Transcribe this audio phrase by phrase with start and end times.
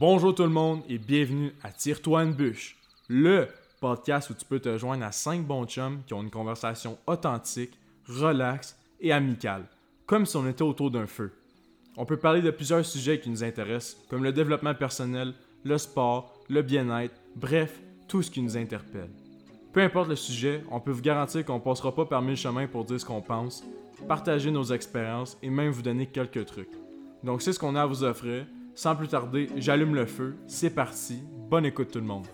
[0.00, 3.48] Bonjour tout le monde et bienvenue à Tire-toi une bûche, le
[3.82, 7.78] podcast où tu peux te joindre à 5 bons chums qui ont une conversation authentique,
[8.08, 9.66] relaxe et amicale,
[10.06, 11.34] comme si on était autour d'un feu.
[11.98, 15.34] On peut parler de plusieurs sujets qui nous intéressent, comme le développement personnel,
[15.64, 17.78] le sport, le bien-être, bref,
[18.08, 19.10] tout ce qui nous interpelle.
[19.74, 22.86] Peu importe le sujet, on peut vous garantir qu'on passera pas par mille chemins pour
[22.86, 23.62] dire ce qu'on pense,
[24.08, 26.72] partager nos expériences et même vous donner quelques trucs.
[27.22, 28.46] Donc c'est ce qu'on a à vous offrir.
[28.82, 31.18] Sans plus tarder, j'allume le feu, c'est parti,
[31.50, 32.24] bonne écoute tout le monde.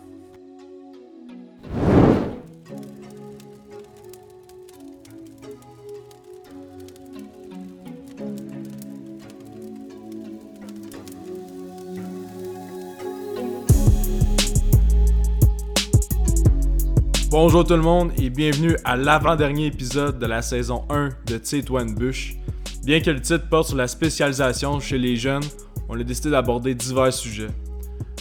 [17.29, 21.69] Bonjour tout le monde et bienvenue à l'avant-dernier épisode de la saison 1 de Tite
[21.69, 22.37] Bush.
[22.85, 25.43] Bien que le titre porte sur la spécialisation chez les jeunes,
[25.89, 27.49] on a décidé d'aborder divers sujets.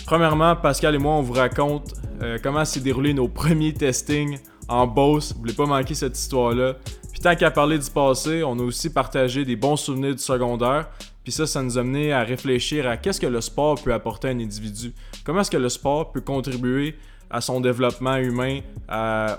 [0.06, 4.88] Premièrement, Pascal et moi, on vous raconte euh, comment s'est déroulé nos premiers testings en
[4.88, 5.34] Beauce.
[5.34, 6.76] Vous voulez pas manquer cette histoire-là.
[7.12, 10.90] Puis tant qu'à parler du passé, on a aussi partagé des bons souvenirs du secondaire.
[11.24, 14.28] Puis ça, ça nous a mené à réfléchir à qu'est-ce que le sport peut apporter
[14.28, 14.94] à un individu.
[15.24, 16.96] Comment est-ce que le sport peut contribuer
[17.32, 18.60] à son développement humain,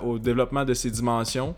[0.03, 1.55] au développement de ses dimensions?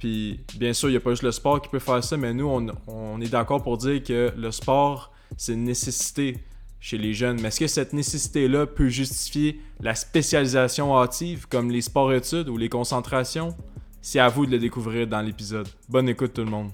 [0.00, 2.32] Puis, bien sûr, il n'y a pas juste le sport qui peut faire ça, mais
[2.32, 2.48] nous,
[2.86, 6.38] on, est d'accord pour dire que le sport, c'est une nécessité
[6.80, 7.40] chez les jeunes.
[7.40, 12.68] Mais est-ce que cette nécessité-là peut justifier la spécialisation hâtive, comme les sports-études ou les
[12.68, 13.56] concentrations?
[14.02, 15.68] C'est à vous de le découvrir dans l'épisode.
[15.88, 16.70] Bonne écoute, tout le monde.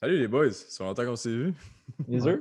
[0.00, 1.54] Salut les boys, ça fait longtemps qu'on s'est vu.
[2.06, 2.40] Les œufs?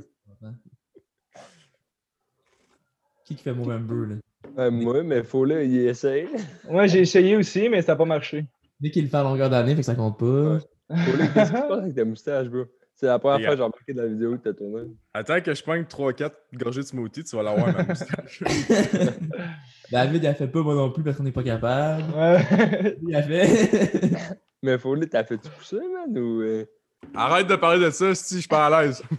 [3.26, 4.16] Qui qui fait Movember là?
[4.58, 6.28] Euh, moi, mais faut là, il essaye.
[6.70, 8.46] Moi, j'ai essayé aussi, mais ça n'a pas marché.
[8.80, 10.60] Dès qu'il le fait à longueur d'année, fait que ça compte pas.
[10.60, 12.64] Faut là, qu'est-ce qui se passe avec ta moustache, bro?
[12.96, 14.88] C'est la première fois que j'ai remarqué de la vidéo que t'as tournée.
[15.14, 18.44] Attends que je pogne 3-4 gorgées de smoothie, tu vas l'avoir ma moustache.
[19.92, 22.04] David, il a fait pas, moi non plus, parce qu'on n'est pas capable.
[22.16, 22.98] Ouais.
[23.08, 24.10] Il a fait.
[24.64, 26.17] mais faut là, t'as fait-tu pousser, man?
[26.17, 26.42] Ou.
[26.42, 26.66] Euh?
[27.14, 29.04] Arrête de parler de ça, si je suis pas à l'aise.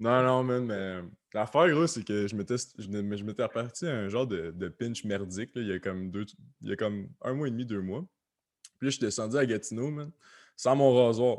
[0.00, 0.96] Non, non, man, mais
[1.34, 5.04] l'affaire, gros, c'est que je m'étais, je, m'étais reparti à un genre de, de pinch
[5.04, 6.26] merdique, là, il y a comme deux,
[6.60, 8.04] il y a comme un mois et demi, deux mois.
[8.78, 10.10] Puis là, je suis descendu à Gatineau, man,
[10.56, 11.38] sans mon rasoir.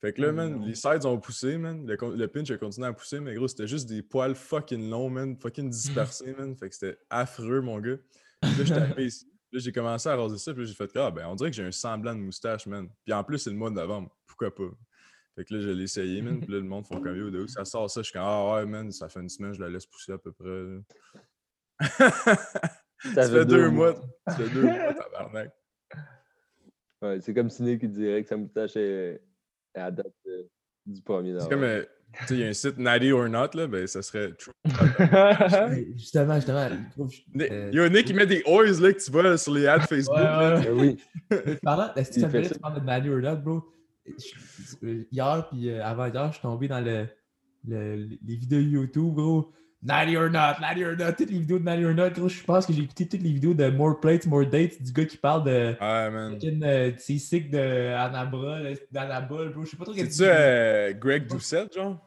[0.00, 1.86] Fait que là, man, les sides ont poussé, man.
[1.86, 5.36] Le, pinch a continué à pousser, mais gros, c'était juste des poils fucking longs, man,
[5.36, 6.54] fucking dispersés, man.
[6.56, 7.96] Fait que c'était affreux, mon gars.
[8.42, 9.26] Puis là, je tapais ici
[9.58, 11.72] j'ai commencé à raser ça, puis j'ai fait ah, ben, on dirait que j'ai un
[11.72, 12.88] semblant de moustache, man.
[13.04, 14.10] Puis en plus, c'est le mois de novembre.
[14.26, 14.70] Pourquoi pas?
[15.36, 16.40] Fait que là, je l'ai essayé, man.
[16.40, 18.00] Puis là, le monde font comme yo, de où ça sort ça?
[18.00, 20.18] Je suis comme ah ouais, man, ça fait une semaine, je la laisse pousser à
[20.18, 20.80] peu près.
[23.14, 23.94] ça fait deux, mois.
[24.26, 25.52] Ça fait deux mois, tabarnak.
[27.02, 29.20] Ouais, c'est comme Ciné qui dirait que sa moustache est,
[29.74, 30.44] à date euh,
[30.86, 31.84] du premier C'est comme, euh,
[32.30, 34.52] il y a un site Natty or Not, là, ben ça serait true.
[35.96, 36.68] justement, justement.
[37.34, 39.66] Il y a un Nick qui met des oils là, que tu vois sur les
[39.66, 40.16] ads Facebook.
[40.16, 40.60] Là.
[40.60, 40.96] Ben oui.
[41.62, 43.75] Parlant, est-ce que ça fait tu parles de Natty or Not, bro?
[45.10, 47.08] Hier, puis euh, avant-hier, je suis tombé dans le,
[47.66, 49.52] le, les vidéos YouTube, bro.
[49.82, 52.42] Natty or not, Natty or not, toutes les vidéos de Natty or not, gros, je
[52.42, 55.16] pense que j'ai écouté toutes les vidéos de More Plates, More Dates, du gars qui
[55.16, 55.76] parle de.
[55.80, 56.38] Ouais, man.
[56.42, 59.64] Euh, c'est sick d'Anabol, bro.
[59.64, 60.10] Je sais pas trop quel.
[60.10, 62.00] C'est-tu euh, Greg Doucette, genre?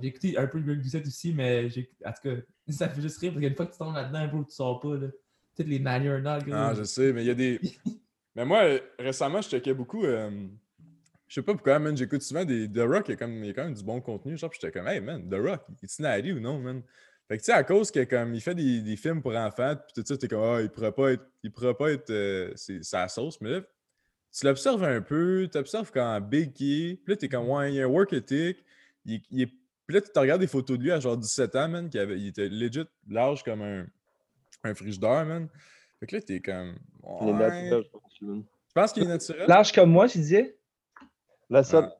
[0.00, 1.88] J'ai écouté un peu Greg Doucette aussi, mais j'ai.
[2.04, 2.36] En tout cas,
[2.70, 4.96] ça fait juste rire parce qu'une fois que tu tombes là-dedans, bro, tu sors pas,
[4.96, 5.08] là.
[5.56, 6.54] Toutes les Natty or not, gros.
[6.54, 7.60] Ah, je sais, mais il y a des.
[8.34, 8.62] mais moi,
[8.98, 10.04] récemment, je checkais beaucoup.
[10.04, 10.48] Euh...
[11.32, 13.46] Je sais pas pourquoi, man, j'écoute souvent des The Rock, il y, a comme, il
[13.46, 14.36] y a quand même du bon contenu.
[14.36, 16.82] Genre, j'étais comme, hey, man, The Rock, est-il Natty ou non, man?
[17.26, 19.74] Fait que tu sais, à cause que comme il fait des, des films pour enfants,
[19.76, 22.52] puis tout ça, t'es comme Ah, il pourrait pas être, il pourrait pas être euh,
[22.82, 23.60] sa sauce, mais là,
[24.30, 27.72] tu l'observes un peu, tu observes quand big il est, puis là, t'es comme Ouais,
[27.72, 28.58] il a un work ethic,
[29.06, 29.46] il, est.
[29.86, 31.98] Puis là, tu te regardes des photos de lui à genre 17 ans, man, qui
[31.98, 33.86] avait, il était legit large comme un,
[34.64, 35.48] un frigidaire, man.
[35.98, 36.76] Fait que là, t'es comme.
[37.22, 38.18] Il est naturel, je pense.
[38.18, 39.46] Tu penses qu'il est naturel?
[39.48, 40.58] Large comme moi, tu disais?
[41.52, 41.96] La seule, ah.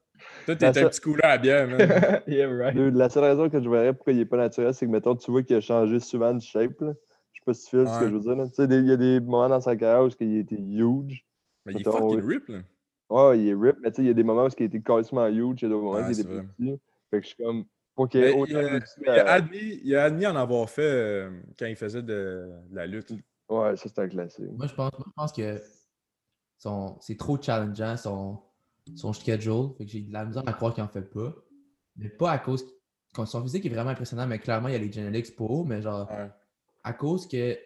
[0.47, 1.79] Toi, t'es un petit couleur à bière, man.
[2.27, 2.75] yeah, right.
[2.75, 5.31] La seule raison que je verrais pourquoi il n'est pas naturel, c'est que, mettons, tu
[5.31, 6.81] vois qu'il a changé souvent de shape.
[6.81, 6.95] Là.
[7.33, 8.45] Je sais pas si tu fais ce que je veux dire.
[8.49, 11.25] Tu sais, il y a des moments dans sa carrière où il était huge.
[11.67, 12.61] Mais il est fucking rip, là.
[13.11, 14.81] Ouais, il est rip, mais tu sais, il y a des moments où il était
[14.81, 16.81] carrément huge, il y a d'autres moments où il était petit.
[17.11, 17.65] Fait que je suis comme.
[18.15, 22.03] il, a, il, a admis, il a admis en avoir fait euh, quand il faisait
[22.03, 23.13] de, la lutte.
[23.51, 24.51] Ouais, ça c'est un classique.
[24.57, 25.61] Moi, je pense, je pense que
[27.01, 27.97] c'est trop challengeant.
[27.99, 28.41] Son
[28.97, 29.71] son schedule.
[29.79, 31.35] Fait que j'ai de la misère à croire qu'il en fait pas.
[31.97, 32.65] Mais pas à cause.
[33.15, 36.11] Son physique est vraiment impressionnant, mais clairement, il y a les genetics pour, mais genre,
[36.83, 37.59] à cause que,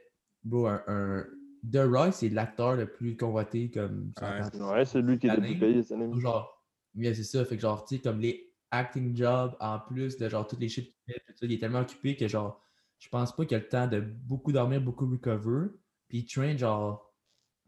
[0.43, 1.25] bro, un,
[1.71, 4.13] The Rock, c'est l'acteur le plus convoité comme.
[4.21, 6.21] Ouais, c'est lui qui est le plus payé cette année.
[6.21, 6.65] Genre,
[6.95, 7.45] oui, c'est ça.
[7.45, 10.69] Fait que genre, tu sais, comme les acting jobs en plus de genre toutes les
[10.69, 12.61] shit qu'il fait, il est tellement occupé que genre,
[12.99, 15.69] je pense pas qu'il a le temps de beaucoup dormir, beaucoup recover.
[16.09, 17.06] Puis il train genre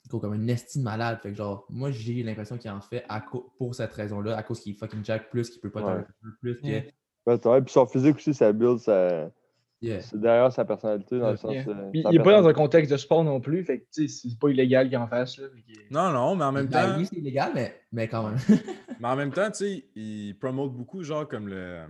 [0.08, 1.18] comme une estime malade.
[1.22, 3.22] Fait que genre, moi j'ai l'impression qu'il en fait à
[3.58, 6.04] pour cette raison-là, à cause qu'il est fucking jack plus, qu'il peut pas ouais.
[6.40, 6.58] plus.
[6.58, 7.48] Que...
[7.48, 9.30] Ouais, puis son physique aussi, ça build, ça.
[9.80, 11.54] C'est derrière sa personnalité, dans le sens.
[11.54, 14.48] Euh, il n'est pas dans un contexte de sport non plus, fait que c'est pas
[14.48, 15.38] illégal qu'il en fasse.
[15.38, 15.46] Là,
[15.90, 16.98] Non, non, mais en même ben, temps.
[16.98, 18.38] Oui, c'est illégal, mais, mais quand même.
[19.00, 21.82] mais en même temps, tu sais, il promote beaucoup, genre, comme le,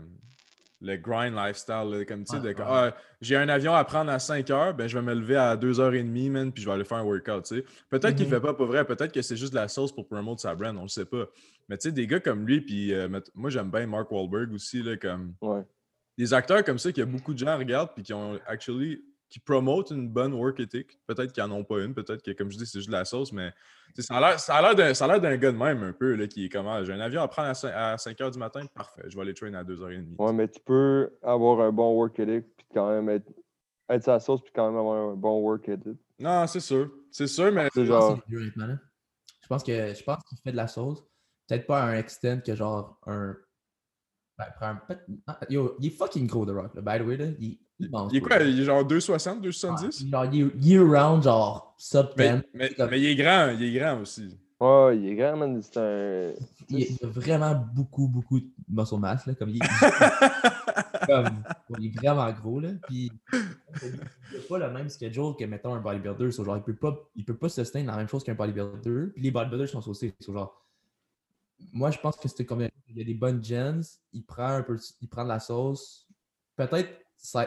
[0.80, 2.04] le grind lifestyle.
[2.06, 5.04] comme, tu sais, ah, j'ai un avion à prendre à 5 heures, ben, je vais
[5.04, 7.64] me lever à 2h30, man, puis je vais aller faire un workout, tu sais.
[7.88, 8.30] Peut-être qu'il ne qu'il mm-hmm.
[8.30, 10.76] fait pas pour vrai, peut-être que c'est juste de la sauce pour promouvoir sa brand,
[10.76, 11.26] on le sait pas.
[11.68, 14.82] Mais tu sais, des gars comme lui, puis euh, moi, j'aime bien Mark Wahlberg aussi,
[14.82, 15.34] là, comme.
[15.40, 15.64] Ouais
[16.18, 19.90] des acteurs comme ça que beaucoup de gens regardent puis qui ont actually qui promotent
[19.90, 20.98] une bonne work ethic.
[21.06, 23.04] Peut-être qu'ils n'en ont pas une, peut-être que, comme je dis, c'est juste de la
[23.04, 23.52] sauce, mais
[23.98, 27.00] ça a l'air d'un gars de même un peu, là, qui est comment j'ai un
[27.00, 30.16] avion à prendre à 5, h du matin, parfait, je vais aller train à 2h30.
[30.18, 33.30] Ouais, mais tu peux avoir un bon work ethic puis quand même être,
[33.90, 35.98] être sa sauce puis quand même avoir un bon work ethic.
[36.18, 36.90] Non, c'est sûr.
[37.10, 37.68] C'est sûr, mais.
[37.72, 38.18] C'est genre...
[38.28, 41.02] Je pense que je pense qu'il fait de la sauce.
[41.46, 43.34] Peut-être pas à un extent que genre un
[44.38, 44.80] ben,
[45.26, 46.80] ah, yo, il est fucking gros, The Rock, là.
[46.80, 47.16] by the way.
[47.16, 47.26] Là.
[47.40, 48.38] Il, il, il est quoi?
[48.42, 50.10] Il est genre 2,60, 2,70?
[50.10, 52.16] genre, il est year-round, genre sub 10.
[52.16, 54.36] Mais, mais, mais, il est grand, il est grand aussi.
[54.60, 55.62] Ouais, il est grand, man.
[55.62, 56.32] C'est un.
[56.68, 59.34] Il, a vraiment beaucoup, beaucoup de muscle mass, là.
[59.34, 59.60] Comme il,
[61.06, 61.28] comme,
[61.78, 62.70] il est vraiment gros, là.
[62.88, 66.32] Puis, il n'a pas le même schedule que, mettons, un bodybuilder.
[66.32, 69.12] So, genre, il peut pas, il peut pas sustain la même chose qu'un bodybuilder.
[69.14, 70.12] Puis les bodybuilders sont aussi.
[70.18, 70.66] So, genre,
[71.72, 73.80] moi, je pense que c'était comme il y a des bonnes gens,
[74.12, 76.08] il prend un peu il prend de la sauce.
[76.56, 76.90] Peut-être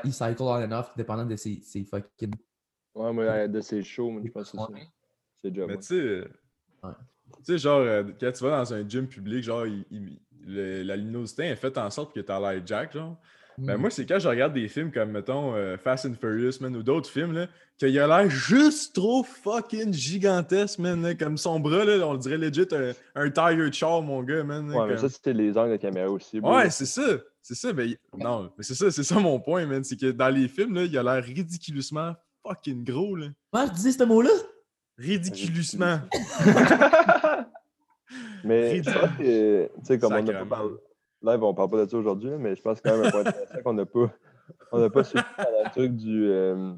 [0.04, 2.34] il cycle on and off, dépendant de ses, ses fucking.
[2.94, 4.80] Ouais, mais de ses shows, mais je pense que c'est ça.
[5.44, 6.24] C'est déjà Mais tu sais,
[7.38, 9.66] tu sais, genre, euh, quand tu vas dans un gym public, genre,
[10.46, 13.18] la luminosité est faite en sorte que tu as l'air jack, genre.
[13.66, 16.76] Ben, moi, c'est quand je regarde des films comme, mettons, euh, Fast and Furious, man,
[16.76, 17.48] ou d'autres films, là,
[17.78, 21.16] qu'il a l'air juste trop fucking gigantesque, man.
[21.16, 24.72] comme son bras, là, on le dirait legit un, un Tiger Chaw, mon gars, man.
[24.72, 26.40] ouais, mais ça, c'était les angles de caméra aussi.
[26.40, 27.20] Ouais, c'est ça.
[27.44, 29.84] C'est ça, mais non, mais c'est ça, c'est ça mon point, man.
[29.84, 32.14] C'est que dans les films, là, il a l'air ridiculement
[32.46, 33.28] fucking gros, là.
[33.54, 34.30] Moi, je disais ce mot-là?
[34.98, 36.02] Ridiculusement.
[38.44, 40.76] mais je pense que, tu sais, comme on a pas parlé
[41.22, 43.62] live, on parle pas de ça aujourd'hui, mais je pense quand même un point intéressant
[43.64, 44.12] qu'on n'a pas,
[44.72, 46.74] on n'a pas suivi le truc du, euh,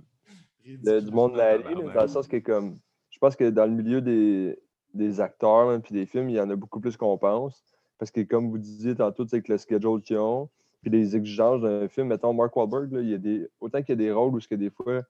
[0.66, 2.80] du monde de la dans le sens que comme,
[3.10, 4.60] je pense que dans le milieu des,
[4.94, 7.64] des acteurs et des films, il y en a beaucoup plus qu'on pense.
[7.98, 10.50] Parce que comme vous disiez tantôt, avec le schedule qu'ils ont,
[10.82, 13.90] puis les exigences d'un film, mettons Mark Wahlberg, là, il y a des, autant qu'il
[13.90, 15.04] y a des rôles où que des fois,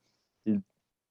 [0.46, 0.62] il,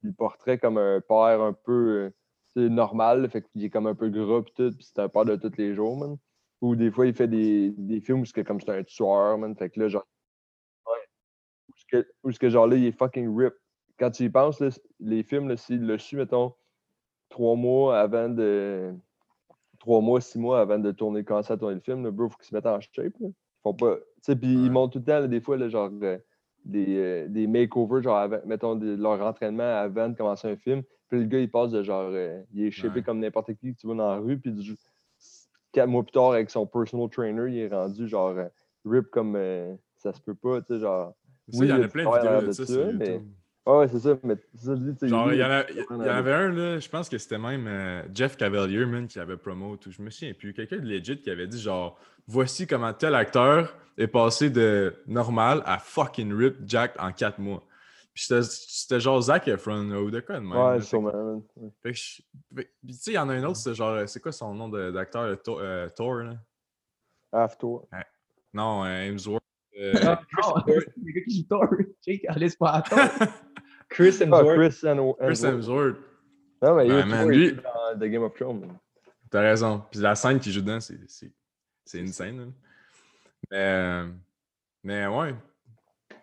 [0.04, 2.12] il porterait comme un père un peu
[2.56, 5.24] euh, normal, fait qu'il est comme un peu gras puis tout, puis c'est un père
[5.24, 6.16] de tous les jours.
[6.62, 9.54] Ou des fois, il fait des, des films où c'est comme c'est un tueur, man.
[9.56, 10.06] Fait que là, genre.
[10.86, 12.04] Ouais.
[12.22, 13.54] Où ce que, genre là, il est fucking rip.
[13.98, 14.68] Quand tu y penses, là,
[15.00, 16.54] les films, s'il le su, mettons,
[17.28, 18.94] trois mois avant de.
[19.80, 22.36] Trois mois, six mois avant de tourner, commencer à tourner le film, là, bro, faut
[22.36, 23.12] qu'ils se mettent en shape.
[23.18, 23.28] Là.
[23.28, 23.96] Ils font pas.
[23.96, 25.90] Tu sais, puis ils montent tout le temps, des fois, là, genre.
[26.02, 26.18] Euh,
[26.64, 30.84] des, euh, des makeovers, genre, mettons, de, leur entraînement avant de commencer un film.
[31.08, 33.80] Puis le gars, il passe de genre, euh, il est shapé comme n'importe qui que
[33.80, 34.76] tu vois dans la rue, puis du,
[35.72, 38.48] quatre mois plus tard, avec son personal trainer, il est rendu genre euh,
[38.84, 41.14] rip comme euh, ça se peut pas, tu sais, genre.
[41.54, 43.20] Oui, il y en a plein de vidéos de ça, ça mais...
[43.66, 46.32] ouais, c'est ça, mais ça, je Genre, il y, en, a, il y en avait
[46.32, 49.90] un, là, je pense que c'était même euh, Jeff Cavalier, man, qui avait promo, tout,
[49.90, 51.98] je me souviens plus, quelqu'un de legit qui avait dit genre,
[52.28, 57.64] voici comment tel acteur est passé de normal à fucking rip Jack en quatre mois.
[58.14, 60.52] Puis c'était genre Zac Efron ou de quoi de même.
[60.52, 61.42] Ouais, sûrement.
[61.82, 64.54] Fait que tu sais, il y en a un autre, c'est genre, c'est quoi son
[64.54, 66.34] nom d'acteur, euh, Thor, là?
[67.32, 67.66] After.
[68.52, 69.42] Non, euh, Hemsworth.
[69.78, 69.94] Euh...
[70.02, 70.20] Ah,
[70.66, 71.66] le gars qui joue Thor.
[72.06, 72.98] Jake, allez, pas à Thor.
[73.88, 74.56] Chris ah, Hemsworth.
[74.56, 75.18] Chris, Hemsworth.
[75.18, 75.96] Chris Hemsworth.
[76.60, 77.54] Non, mais il est man, lui...
[77.54, 78.78] dans The Game of Thrones.
[79.30, 79.82] T'as raison.
[79.90, 82.52] Puis la scène qu'il joue dedans, c'est une scène.
[83.50, 84.08] Mais, euh,
[84.84, 85.34] mais ouais,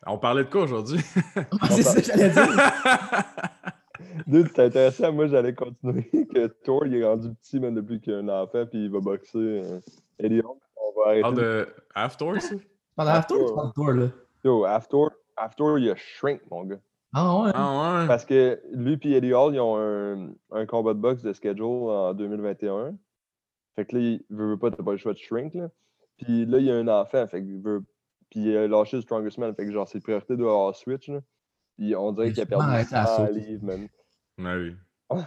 [0.06, 1.00] on parlait de quoi aujourd'hui?
[1.70, 2.46] c'est ça que j'allais dire.
[4.28, 5.12] Dude, c'est intéressant.
[5.12, 8.66] Moi, j'allais continuer que Thor, il est rendu petit même depuis qu'il a un enfant,
[8.66, 9.38] puis il va boxer.
[9.38, 9.80] Euh,
[10.20, 11.22] Eddie on va arrêter.
[11.22, 12.56] Parle de After, ça?
[12.96, 14.08] Pendant After ou pendant Thor, là?
[14.44, 16.80] Yo, After, After, il a shrink, mon gars.
[17.14, 17.52] Ah ouais?
[17.56, 18.08] Ah ouais?
[18.08, 21.90] Parce que lui et Eddie Hall, ils ont un, un, combat de boxe de schedule
[21.90, 22.96] en 2021.
[23.76, 25.70] Fait que là, il veut, veut pas, t'as pas le choix de shrink, là.
[26.18, 27.84] Puis là, il y a un enfant, fait qu'il veut
[28.30, 29.54] puis il a lâché le Strongest Man.
[29.56, 31.08] Fait que genre, ses priorités doivent avoir switch.
[31.10, 31.20] Là.
[31.78, 33.88] Puis on dirait qu'il a perdu 100 livres, man.
[34.38, 34.74] Ouais,
[35.12, 35.18] oui.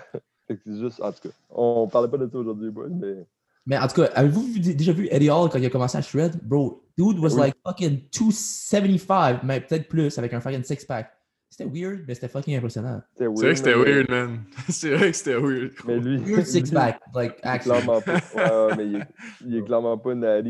[0.48, 3.26] c'est juste, en tout cas, on parlait pas de ça aujourd'hui, mais.
[3.64, 6.36] Mais en tout cas, avez-vous déjà vu Eddie Hall quand il a commencé à shred?
[6.42, 11.12] Bro, dude was like fucking 275, mais peut-être plus, avec un fucking six-pack.
[11.48, 13.02] C'était weird, mais c'était fucking impressionnant.
[13.16, 14.44] C'est vrai que c'était weird, man.
[14.68, 15.70] C'est vrai que c'était weird.
[15.86, 16.18] Mais lui.
[16.18, 17.82] Weird six-pack, like, actually.
[17.82, 18.14] Clairement pas.
[18.34, 19.06] Ouais, mais il est,
[19.46, 20.42] il est clairement pas là.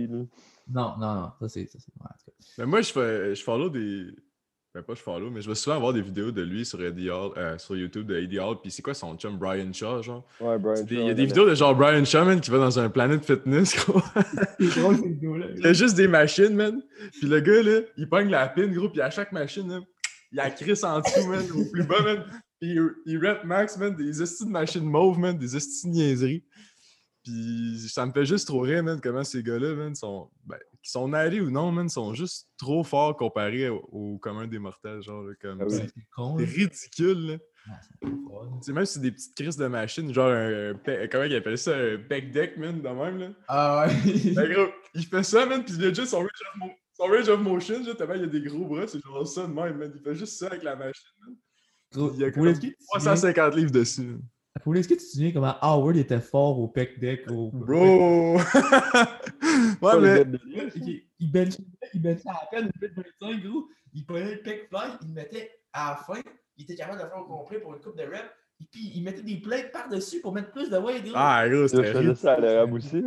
[0.68, 1.32] Non, non, non.
[1.40, 1.68] Ça, c'est.
[2.58, 4.06] Mais moi, je, fais, je follow des.
[4.74, 7.10] Ben, pas je follow, mais je vais souvent voir des vidéos de lui sur, Eddie
[7.10, 8.56] Hall, euh, sur YouTube de Eddie Hall.
[8.62, 10.26] Puis c'est quoi son chum, Brian Shaw, genre?
[10.40, 10.86] Ouais, Brian Shaw.
[10.90, 13.22] Il y a des vidéos de genre Brian Shaw, man, qui va dans un Planet
[13.22, 14.00] Fitness, gros.
[14.58, 15.46] c'est drôle, ces vidéos-là.
[15.56, 16.82] Il y a juste des machines, man.
[17.12, 18.88] Puis le gars, là, il pogne la pin, gros.
[18.88, 19.80] Puis à chaque machine, là,
[20.32, 22.24] il a Chris en dessous, man, au plus bas, man.
[22.58, 26.44] Puis il, rap max, man, des estis de machines mauves, man, des estis de niaiseries.
[27.22, 30.28] Puis ça me fait juste trop rire, man, comment ces gars-là, man, sont.
[30.44, 34.58] Ben, qu'ils sont allés ou non, man, sont juste trop forts comparés au, commun des
[34.58, 35.62] mortels, genre, comme.
[35.62, 37.36] Ah c'est ridicule, là.
[37.68, 40.74] Ah, même si c'est des petites crises de machine, genre un,
[41.08, 43.28] comment il appelle ça, un back deck, man, de même, là.
[43.46, 44.32] Ah ouais.
[44.34, 47.28] ben, gros, il fait ça, man, puis il a juste son range of, son range
[47.28, 49.76] of motion, genre, tellement il y a des gros bras, c'est genre ça de même,
[49.76, 49.92] man.
[49.94, 52.10] Il fait juste ça avec la machine, man.
[52.14, 52.52] il y a comme
[52.94, 54.18] 350 livres dessus.
[54.66, 57.30] Est-ce que tu te souviens comment Howard était fort au pec deck?
[57.30, 57.50] Au...
[57.50, 58.36] Bro!
[59.82, 60.24] ouais, mais.
[60.76, 61.62] Il, il benchait
[61.94, 62.14] il à
[62.50, 63.68] peine une de 25, gros.
[63.94, 66.20] Il prenait le pec fly, il le mettait à la fin.
[66.56, 68.30] Il était capable de faire au complet pour une coupe de reps.
[68.60, 71.04] Et puis, il mettait des plates par-dessus pour mettre plus de weight.
[71.04, 71.14] Gros.
[71.16, 72.02] Ah, gros, c'était.
[72.02, 73.02] Je ça à l'Arabe aussi.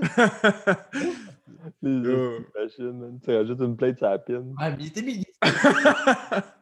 [1.82, 4.34] Les machines, Tu rajoutes une plate sur la pin.
[4.34, 5.24] Ouais, mais il était mis.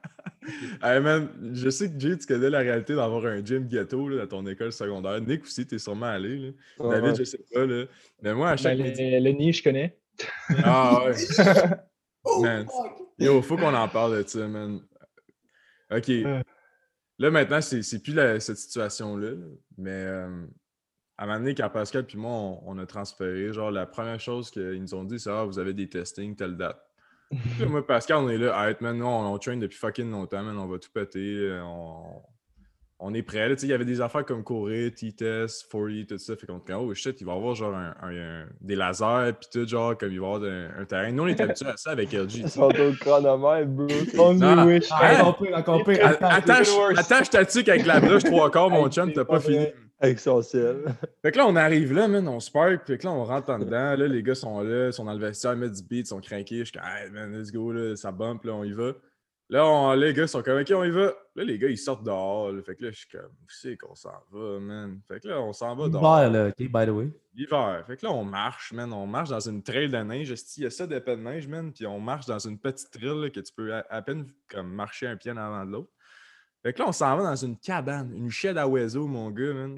[0.82, 4.26] hey man, je sais que Jay, tu connais la réalité d'avoir un gym ghetto là,
[4.26, 5.20] dans ton école secondaire.
[5.20, 6.38] Nick aussi, t'es sûrement allé.
[6.38, 6.90] Là.
[6.90, 7.66] David, je sais pas.
[7.66, 7.84] Là.
[8.22, 8.78] Mais moi, à chaque.
[8.78, 9.98] Ben, le, le nid, je connais.
[10.64, 11.14] Ah ouais.
[12.24, 12.66] oh, man.
[13.18, 14.80] Yo, faut qu'on en parle de ça, man.
[15.90, 16.08] Ok.
[17.20, 19.32] Là, maintenant, c'est plus la, cette situation-là.
[19.76, 20.46] Mais euh,
[21.16, 24.20] à un moment donné, quand Pascal et moi, on, on, a transféré, genre, la première
[24.20, 26.87] chose qu'ils nous ont dit, c'est Ah, vous avez des testings, telle date
[27.68, 28.56] moi, Pascal, on est là.
[28.56, 30.58] Arrête, man, on, on train depuis fucking longtemps, man.
[30.58, 31.36] On va tout péter.
[31.36, 32.22] Euh, on,
[33.00, 33.52] on est prêt.
[33.62, 36.36] Il y avait des affaires comme courir, T-test, 40, tout ça.
[36.36, 39.68] Fait qu'on dit, oh shit, il va y avoir genre un, des lasers, puis tout,
[39.68, 41.12] genre, comme il va y avoir un, terrain.
[41.12, 42.36] Nous, on est habitués à ça avec LG.
[42.36, 43.86] Ils sont au chronomètre, bro.
[46.20, 49.66] Attache, attache ta tuque avec la broche trois quarts, mon chum, t'as pas fini.
[50.00, 50.84] Avec son ciel.
[51.22, 53.58] Fait que là, on arrive là, man, on spark, puis que là, on rentre en
[53.58, 53.96] dedans.
[53.96, 56.06] Là, les gars sont là, ils sont dans le vestiaire, ils mettent du beat, ils
[56.06, 56.60] sont craqués.
[56.60, 58.92] Je suis comme, hey, man, let's go, là, ça bump, là, on y va.
[59.50, 61.14] Là, les gars sont comme, OK, on y va.
[61.34, 62.52] Là, les gars, ils sortent dehors.
[62.66, 65.00] Fait que là, je suis comme, où c'est qu'on s'en va, man?
[65.08, 66.18] Fait que là, on s'en va dehors.
[66.18, 67.10] L'hiver, là, OK, by the way.
[67.34, 67.84] L'hiver.
[67.86, 68.92] Fait que là, on marche, man.
[68.92, 70.34] On marche dans une trail de neige.
[70.58, 71.72] Il y a ça d'épais de neige, man?
[71.72, 75.16] Puis on marche dans une petite trail que tu peux à, peine comme marcher un
[75.16, 75.90] pied en avant de l'autre.
[76.62, 79.52] Fait que là, on s'en va dans une cabane, une shed à oiseaux, mon gars,
[79.52, 79.76] man.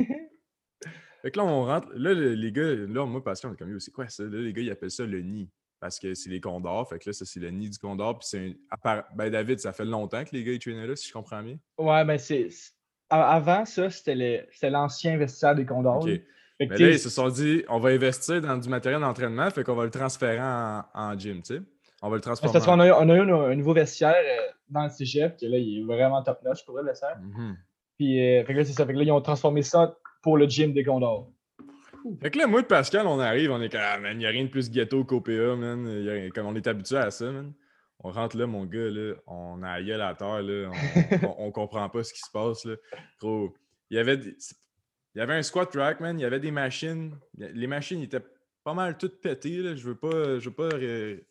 [1.23, 1.89] fait que là, on rentre.
[1.95, 4.25] Là, les gars, là, moi, parce qu'on est comme, c'est quoi ça?
[4.25, 6.89] Là, les gars, ils appellent ça le nid parce que c'est les condors.
[6.89, 8.19] Fait que là, ça, c'est le nid du condor.
[8.19, 9.05] Puis c'est un...
[9.15, 11.59] Ben, David, ça fait longtemps que les gars, ils traînaient là, si je comprends bien.
[11.79, 12.49] Ouais, ben, c'est.
[13.09, 16.05] Avant ça, c'était l'ancien vestiaire des condors.
[16.05, 16.21] OK.
[16.61, 19.75] Mais là, ils se sont dit, on va investir dans du matériel d'entraînement, fait qu'on
[19.75, 21.63] va le transférer en, gym, tu sais.
[22.03, 22.53] On va le transformer.
[22.53, 25.59] Parce qu'on a, on a eu un, nouveau vestiaire euh, dans le cégep, qui là,
[25.59, 27.19] il est vraiment top notch pour le vestiaire.
[27.21, 27.55] Mm-hmm.
[27.97, 28.87] Puis, euh, fait que là, c'est ça.
[28.87, 31.31] Fait que là, ils ont transformé ça pour le gym des condors.
[32.23, 34.27] Fait que là, moi et Pascal, on arrive, on est comme, ah, man, il n'y
[34.27, 36.31] a rien de plus ghetto qu'OPA, man.
[36.35, 37.53] comme on est habitué à ça, man.
[38.03, 40.71] On rentre là, mon gars, là, on a à la terre, là.
[41.23, 42.77] On, on, comprend pas ce qui se passe, là.
[43.21, 43.55] Gros,
[43.91, 46.19] il y avait, il y avait un squat rack, man.
[46.19, 47.15] Il y avait des machines.
[47.37, 48.23] Les machines étaient
[48.71, 49.75] pas mal toutes pétées, là.
[49.75, 50.69] Je veux pas, je veux pas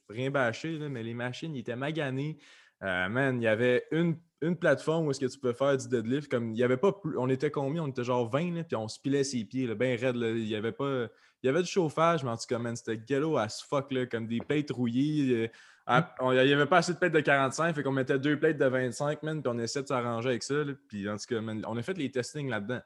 [0.09, 2.37] rien bâcher, là, mais les machines, ils étaient maganées.
[2.83, 5.89] Euh, man, il y avait une une plateforme où est-ce que tu peux faire du
[5.89, 6.31] deadlift.
[6.31, 7.83] Comme il y avait pas plus, on était combien?
[7.83, 10.15] On était genre 20, puis on se pilait ses pieds, là, bien raide.
[10.15, 11.07] Il y avait pas.
[11.43, 14.05] Il y avait du chauffage, mais en tout cas, man, c'était ghetto as fuck, là,
[14.05, 15.49] comme des plates rouillées.
[15.89, 18.57] Euh, il n'y avait pas assez de plates de 45, fait qu'on mettait deux plates
[18.57, 20.55] de 25, man, puis on essayait de s'arranger avec ça.
[20.87, 22.81] puis en tout cas, man, on a fait les testings là-dedans.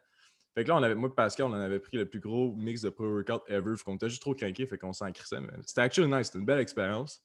[0.54, 2.54] Fait que là, on avait, moi et Pascal, on en avait pris le plus gros
[2.56, 3.76] mix de pro-workout ever.
[3.76, 5.38] Fait qu'on était juste trop craqué, fait qu'on s'en crissait.
[5.66, 7.24] C'était actually nice, c'était une belle expérience.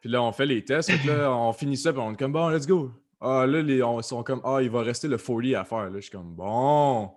[0.00, 0.90] Puis là, on fait les tests.
[1.04, 2.92] là, on finit ça, puis on est comme bon, let's go.
[3.20, 5.90] Ah, là, les, on sont comme ah, il va rester le 40 à faire.
[5.90, 7.12] Là, je suis comme bon.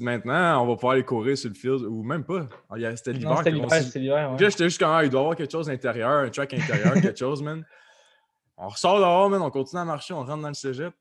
[0.00, 2.48] maintenant, on va pouvoir aller courir sur le field ou même pas.
[2.68, 3.38] Ah, c'était l'hiver.
[3.38, 4.30] C'était l'hiver, c'était l'hiver.
[4.32, 6.54] Là, j'étais juste comme ah, il doit y avoir quelque chose à l'intérieur, un track
[6.54, 7.64] intérieur, quelque chose, man.
[8.56, 10.92] On ressort dehors, man, on continue à marcher, on rentre dans le cégep.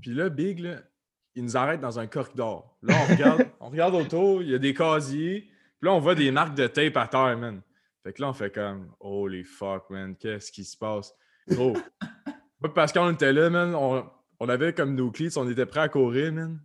[0.00, 0.78] Puis là, Big, là,
[1.38, 2.76] il nous arrête dans un corridor.
[2.82, 5.42] Là, on regarde, on regarde autour, il y a des casiers.
[5.80, 7.62] Puis là, on voit des marques de tape à terre, man.
[8.02, 11.14] Fait que là, on fait comme Holy fuck, man, qu'est-ce qui se passe?
[11.48, 11.76] Gros.
[12.74, 16.32] Parce qu'on était là, man, on avait comme nos clés, on était prêts à courir,
[16.32, 16.58] man.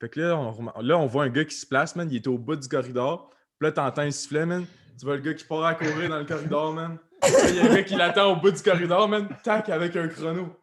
[0.00, 2.08] Fait que là on, là, on voit un gars qui se place, man.
[2.10, 3.30] Il est au bout du corridor.
[3.58, 4.64] Puis là, t'entends un sifflet, man.
[4.98, 6.98] Tu vois le gars qui part à courir dans le corridor, man.
[7.48, 9.28] Il y a un gars qui l'attend au bout du corridor, man.
[9.42, 10.56] Tac, avec un chrono.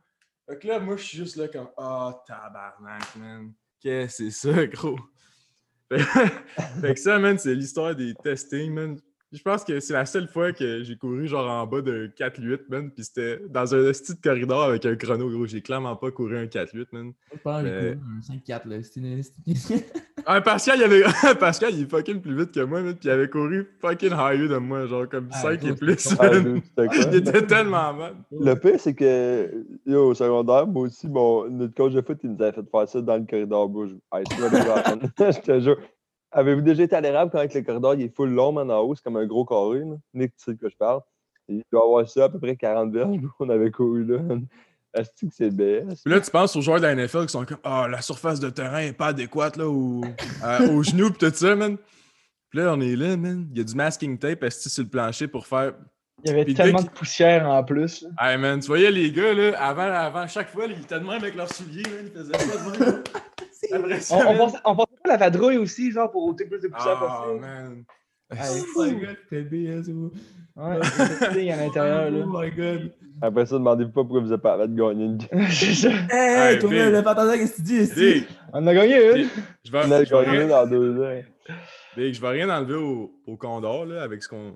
[0.47, 3.51] Fait que là, moi, je suis juste là comme Ah, oh, tabarnak, man.
[3.81, 4.97] Qu'est-ce que c'est ça, gros?
[5.91, 8.97] fait que ça, man, c'est l'histoire des testings, man.
[9.31, 12.61] Je pense que c'est la seule fois que j'ai couru genre en bas de 4-8,
[12.69, 12.91] man.
[12.91, 15.45] Puis c'était dans un petit corridor avec un chrono, gros.
[15.45, 17.13] J'ai clairement pas couru un 4-8, man.
[17.43, 18.83] Couru un 5-4, là.
[18.83, 19.91] C'était
[20.29, 21.03] ah, Pascal, il avait...
[21.39, 22.93] Pascal, il est fucking plus vite que moi, man.
[22.95, 26.15] Puis il avait couru fucking higher de moi, genre comme 5 ah, et plus.
[26.19, 26.31] Ah,
[27.11, 28.15] il était tellement mal.
[28.31, 32.31] Le pire, c'est que, yo, au secondaire, moi aussi, bon, notre coach de foot, il
[32.31, 33.87] nous avait fait faire ça dans le corridor, bro.
[33.87, 35.77] Je te jure.
[36.31, 38.95] Avez-vous déjà été à l'érable quand le corridor il est full long, man, en haut?
[38.95, 39.79] C'est comme un gros carré.
[39.79, 39.95] Là?
[40.13, 40.99] Nick, tu sais de quoi je parle.
[41.47, 43.17] Il doit avoir ça à peu près 40 verges.
[43.39, 44.19] On avait couru là.
[44.97, 47.87] Est-ce que c'est là, tu penses aux joueurs de la NFL qui sont comme Ah,
[47.89, 50.01] la surface de terrain n'est pas adéquate là, au,
[50.71, 51.77] aux genoux pis tout ça, man.
[52.49, 53.47] Puis là, on est là, man.
[53.51, 55.73] Il y a du masking tape est sur le plancher pour faire.
[56.23, 58.05] Il y avait tellement de poussière en plus.
[58.19, 61.09] Hey man, tu voyais les gars, là, avant, avant chaque fois, ils étaient de même
[61.21, 62.05] avec leurs souliers, man.
[62.05, 63.03] Ils faisaient pas de
[64.11, 66.99] on, on, pensait, on pensait pas la vadrouille aussi, genre, pour ôter plus de poussière
[67.01, 67.39] oh, possible.
[67.41, 67.83] man.
[68.31, 70.11] oh bien, c'est beau.
[70.57, 72.25] Ouais, c'est à l'intérieur, là.
[72.25, 72.91] Oh my god.
[73.21, 75.89] Après ça, demandez-vous pas pourquoi vous n'avez pas de gagner une C'est ça.
[76.09, 78.25] Hey, toi, le fantasme, qu'est-ce que tu dis ici?
[78.53, 79.29] On a gagné une.
[79.63, 81.21] Je vais, on a gagné une dans deux ans.
[81.95, 84.55] Big, je vais rien enlever au, au Condor, là, avec ce qu'on.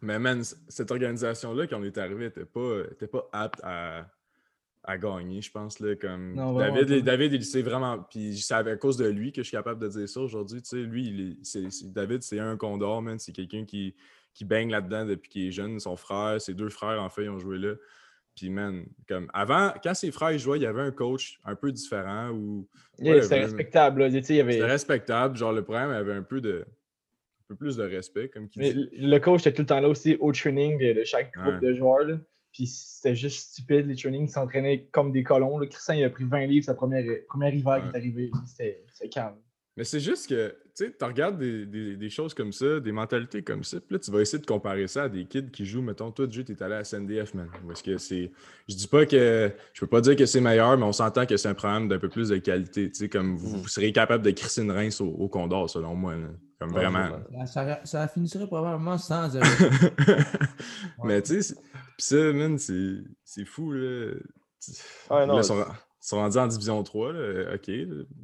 [0.00, 4.06] Mais man, cette organisation-là, quand on est arrivé, n'était pas, était pas apte à
[4.88, 5.80] à gagner, je pense.
[5.80, 7.98] Là, comme David, David, il sait vraiment.
[8.10, 10.62] Puis c'est à cause de lui que je suis capable de dire ça aujourd'hui.
[10.62, 13.18] Tu sais, lui, il est, David, c'est un condor, man.
[13.18, 13.94] C'est quelqu'un qui,
[14.38, 15.80] qui baigne là-dedans depuis qu'il est jeune.
[15.80, 17.74] Son frère, ses deux frères, en fait, ils ont joué là.
[18.36, 21.72] Puis, man, comme avant, quand ses frères jouaient, il y avait un coach un peu
[21.72, 22.30] différent.
[22.30, 24.06] Ou, c'était respectable.
[24.06, 24.22] Là.
[24.22, 25.36] C'était respectable.
[25.36, 29.18] Genre, le problème, il avait un peu de un peu plus de respect, comme Le
[29.18, 32.04] coach était tout le temps là aussi au training de, chaque groupe de joueurs.
[32.04, 32.18] Là.
[32.52, 35.58] Puis c'était juste stupide, les trainings s'entraînaient comme des colons.
[35.58, 38.30] Le Christian, il a pris 20 livres sa première, première hiver qui est arrivé.
[38.46, 39.38] C'était calme.
[39.78, 43.44] Mais c'est juste que, tu sais, tu regardes des, des, choses comme ça, des mentalités
[43.44, 45.82] comme ça, puis là, tu vas essayer de comparer ça à des kids qui jouent,
[45.82, 47.48] mettons, toi, tu es allé à SNDF, man.
[47.64, 48.32] Parce que c'est.
[48.68, 49.52] Je dis pas que.
[49.72, 52.00] Je peux pas dire que c'est meilleur, mais on s'entend que c'est un programme d'un
[52.00, 52.90] peu plus de qualité.
[52.90, 53.68] Tu sais, comme vous, mm.
[53.68, 56.14] seriez capable de crisser une rince au, Condor, selon moi.
[56.58, 57.10] Comme vraiment.
[57.46, 59.30] Ça, ça, finirait probablement sans.
[61.04, 61.54] Mais tu sais,
[61.98, 64.14] ça, man, c'est fou, là.
[65.08, 65.64] Ah, non, là, ils sont,
[66.00, 67.54] sont, rendus en Division 3, là.
[67.54, 67.70] OK,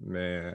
[0.02, 0.52] mais...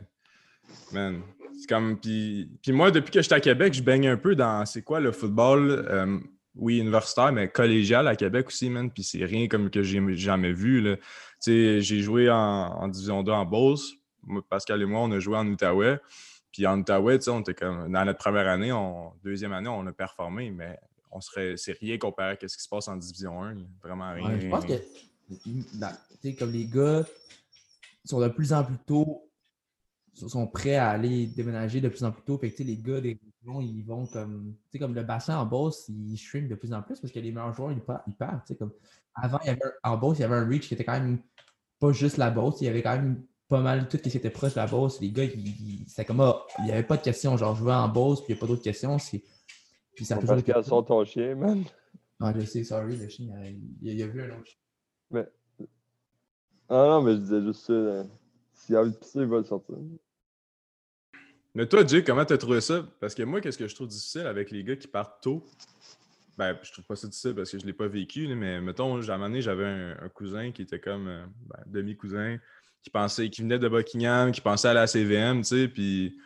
[0.92, 1.22] Man,
[1.60, 2.00] c'est comme...
[2.00, 4.66] Puis, puis moi, depuis que j'étais à Québec, je baigne un peu dans...
[4.66, 5.86] C'est quoi, le football...
[5.90, 6.20] Euh,
[6.56, 8.92] oui, universitaire, mais collégial à Québec aussi, man.
[8.92, 10.84] Puis c'est rien comme que j'ai jamais vu.
[10.84, 11.00] Tu
[11.40, 13.94] sais, j'ai joué en, en, Division 2 en Beauce.
[14.50, 16.00] Pascal et moi, on a joué en Outaouais.
[16.52, 17.92] Puis en Outaouais, tu sais, on était comme...
[17.92, 18.74] Dans notre première année,
[19.24, 20.78] deuxième année, on a performé, mais
[21.12, 23.56] on serait, c'est rien comparé à ce qui se passe en Division 1.
[23.82, 24.40] Vraiment rien.
[24.40, 24.74] je pense que
[26.38, 27.06] comme les gars
[28.04, 29.29] sont de plus en plus tôt
[30.28, 32.38] sont prêts à aller déménager de plus en plus tôt.
[32.38, 34.56] Fait que, les gars des régions, ils vont comme.
[34.80, 37.54] comme le bassin en boss, ils shrink de plus en plus parce que les meilleurs
[37.54, 38.58] joueurs, ils, partent.
[38.58, 38.72] Comme,
[39.16, 41.20] avant, il y avait, en boss, il y avait un reach qui était quand même
[41.80, 44.30] pas juste la boss, il y avait quand même pas mal tout ce qui était
[44.30, 45.02] proche de la boss.
[45.02, 45.24] Les gars,
[45.88, 47.36] c'était comme ah, il n'y avait pas de questions.
[47.36, 48.98] Genre, je jouais en boss, puis il n'y a pas d'autres questions.
[49.96, 51.64] Puis ça Parce qu'elles sont ton chien, man.
[52.22, 53.34] Ah, je sais, sorry, le chien,
[53.82, 54.60] il, a, a vu un autre chien.
[55.12, 55.28] Mais.
[56.70, 58.06] Ah non, mais je disais juste ça.
[58.54, 59.78] S'il a envie de pisser, il va le sortir.
[61.56, 62.86] Mais toi, Jay, comment t'as trouvé ça?
[63.00, 65.44] Parce que moi, qu'est-ce que je trouve difficile avec les gars qui partent tôt?
[66.38, 69.00] Ben, je trouve pas ça difficile parce que je l'ai pas vécu, mais mettons, à
[69.00, 72.38] un moment donné, j'avais un, cousin qui était comme euh, ben, demi-cousin,
[72.82, 76.18] qui pensait, qui venait de Buckingham, qui pensait à la CVM, tu sais, puis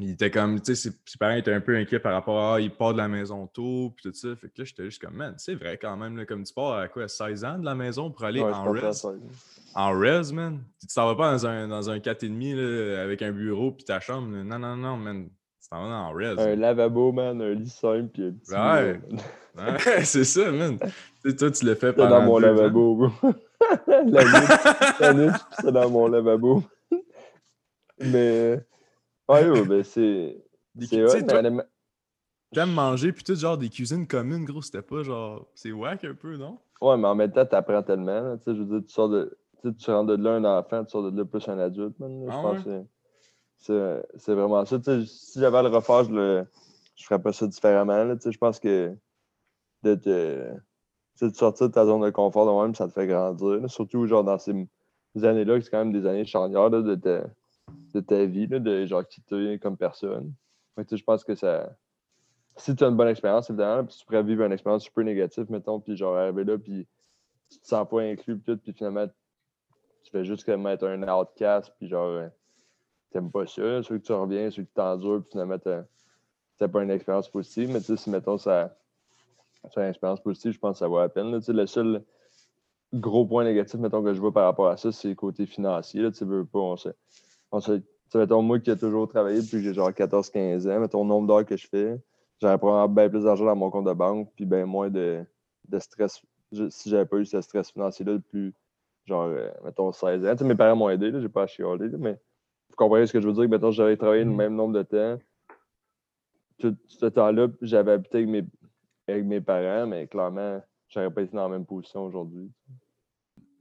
[0.00, 2.70] il était comme, tu sais, ses, parents étaient un peu inquiets par rapport à, il
[2.70, 4.28] part de la maison tôt, puis tout ça.
[4.36, 6.74] Fait que là, j'étais juste comme, man, c'est vrai quand même, là, comme tu pars
[6.74, 9.06] à quoi, 16 ans de la maison pour aller en res?
[9.74, 10.60] En res, man?
[10.80, 13.98] Tu t'en vas pas dans un, dans un 4,5 là, avec un bureau puis ta
[13.98, 14.28] chambre.
[14.28, 15.28] Non, non, non, man.
[15.60, 16.38] Tu t'en vas dans res.
[16.38, 18.54] Un lavabo, man, un lit simple, puis un petit.
[18.54, 19.00] Ouais.
[19.56, 20.78] ouais c'est ça, man.
[21.24, 22.20] Tu toi, tu l'as fait pendant.
[22.20, 23.32] dans mon lavabo, bro.
[23.88, 26.62] la nuit, c'est dans mon lavabo.
[27.98, 28.60] Mais.
[29.28, 30.42] Ouais, ouais, ben c'est.
[30.80, 31.64] C'est mais
[32.52, 35.46] T'aimes manger, puis tout genre des cuisines communes, gros, c'était pas genre.
[35.54, 36.58] C'est wack un peu, non?
[36.80, 38.36] Ouais, mais en même temps, t'apprends tellement.
[38.38, 39.36] Tu sais, je veux dire, tu sors de.
[39.60, 41.98] Tu, sais, tu rentres de là un enfant, tu sors de là plus un adulte,
[41.98, 42.24] man.
[42.24, 42.84] je ah pense que
[44.16, 44.78] c'est vraiment ça.
[44.78, 46.46] Tu sais, si j'avais à le refaire, je, le,
[46.96, 48.04] je ferais pas ça différemment.
[48.04, 48.94] Là, tu sais, je pense que
[49.82, 50.54] de, te,
[51.20, 53.68] de sortir de ta zone de confort de même, ça te fait grandir.
[53.70, 54.52] surtout genre dans ces
[55.22, 57.24] années-là, c'est quand même des années charnières de, ta,
[57.94, 60.32] de ta vie, là, de genre quitter comme personne.
[60.76, 61.70] je pense que ça.
[62.56, 65.46] Si tu as une bonne expérience, évidemment, puis tu pourrais vivre une expérience super négative,
[65.48, 66.86] mettons, puis genre arriver là, puis
[67.50, 69.06] tu te sens pas inclus, puis tout, puis finalement,
[70.02, 72.28] tu fais juste comme être un outcast, puis genre, euh,
[73.10, 73.82] t'aimes pas ça.
[73.82, 77.70] Soit que tu reviens, soit que t'endures, puis finalement, t'as pas une expérience positive.
[77.70, 78.76] Mais tu sais, si mettons, ça,
[79.72, 81.40] ça une expérience positive, je pense que ça vaut la peine.
[81.46, 82.02] Le seul
[82.94, 86.02] gros point négatif, mettons, que je vois par rapport à ça, c'est le côté financier.
[86.02, 86.10] Là.
[86.10, 86.94] Tu veux pas, on sait.
[87.50, 87.82] On sait
[88.14, 91.26] mettons, moi qui ai toujours travaillé depuis que j'ai genre 14-15 ans, mettons le nombre
[91.26, 92.00] d'heures que je fais,
[92.40, 95.24] j'aurais probablement bien plus d'argent dans mon compte de banque, puis bien moins de,
[95.68, 96.22] de stress.
[96.70, 98.54] si j'avais pas eu ce stress financier-là depuis,
[99.06, 100.44] genre, euh, mettons, 16 ans.
[100.46, 102.18] mes parents m'ont aidé, j'ai pas à chialer, mais
[102.70, 103.48] vous comprenez ce que je veux dire?
[103.48, 104.36] Mettons, j'avais travaillé le mm.
[104.36, 105.22] même nombre de temps.
[106.58, 108.44] Tout ce temps-là, j'avais habité avec mes,
[109.06, 112.50] avec mes parents, mais clairement, j'aurais pas été dans la même position aujourd'hui.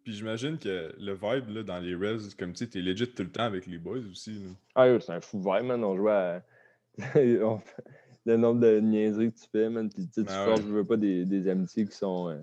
[0.08, 3.24] Puis j'imagine que le vibe là, dans les res, comme tu sais, t'es legit tout
[3.24, 4.36] le temps avec les boys aussi.
[4.36, 4.50] Là.
[4.74, 5.84] Ah c'est un fou vibe, man.
[5.84, 6.44] On jouait à.
[7.16, 9.90] le nombre de niaiseries que tu fais, man.
[9.90, 10.56] Puis tu ben ouais.
[10.56, 12.30] je veux pas des, des amitiés qui sont.
[12.30, 12.38] Euh,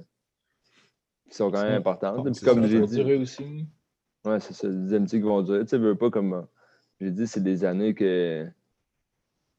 [1.30, 2.30] qui sont quand même importantes.
[2.30, 3.14] Puis comme j'ai dit.
[3.14, 3.66] aussi.
[4.26, 5.60] Ouais, c'est ça, des amitiés qui vont durer.
[5.60, 6.46] Tu sais, veux pas comme.
[7.00, 8.46] J'ai dit, c'est des années que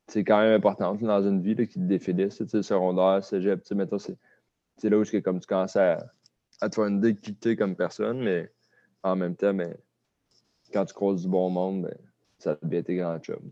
[0.06, 2.38] c'est quand même important dans une vie là, qui te définissent.
[2.38, 6.06] Tu sais, secondaire, cégep, tu sais, mettons, c'est là où comme tu commences à,
[6.62, 8.52] à te faire une idée de qui es comme personne, mais
[9.04, 9.76] en même temps, mais,
[10.74, 11.96] quand tu croises du bon monde, ben,
[12.40, 13.52] ça a bien tes grands chums.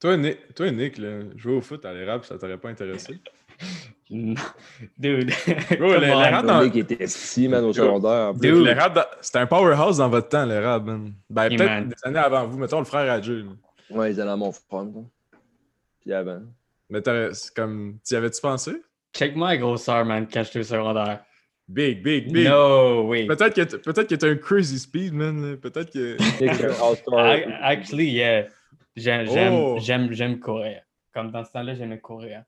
[0.00, 3.18] Toi, Nick, toi, Nick là, jouer au foot à l'érable, ça t'aurait pas intéressé?
[4.10, 4.38] Dude.
[5.78, 6.70] Bro, l'érable dans...
[6.70, 8.32] qui était ici, man, au secondaire.
[8.34, 11.12] L'érable, c'était un powerhouse dans votre temps, l'érable, man.
[11.28, 12.58] Ben, peut-être des années avant vous.
[12.58, 13.44] Mettons le frère Adjé.
[13.90, 14.84] Ouais, ils allaient à mon frère,
[16.00, 16.42] puis avant.
[16.88, 17.00] Mais
[17.32, 18.82] c'est comme, t'y avais-tu pensé?
[19.12, 21.24] Check-moi la grosseur, man, quand j'étais au secondaire.
[21.68, 22.46] Big, big, big.
[22.46, 23.26] No, oui.
[23.26, 25.56] Peut-être que peut-être que t'as un crazy speed, man.
[25.56, 26.16] Peut-être que.
[27.62, 28.46] Actually, yeah.
[28.94, 29.76] J'aime, oh.
[29.78, 30.80] j'aime, j'aime courir.
[31.12, 32.44] Comme dans ce temps-là, j'aimais courir.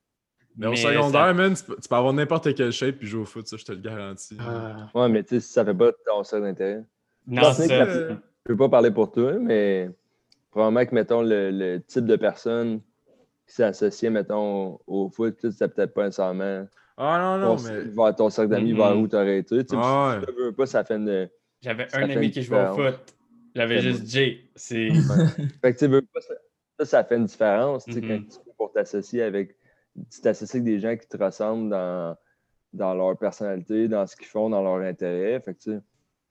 [0.57, 3.57] Mais, au secondaire, man, tu peux, avoir n'importe quelle shape puis jouer au foot, ça,
[3.57, 4.37] je te le garantis.
[4.41, 4.89] Ah.
[4.95, 6.85] Ouais, mais tu sais, ça fait pas ton seul d'intérêt.
[7.27, 7.87] Non, c'est ça.
[7.87, 9.89] Je peux pas parler pour toi, mais
[10.51, 12.81] probablement que, mettons, le, type de personne
[13.47, 16.67] qui s'est associé, mettons, au foot, c'est peut-être pas nécessairement.
[17.01, 17.85] Ah non, non, mais.
[17.85, 19.65] Vers ton cercle d'amis, vers où t'aurais été.
[19.65, 21.31] Tu sais, ah, tu veux pas, ça fait une.
[21.63, 23.15] J'avais un ami qui jouait au foot.
[23.55, 24.51] J'avais juste Jay.
[24.55, 24.89] C'est.
[25.63, 28.73] fait que tu veux pas, ça, ça fait une différence, tu sais, quand tu pour
[28.73, 29.57] t'associer avec
[30.11, 32.17] tu t'associes avec des gens qui te ressemblent dans,
[32.73, 35.41] dans leur personnalité, dans ce qu'ils font, dans leur intérêt.
[35.41, 35.81] Fait que,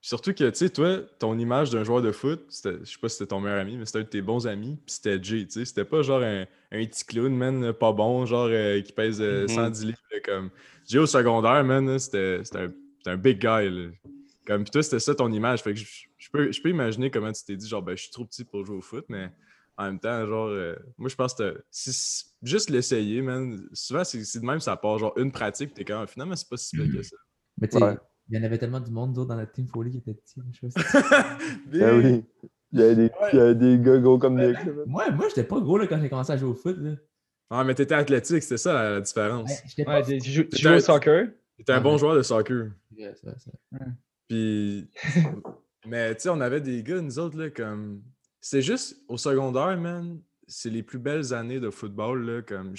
[0.02, 3.18] Surtout que, tu sais, toi, ton image d'un joueur de foot, je sais pas si
[3.18, 5.52] c'était ton meilleur ami, mais c'était un de tes bons amis, puis c'était Jay, tu
[5.52, 5.66] sais.
[5.66, 9.22] C'était pas genre un, un, petit clown, man, pas bon, genre euh, qui pèse 110
[9.22, 9.86] euh, mm-hmm.
[9.86, 10.50] livres, comme.
[10.88, 12.72] Jay au secondaire, man, c'était un,
[13.12, 13.90] un, big guy, là.
[14.46, 15.62] Comme, puis toi, c'était ça ton image.
[15.62, 18.12] Fait que je, peux, je peux imaginer comment tu t'es dit, genre, ben, je suis
[18.12, 19.30] trop petit pour jouer au foot, mais
[19.78, 23.62] en même temps, genre, euh, moi, je pense que si, juste l'essayer, man.
[23.74, 26.58] Souvent, c'est de même, ça part genre une pratique, t'es quand même, finalement, c'est pas
[26.58, 27.16] si pire que ça.
[27.60, 27.98] Mais tu sais,
[28.30, 30.42] il y en avait tellement du monde d'autres dans notre team Foley qui était petit.
[30.52, 30.80] Je sais
[31.14, 31.38] ah
[31.96, 32.24] oui.
[32.74, 34.54] Il y a des, il y a des gars gros comme des.
[34.86, 36.78] Moi, moi j'étais pas gros là, quand j'ai commencé à jouer au foot.
[36.78, 36.96] Là.
[37.50, 39.50] Ah, mais t'étais athlétique, c'était ça la, différence.
[39.78, 41.30] Ouais, tu, jouais au soccer?
[41.56, 42.72] T'étais un bon joueur de soccer.
[42.96, 43.52] Yeah, ça, ça.
[44.28, 44.90] Puis.
[45.88, 48.04] mais tu sais, on avait des gars, nous autres, là, comme
[48.42, 52.26] c'est juste au secondaire, man, c'est les plus belles années de football.
[52.26, 52.74] Là, comme,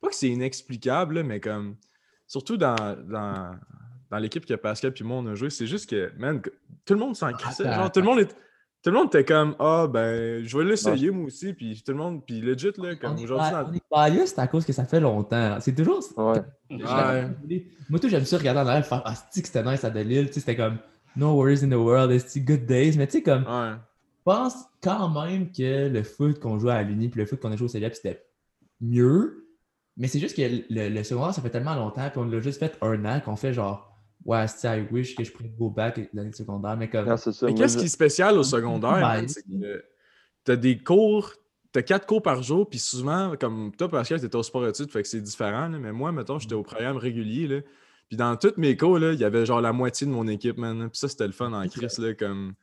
[0.00, 1.76] pas que c'est inexplicable, mais comme.
[2.28, 2.74] Surtout dans,
[3.08, 3.56] dans,
[4.10, 6.40] dans l'équipe que Pascal et moi on a joué, c'est juste que, man,
[6.84, 7.64] tout le monde s'en crissait.
[7.64, 8.36] Genre, tout le monde est.
[8.82, 11.52] Tout le monde était comme Ah, ben, je vais l'essayer moi aussi.
[11.54, 13.80] Puis tout le monde, puis legit, là, comme aujourd'hui.
[13.90, 15.56] On est c'est à cause que ça fait longtemps.
[15.60, 16.04] C'est toujours.
[16.16, 16.42] Ouais.
[17.88, 20.28] Moi, tout, j'aime ça regarder en arrière faire Ah, c'est que c'était nice à Delille.
[20.30, 20.78] C'était comme
[21.16, 22.96] No worries in the world, it's good days.
[22.96, 23.44] Mais tu sais, comme.
[23.44, 23.74] Ouais
[24.26, 27.56] pense quand même que le foot qu'on jouait à l'Uni puis le foot qu'on a
[27.56, 28.26] joué au Cégep, c'était
[28.80, 29.46] mieux.
[29.96, 32.58] Mais c'est juste que le, le, secondaire, ça fait tellement longtemps, puis on l'a juste
[32.58, 33.95] fait un an qu'on fait genre
[34.26, 36.76] Ouais, I wish que je pourrais go back l'année secondaire.
[36.76, 37.06] Mais comme.
[37.06, 39.22] mais qu'est-ce qui est spécial au secondaire?
[39.28, 39.84] c'est que
[40.42, 41.32] t'as des cours,
[41.70, 45.02] t'as quatre cours par jour, puis souvent, comme toi, Pascal, t'étais au sport études, fait
[45.02, 45.68] que c'est différent.
[45.68, 47.46] mais moi, mettons, j'étais au programme régulier.
[47.46, 47.60] Là,
[48.08, 50.88] puis dans tous mes cours, il y avait genre la moitié de mon équipe, man.
[50.90, 52.54] Puis ça, c'était le fun en crise, là, comme.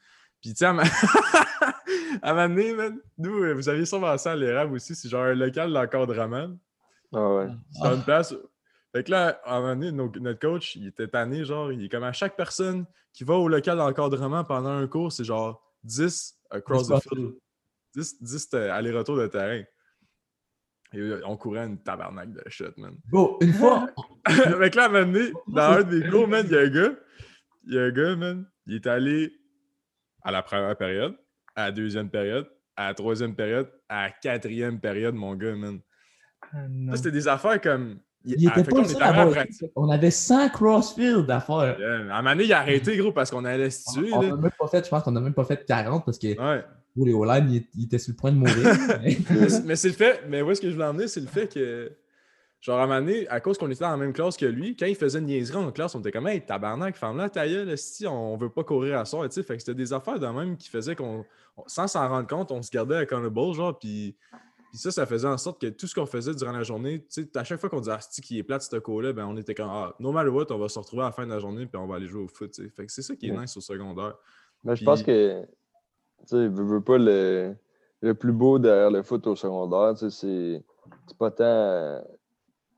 [0.42, 0.84] Puis, tu sais, à, ma...
[2.22, 6.50] à nous, euh, vous aviez sûrement ça à l'érable aussi, c'est genre un local d'encadrement.
[7.14, 7.48] Ah ouais.
[7.72, 8.36] C'est une place.
[8.94, 11.90] Fait que là, à un moment donné, notre coach, il était tanné, genre, il est
[11.90, 16.40] comme à chaque personne qui va au local d'encadrement pendant un cours, c'est genre 10
[16.52, 17.34] across the field.
[17.96, 19.64] 10, 10 euh, aller-retour de terrain.
[20.94, 22.96] Et euh, on courait une tabarnak de shit, man.
[23.06, 23.88] Bon, une fois.
[24.28, 26.62] Fait que là, à un moment donné, dans un des cours, man, il y a
[26.62, 26.96] un gars.
[27.66, 28.46] Il y a un gars, man.
[28.68, 29.34] Il est allé
[30.24, 31.16] à la première période,
[31.56, 35.80] à la deuxième période, à la troisième période, à la quatrième période, mon gars, man.
[36.42, 38.00] Ah, ça, c'était des affaires comme.
[38.26, 38.78] Il était pas
[39.76, 41.56] on, on avait 100 crossfield à faire.
[41.56, 44.14] À un moment donné, il a arrêté, gros, parce qu'on allait se tuer.
[44.14, 46.28] On, on même pas fait, je pense qu'on n'a même pas fait 40 parce que
[46.28, 46.64] ouais.
[46.96, 48.56] les O-line, il, il, était sur le point de mourir.
[49.66, 51.92] mais, c'est le fait, mais où est-ce que je voulais emmener, c'est le fait que
[52.64, 54.78] Genre, à un moment donné, à cause qu'on était dans la même classe que lui,
[54.78, 57.78] quand il faisait une niaiserie en classe, on était comme, hey, tabarnak, femme-là, ta gueule,
[57.78, 59.44] si on veut pas courir à soi, tu sais.
[59.44, 61.26] Fait que c'était des affaires de même qui faisaient qu'on,
[61.68, 64.16] sans s'en rendre compte, on se gardait accountable, genre, puis.
[64.74, 67.22] Puis ça, ça faisait en sorte que tout ce qu'on faisait durant la journée, tu
[67.22, 69.54] sais, à chaque fois qu'on disait, ah, qui est plate, ce cours-là, ben, on était
[69.54, 71.68] comme, ah, no matter what, on va se retrouver à la fin de la journée,
[71.68, 72.70] puis on va aller jouer au foot, tu sais.
[72.70, 74.16] Fait que c'est ça qui est nice au secondaire.
[74.64, 75.48] Mais je pense que, tu
[76.26, 77.56] sais, veux, veux pas le,
[78.02, 80.64] le plus beau derrière le foot au secondaire, tu sais,
[81.08, 82.02] c'est pas tant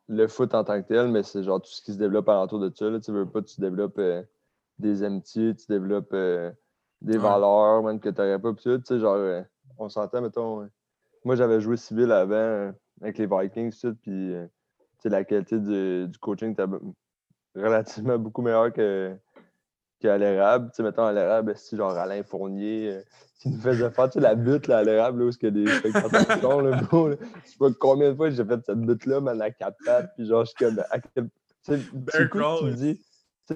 [0.09, 2.59] le foot en tant que tel, mais c'est genre tout ce qui se développe alentour
[2.59, 2.99] de ça.
[2.99, 4.21] Tu veux pas, tu développes euh,
[4.79, 6.51] des amitiés, tu développes euh,
[7.01, 8.53] des valeurs même que tu n'aurais pas.
[8.53, 9.41] Puis, tu sais, genre, euh,
[9.77, 10.69] on s'entend, mettons.
[11.25, 14.33] Moi, j'avais joué civil avant avec les Vikings, tout, puis
[15.03, 16.65] la qualité du, du coaching était
[17.55, 19.15] relativement beaucoup meilleure que,
[19.99, 20.69] qu'à l'érable.
[20.69, 23.01] Tu sais, mettons, à l'érable, c'est genre Alain Fournier euh,
[23.39, 26.39] qui nous faisait faire la butte là, à l'érable, là, où ce que des spectateurs
[26.41, 27.17] sont, là, bro, là.
[27.43, 30.25] Je sais pas combien de fois j'ai fait cette butte-là, mais à quatre pattes, puis
[30.25, 31.29] genre, je suis comme, à quel...
[31.63, 33.05] Tu sais, tu dis...
[33.47, 33.55] Tu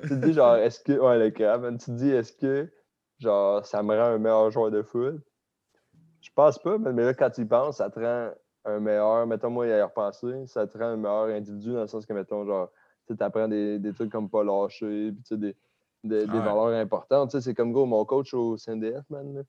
[0.00, 0.92] te dis, genre, est-ce que...
[0.92, 2.70] Ouais, le crabe, tu te dis, est-ce que,
[3.18, 5.22] genre, ça me rend un meilleur joueur de foot?
[6.26, 8.30] Je pense pas, mais là, quand tu y penses, ça te rend
[8.64, 9.26] un meilleur...
[9.28, 12.12] Mettons, moi, y a repensé, ça te rend un meilleur individu dans le sens que,
[12.12, 12.68] mettons, genre
[13.06, 15.54] tu apprends des, des, trucs comme pas lâcher, puis des,
[16.02, 17.38] des, des valeurs importantes.
[17.40, 19.44] C'est comme go, mon coach au CNDF, man.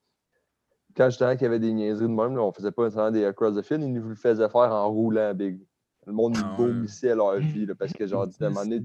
[0.95, 3.11] Quand j'étais là qu'il y avait des niaiseries de même, là, on faisait pas nécessairement
[3.11, 5.59] des across the field, il nous le faisait faire en roulant big.
[6.05, 8.83] Le monde ah, vomissait à leur vie, là, parce que genre, tu donné,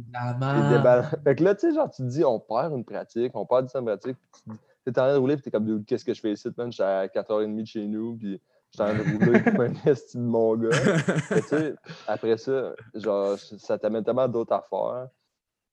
[1.24, 3.68] Fait que là, tu sais, genre, tu te dis, on perd une pratique, on perd
[3.74, 4.50] une pratique, puis tu
[4.86, 6.72] es en train de rouler, puis t'es comme, qu'est-ce que je fais ici, man?
[6.72, 8.40] J'étais à 4h30 de chez nous, puis
[8.72, 10.70] J'étais en train de rouler comme un esti de mon gars.
[11.28, 11.74] tu sais,
[12.06, 15.08] après ça, genre, ça t'amène tellement d'autres affaires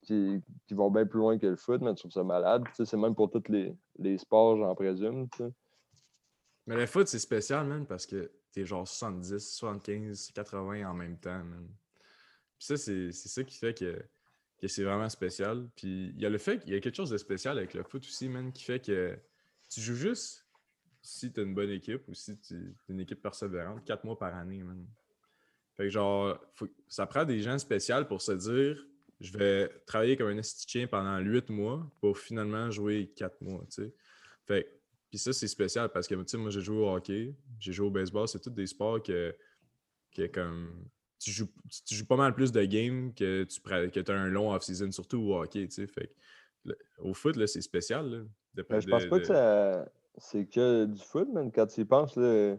[0.02, 2.64] qui, qui, vont bien plus loin que le foot, mais je trouve ça malade.
[2.68, 5.30] Tu sais, c'est même pour tous les, les sports, j'en présume.
[5.30, 5.54] Tu sais.
[6.68, 11.18] Mais le foot, c'est spécial, man, parce que t'es genre 70, 75, 80 en même
[11.18, 11.68] temps, man.
[12.58, 14.04] Puis ça, c'est ça qui fait que,
[14.60, 15.68] que c'est vraiment spécial.
[15.76, 17.84] Puis il y a le fait qu'il y a quelque chose de spécial avec le
[17.84, 19.18] foot aussi, man, qui fait que
[19.70, 20.46] tu joues juste
[21.02, 24.36] si tu as une bonne équipe ou si tu une équipe persévérante, quatre mois par
[24.36, 24.86] année, man.
[25.78, 26.38] Fait que genre,
[26.88, 28.86] ça prend des gens spéciaux pour se dire
[29.22, 33.84] je vais travailler comme un esthéticien pendant huit mois pour finalement jouer quatre mois, tu
[33.84, 33.94] sais.
[34.46, 37.88] Fait puis ça, c'est spécial parce que, tu moi, j'ai joué au hockey, j'ai joué
[37.88, 39.36] au baseball, c'est tous des sports que,
[40.16, 40.86] que comme,
[41.20, 41.50] tu joues,
[41.86, 45.20] tu joues pas mal plus de games que tu que as un long off-season, surtout
[45.20, 45.88] au hockey, tu sais.
[45.88, 46.12] Fait
[47.00, 48.18] au foot, c'est spécial, là.
[48.70, 49.86] Ben, je pense pas que ça
[50.20, 51.52] c'est que du foot, man.
[51.52, 52.56] Quand tu y penses, là,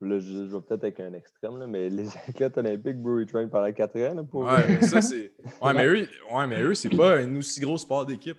[0.00, 3.72] là je, vais peut-être avec un extrême, là, mais les athlètes olympiques, ils traînent pendant
[3.72, 4.14] 4 ans.
[4.14, 4.44] Là, pour...
[4.44, 5.00] Ouais, ça.
[5.62, 8.38] Ouais, mais eux, ouais, mais eux c'est pas un aussi gros sport d'équipe.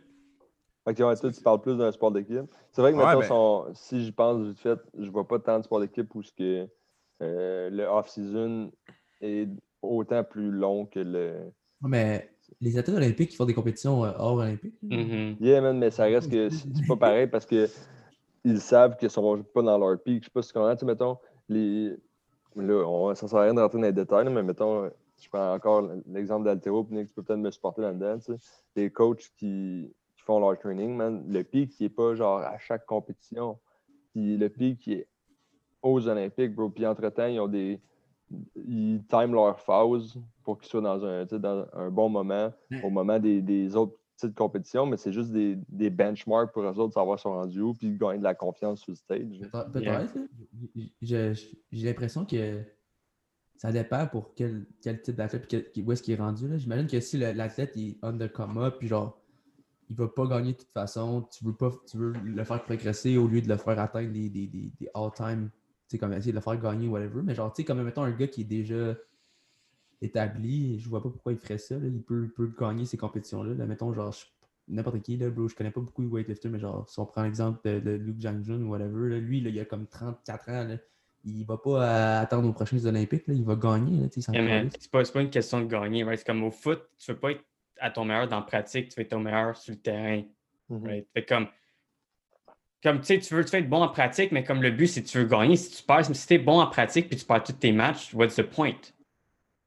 [0.86, 2.46] Ouais, toi, tu parles plus d'un sport d'équipe.
[2.72, 5.66] C'est vrai que maintenant, ben si j'y pense vite fait, je vois pas tant de
[5.66, 6.66] sport d'équipe où que,
[7.22, 8.72] euh, le off-season
[9.22, 9.50] est
[9.82, 11.52] autant plus long que le.
[11.82, 14.76] Mais les athlètes olympiques, ils font des compétitions euh, hors olympiques.
[14.82, 17.68] Mm Yeah, man, mais ça reste que c'est pas pareil parce que
[18.44, 20.24] ils savent qu'ils ne sont pas dans leur pic.
[20.24, 21.18] Je sais pas si tu comprends, mettons,
[21.50, 21.96] les...
[22.56, 24.90] là, on, ça ne sert à rien de rentrer dans les détails, mais mettons,
[25.22, 28.18] je prends encore l'exemple d'Altero, puis tu peux peut-être me supporter là-dedans,
[28.76, 29.92] les coachs qui,
[30.26, 33.58] font leur training, man, le pic qui n'est pas genre à chaque compétition,
[34.12, 35.08] puis le pic qui est
[35.82, 37.80] aux Olympiques, bro, puis entre-temps, ils ont des
[38.56, 42.52] ils time leur phase pour qu'ils soient dans un, dans un bon moment,
[42.84, 46.68] au moment des, des autres de compétition, mais c'est juste des, des, benchmarks pour eux
[46.68, 49.42] autres de savoir sont rendus où puis gagner de la confiance sur le stage.
[49.72, 50.18] Peut-être.
[51.02, 52.64] J'ai l'impression que
[53.58, 56.48] ça dépend pour quel, quel type d'athlète et où est-ce qu'il est rendu.
[56.58, 59.20] J'imagine que si l'athlète est under coma, puis genre,
[59.90, 63.18] il va pas gagner de toute façon, tu veux, pas, tu veux le faire progresser
[63.18, 65.50] au lieu de le faire atteindre des, des, des, des all-time,
[65.90, 67.22] sais, comme essayer de le faire gagner, whatever.
[67.24, 68.96] Mais genre, tu sais, comme mettons un gars qui est déjà
[70.02, 70.80] établi.
[70.80, 71.76] Je vois pas pourquoi il ferait ça.
[71.76, 73.54] Il, peut, peut, gagner ces compétitions-là.
[73.54, 74.14] Là, mettons, genre,
[74.68, 77.24] n'importe qui, là, bro, je connais pas beaucoup de weightlifters, mais genre, si on prend
[77.24, 80.64] l'exemple de, de, Luke Jangjun ou whatever, là, lui, là, il a comme 34 ans.
[80.64, 80.78] Là,
[81.26, 83.28] il va pas attendre aux prochaines Olympiques.
[83.28, 84.02] Là, il va gagner.
[84.02, 86.06] Là, c'est pas, pas une question de gagner.
[86.16, 87.44] C'est comme au foot, tu veux pas être
[87.80, 90.24] à ton meilleur dans la pratique, tu veux être ton meilleur sur le terrain.
[90.70, 91.06] Mm-hmm.
[91.14, 91.48] Fait comme,
[92.84, 95.04] comme tu sais, tu veux, tu être bon en pratique, mais comme le but, c'est
[95.04, 95.56] que tu veux gagner.
[95.56, 98.14] Si tu perds, si tu es bon en pratique puis tu perds tous tes matchs,
[98.14, 98.78] what's the point?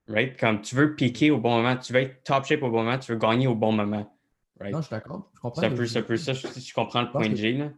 [0.09, 0.39] Right?
[0.39, 2.99] Comme tu veux piquer au bon moment, tu veux être top shape au bon moment,
[2.99, 4.13] tu veux gagner au bon moment.
[4.61, 5.31] Non, je suis d'accord.
[5.55, 7.53] C'est un, peu, ça, je, comprends le point de G.
[7.55, 7.73] Là.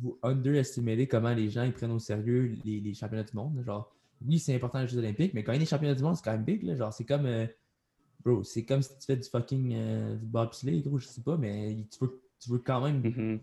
[0.00, 3.62] Vous underestimez comment les gens ils prennent au sérieux les, les championnats du monde.
[3.66, 3.92] Genre,
[4.24, 6.14] oui, c'est important les Jeux Olympiques, mais quand il y a des championnats du monde,
[6.14, 6.62] c'est quand même big.
[6.62, 6.76] Là.
[6.76, 7.26] Genre, c'est comme.
[7.26, 7.46] Euh,
[8.24, 11.36] bro, c'est comme si tu fais du fucking euh, du bobsleigh, gros, je sais pas,
[11.36, 13.40] mais tu veux, tu veux quand même mm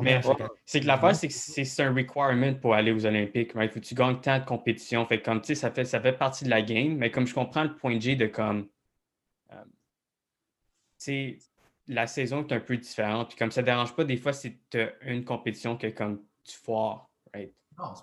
[0.00, 0.20] mais
[0.64, 3.52] c'est que l'affaire, c'est que c'est un requirement pour aller aux Olympiques.
[3.54, 5.06] Il faut que tu gagnes tant de compétitions?
[5.06, 7.74] Fait comme, ça fait, ça fait partie de la game, mais comme je comprends le
[7.74, 8.68] point G de comme.
[9.52, 11.32] Euh,
[11.88, 13.28] la saison est un peu différente.
[13.28, 16.20] Puis comme ça ne dérange pas des fois si tu as une compétition que comme
[16.44, 17.10] tu foires.
[17.34, 17.52] Right?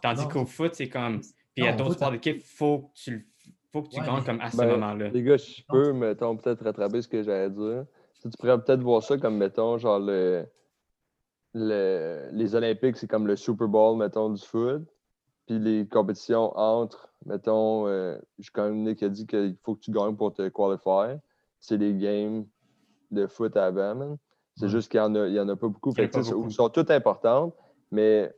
[0.02, 1.22] Tandis qu'au foot, c'est comme.
[1.22, 3.28] Puis il y a d'autres sports d'équipe, il faut que tu,
[3.72, 5.10] faut que tu gagnes comme à ce ben, moment-là.
[5.10, 7.86] Les gars, je peux, mettons, peut-être rattraper ce que j'allais dire.
[8.22, 10.46] tu pourrais peut-être voir ça comme, mettons, genre le
[11.58, 14.84] les Olympiques, c'est comme le Super Bowl, mettons, du foot.
[15.46, 19.92] Puis les compétitions entre, mettons, euh, je connais qui a dit qu'il faut que tu
[19.92, 21.20] gagnes pour te qualifier.
[21.60, 22.46] C'est les games
[23.12, 24.18] de foot avant,
[24.56, 25.94] C'est juste qu'il n'y en, y en, a pas beaucoup.
[25.94, 27.56] Fait Ils sont toutes importantes,
[27.92, 28.34] mais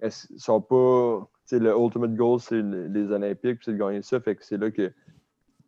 [0.00, 1.28] elles sont pas.
[1.52, 4.18] Le ultimate goal, c'est les Olympiques, puis c'est de gagner ça.
[4.18, 4.90] Fait que c'est là que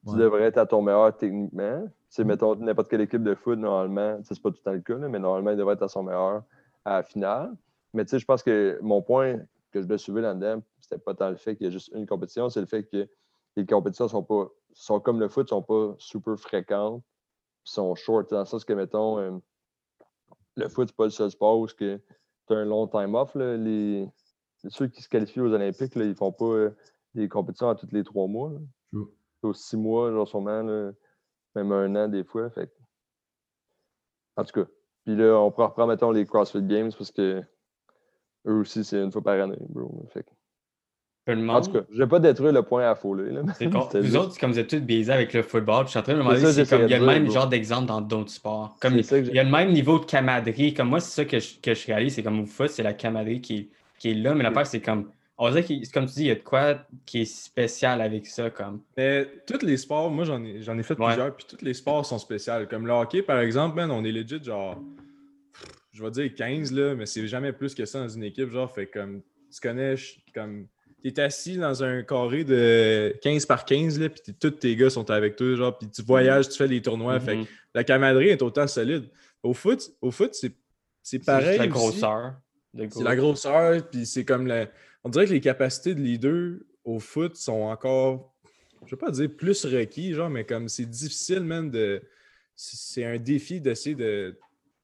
[0.08, 1.86] tu devrais être à ton meilleur techniquement.
[2.08, 2.28] C'est, mm.
[2.28, 5.18] mettons, n'importe quelle équipe de foot, normalement, c'est pas tout le temps le cas, mais
[5.18, 6.42] normalement, il devrait être à son meilleur
[6.86, 7.54] à la finale.
[7.92, 9.40] Mais tu sais, je pense que mon point
[9.72, 12.06] que je dois suivre là-dedans, c'était pas tant le fait qu'il y a juste une
[12.06, 13.08] compétition, c'est le fait que
[13.56, 17.02] les compétitions sont pas sont comme le foot, sont pas super fréquentes,
[17.64, 18.30] sont short.
[18.30, 19.38] Dans le sens que, mettons, euh,
[20.56, 23.34] le foot, c'est pas le seul sport où tu as un long time off.
[23.34, 24.06] Les,
[24.68, 26.76] ceux qui se qualifient aux Olympiques, là, ils font pas euh,
[27.14, 28.52] des compétitions à tous les trois mois.
[29.42, 32.50] Aux six mois, genre sûrement, même un an des fois.
[32.50, 32.70] Fait.
[34.36, 34.70] En tout cas,
[35.06, 37.40] puis là, on pourra reprendre, mettons, les CrossFit Games parce que
[38.46, 40.04] eux aussi, c'est une fois par année, bro.
[40.12, 40.26] Fait
[41.28, 43.32] En tout cas, je vais pas détruire le point à fouler.
[43.56, 43.88] C'est con.
[43.94, 46.18] Vous autres, comme vous êtes tous biaisés avec le football, je suis en train de
[46.18, 48.76] me demander si il y a le même genre d'exemple dans d'autres sports.
[48.80, 50.74] Comme il y a le même niveau de camaraderie.
[50.74, 52.92] Comme moi, c'est ça que je, que je réalise, c'est comme au foot, c'est la
[52.92, 55.08] camaraderie qui, qui est là, mais l'affaire, c'est comme
[55.38, 58.26] on dirait que, comme tu dis, il y a de quoi qui est spécial avec
[58.26, 58.50] ça.
[58.50, 58.80] Comme.
[58.96, 62.06] Mais tous les sports, moi j'en ai, j'en ai fait plusieurs, puis tous les sports
[62.06, 62.66] sont spéciaux.
[62.70, 64.80] Comme le hockey, par exemple, man, on est legit genre,
[65.92, 68.50] je vais dire 15, là, mais c'est jamais plus que ça dans une équipe.
[68.50, 69.20] Genre, fait comme,
[69.52, 69.94] tu connais,
[70.34, 70.68] comme,
[71.02, 74.88] tu es assis dans un carré de 15 par 15, là, puis tous tes gars
[74.88, 77.20] sont avec toi, genre, puis tu voyages, tu fais des tournois.
[77.20, 77.46] Fait mm-hmm.
[77.74, 79.04] la camaraderie est autant solide.
[79.42, 80.52] Au foot, au foot c'est,
[81.02, 81.52] c'est pareil.
[81.52, 82.34] C'est la grosseur.
[82.74, 84.66] C'est la grosseur, puis c'est comme la
[85.06, 88.34] on dirait que les capacités de leader au foot sont encore,
[88.80, 92.02] je ne vais pas dire plus requis, genre, mais comme c'est difficile même de.
[92.56, 94.36] C'est un défi d'essayer de,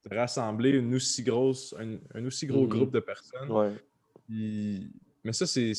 [0.09, 1.75] rassembler une aussi grosse,
[2.15, 2.69] un, aussi gros mm-hmm.
[2.69, 3.77] groupe de personnes.
[4.29, 5.73] mais ça, c'est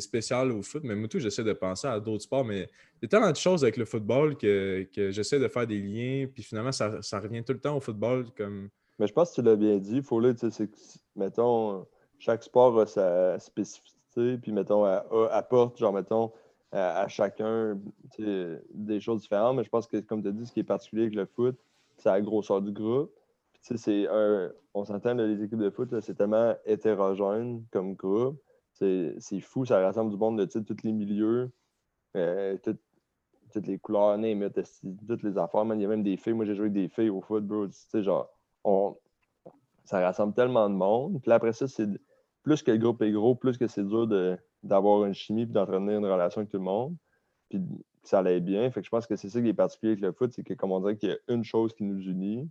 [0.00, 0.82] spécial au foot.
[0.82, 2.44] Mais moi, tout, j'essaie de penser à d'autres sports.
[2.44, 5.80] Mais il y a tellement de choses avec le football que, j'essaie de faire des
[5.80, 6.26] liens.
[6.26, 8.26] Puis finalement, ça, revient tout le temps au football.
[8.36, 8.68] Comme...
[8.98, 9.98] Mais je pense que tu l'as bien dit.
[9.98, 10.68] Il faut là, tu sais,
[11.14, 11.86] mettons,
[12.20, 16.30] chaque sport a sa spécificité, puis mettons, apporte, genre, mettons,
[16.70, 17.80] à, chacun
[18.18, 19.56] des choses différentes.
[19.56, 21.56] Mais je pense que, comme tu as dit, ce qui est particulier avec le foot,
[21.96, 23.10] c'est la grosseur du groupe.
[23.52, 28.40] Puis, c'est un, on s'entend, les équipes de foot, c'est tellement hétérogène comme groupe.
[28.72, 31.50] C'est fou, ça rassemble du monde de tous les milieux,
[32.16, 35.64] euh, toutes les couleurs, toutes les affaires.
[35.74, 36.34] Il y a même des filles.
[36.34, 37.66] Moi, j'ai joué avec des filles au foot, bro.
[37.66, 38.28] Tu sais, genre,
[38.62, 38.96] on,
[39.84, 41.20] ça rassemble tellement de monde.
[41.20, 41.88] Puis après ça, c'est
[42.42, 44.08] plus que le groupe est gros, plus que c'est dur
[44.62, 46.96] d'avoir une chimie et d'entretenir une relation avec tout le monde.
[47.48, 47.60] Puis
[48.02, 48.70] que ça allait bien.
[48.70, 50.54] Fait que je pense que c'est ça qui est particulier avec le foot, c'est que
[50.54, 52.48] comme on dirait qu'il y a une chose qui nous unit.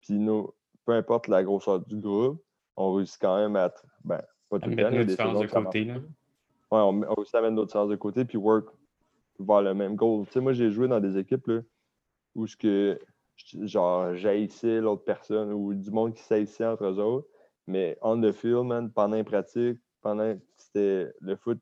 [0.00, 0.50] Puis nous,
[0.84, 2.42] peu importe la grosseur du groupe,
[2.76, 3.72] on réussit quand même à
[4.04, 4.76] ben, pas tout le
[5.16, 5.40] temps.
[5.40, 5.84] de côté.
[5.84, 5.94] Là.
[5.94, 6.00] Ouais,
[6.70, 8.68] on, on réussit à mettre différences de côté puis work
[9.38, 10.26] vers le même goal.
[10.26, 11.60] Tu sais, moi, j'ai joué dans des équipes là,
[12.34, 12.98] où ce que
[13.62, 17.28] genre j'haïssais l'autre personne ou du monde qui s'haïssait entre eux autres.
[17.68, 21.60] Mais on the field, man, pendant les pratiques, pendant que c'était le foot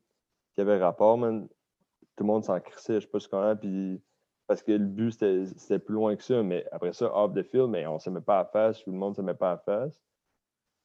[0.55, 3.55] qui avait rapport, man, tout le monde s'en crissait, je sais pas ce qu'on a,
[3.55, 4.01] puis
[4.47, 6.41] parce que le but, c'était plus loin que ça.
[6.41, 8.91] Mais après ça, off the field, mais on ne se met pas à face, tout
[8.91, 10.01] le monde ne se met pas à face.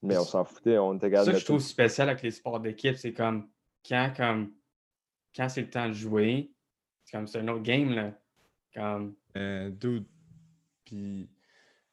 [0.03, 2.97] Mais on s'en foutait, on était Ça que je trouve spécial avec les sports d'équipe,
[2.97, 3.49] c'est comme
[3.89, 4.53] quand, comme
[5.37, 6.51] quand c'est le temps de jouer,
[7.05, 8.13] c'est comme c'est un autre game, là.
[8.75, 9.15] Comme...
[9.37, 10.07] Euh, dude.
[10.85, 11.31] Puis,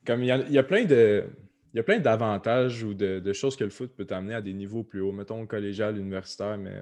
[0.05, 1.29] comme il y, y a plein de
[1.73, 4.53] il y a plein d'avantages ou de, choses que le foot peut t'amener à des
[4.53, 6.81] niveaux plus hauts, mettons collégial, universitaire, mais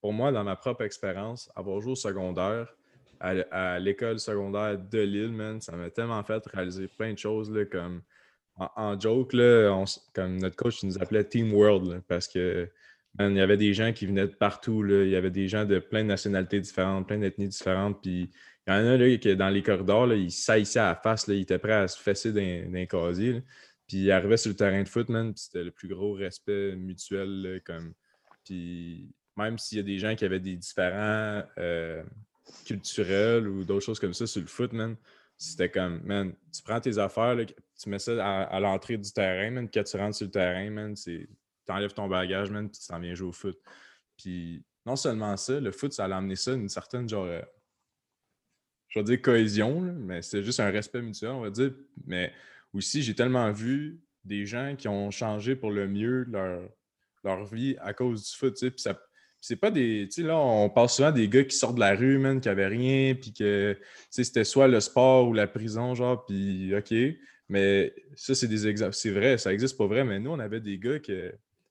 [0.00, 2.74] pour moi, dans ma propre expérience, avoir joué au secondaire,
[3.20, 7.64] à, l'école secondaire de Lille, man, ça m'a tellement fait réaliser plein de choses, là,
[7.66, 8.02] comme
[8.56, 12.68] en, joke, là, comme notre coach nous appelait Team World, parce que
[13.18, 15.64] il y avait des gens qui venaient de partout, là, il y avait des gens
[15.64, 18.30] de plein de nationalités différentes, plein d'ethnies différentes, puis
[18.66, 21.26] Il y en a là, qui, dans les corridors, là, il saillissait à la face,
[21.26, 23.42] là, il était prêt à se fesser d'un casier.
[23.90, 26.76] Puis il arrivait sur le terrain de foot, man, puis c'était le plus gros respect
[26.76, 27.60] mutuel.
[27.64, 27.92] comme...
[28.44, 32.04] Puis même s'il y a des gens qui avaient des différents euh,
[32.64, 34.96] culturels ou d'autres choses comme ça sur le foot, man,
[35.36, 39.68] c'était comme, man, tu prends tes affaires, tu mets ça à, l'entrée du terrain, man,
[39.68, 41.28] quand tu rentres sur le terrain, man, tu
[41.66, 43.58] enlèves ton bagage, man, puis tu t'en viens jouer au foot.
[44.16, 47.42] Puis non seulement ça, le foot, ça a amené ça une certaine, genre, euh,
[48.86, 51.72] je vais dire cohésion, mais c'est juste un respect mutuel, on va dire.
[52.06, 52.32] Mais
[52.72, 56.60] aussi, j'ai tellement vu des gens qui ont changé pour le mieux leur,
[57.24, 58.84] leur vie à cause du foot, puis
[59.40, 60.08] c'est pas des.
[60.12, 62.66] Tu là, on parle souvent des gars qui sortent de la rue, man, qui avaient
[62.66, 63.78] rien, puis que,
[64.10, 66.94] c'était soit le sport ou la prison, genre, puis OK.
[67.48, 68.94] Mais ça, c'est des exemples.
[68.94, 71.14] C'est vrai, ça existe pas vrai, mais nous, on avait des gars qui,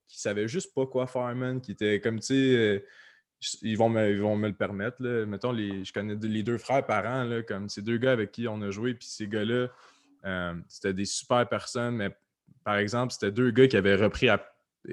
[0.07, 2.79] qui savaient juste pas quoi faire, man, qui étaient comme, tu sais, euh,
[3.61, 5.25] ils, vont me, ils vont me le permettre, là.
[5.25, 8.47] Mettons, les, je connais les deux frères parents, là, comme ces deux gars avec qui
[8.47, 9.69] on a joué, puis ces gars-là,
[10.25, 12.15] euh, c'était des super personnes, mais
[12.63, 14.43] par exemple, c'était deux gars qui avaient repris à,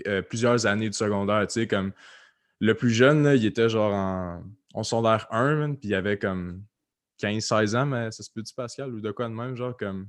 [0.06, 1.92] euh, plusieurs années du secondaire, tu sais, comme
[2.60, 4.42] le plus jeune, il était genre en,
[4.74, 6.62] en secondaire 1, puis il avait comme
[7.20, 10.08] 15-16 ans, mais ça se peut-tu, Pascal, ou de quoi de même, genre comme.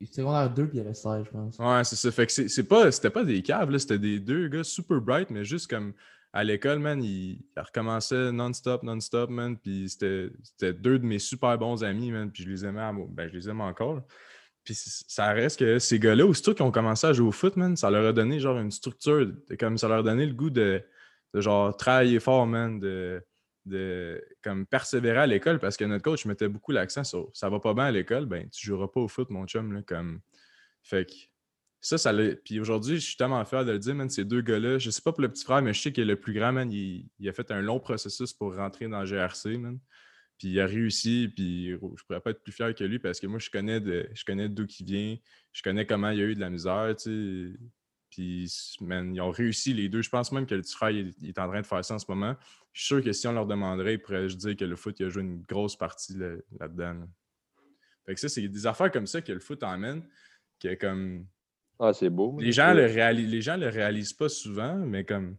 [0.00, 1.58] Il était secondaire 2, puis il avait 16, je pense.
[1.58, 2.10] Ouais, c'est ça.
[2.10, 5.44] Fait que c'est pas, c'était pas des caves, c'était des deux gars super bright, mais
[5.44, 5.94] juste comme
[6.32, 11.82] à l'école, man, il, recommençait non-stop, non-stop, man, puis c'était deux de mes super bons
[11.82, 14.02] amis, man, puis je les aimais, ben, je les aime encore.
[14.66, 17.76] Puis ça reste que ces gars-là, aussitôt qu'ils ont commencé à jouer au foot, man,
[17.76, 20.82] ça leur a donné genre une structure, comme ça leur a donné le goût de
[21.32, 23.22] genre travailler fort, man, de,
[23.66, 27.60] de comme persévérer à l'école parce que notre coach mettait beaucoup l'accent sur ça va
[27.60, 29.72] pas bien à l'école, ben tu joueras pas au foot, mon chum.
[29.72, 30.20] Là, comme...
[30.82, 31.14] Fait que
[31.80, 32.12] ça, ça
[32.44, 35.02] Puis aujourd'hui, je suis tellement fier de le dire, man, ces deux gars-là, je sais
[35.02, 37.32] pas pour le petit frère, mais je sais que le plus grand, man, il, a
[37.32, 39.78] fait un long processus pour rentrer dans GRC, man.
[40.38, 43.26] Puis il a réussi, puis je pourrais pas être plus fier que lui parce que
[43.26, 45.16] moi, je connais de, je connais d'où il vient,
[45.52, 47.58] je connais comment il a eu de la misère, tu sais.
[48.10, 50.00] Puis, ils ont réussi les deux.
[50.00, 52.06] Je pense même que le petit frère est en train de faire ça en ce
[52.08, 52.34] moment.
[52.72, 55.06] Je suis sûr que si on leur demanderait, ils pourraient dire que le foot il
[55.06, 56.14] a joué une grosse partie
[56.58, 57.06] là-dedans.
[58.06, 60.02] fait que ça, c'est des affaires comme ça que le foot emmène.
[60.60, 61.26] Que comme.
[61.78, 62.38] Ah, c'est beau.
[62.40, 65.36] Les gens, le les gens le réalisent pas souvent, mais comme.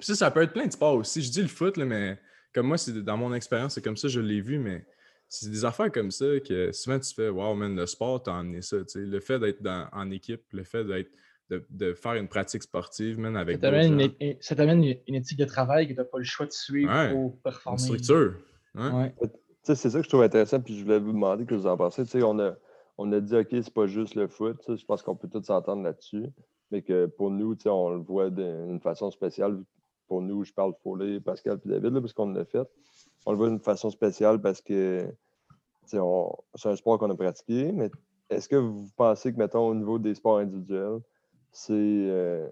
[0.00, 1.22] ça, ça peut être plein de sports aussi.
[1.22, 2.18] Je dis le foot, mais
[2.54, 4.84] comme moi, c'est dans mon expérience, c'est comme ça, je l'ai vu, mais
[5.28, 8.62] c'est des affaires comme ça que souvent tu fais Wow, man, le sport t'a amené
[8.62, 8.76] ça.
[8.94, 9.60] Le fait d'être
[9.92, 11.10] en équipe, le fait d'être
[11.50, 15.44] de, faire une pratique sportive, même avec ça t'amène une, ça t'amène une, éthique de
[15.44, 17.78] travail que tu n'as pas le choix de suivre pour performer.
[17.78, 18.34] Une structure.
[19.62, 22.02] C'est ça que je trouve intéressant, puis je voulais vous demander que vous en pensez.
[22.22, 22.54] on a,
[22.96, 24.58] on a dit, OK, c'est pas juste le foot.
[24.68, 26.26] Je pense qu'on peut tous s'entendre là-dessus,
[26.70, 29.62] mais que pour nous, on le voit d'une façon spéciale.
[30.08, 32.66] Pour nous, je parle Foley, Pascal et David, parce qu'on l'a fait.
[33.26, 35.06] On le voit d'une façon spéciale parce que
[35.84, 37.90] c'est un sport qu'on a pratiqué, mais
[38.30, 41.00] est-ce que vous pensez que, mettons, au niveau des sports individuels,
[41.52, 42.48] c'est euh,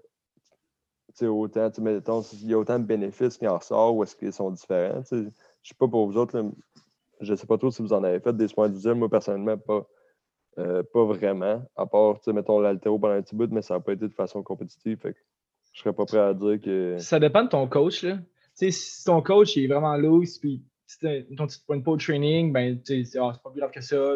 [1.21, 4.51] autant, mettons, il y a autant de bénéfices qui en ressortent ou est-ce qu'ils sont
[4.51, 5.03] différents?
[5.11, 5.29] Je ne
[5.63, 6.51] sais pas pour vous autres,
[7.21, 8.95] je ne sais pas trop si vous en avez fait des soins individuels.
[8.95, 9.87] Moi, personnellement, pas,
[10.59, 11.63] euh, pas vraiment.
[11.75, 14.43] À part, mettons, l'altéro pendant un petit bout, mais ça n'a pas été de façon
[14.43, 15.13] compétitive.
[15.77, 16.97] Je serais pas prêt à dire que.
[16.97, 18.01] Ça dépend de ton coach.
[18.03, 18.17] Là.
[18.55, 22.51] si ton coach est vraiment loose, puis si tu ne te pointes pas au training,
[22.51, 24.15] ben, c'est ah, pas plus grave que ça.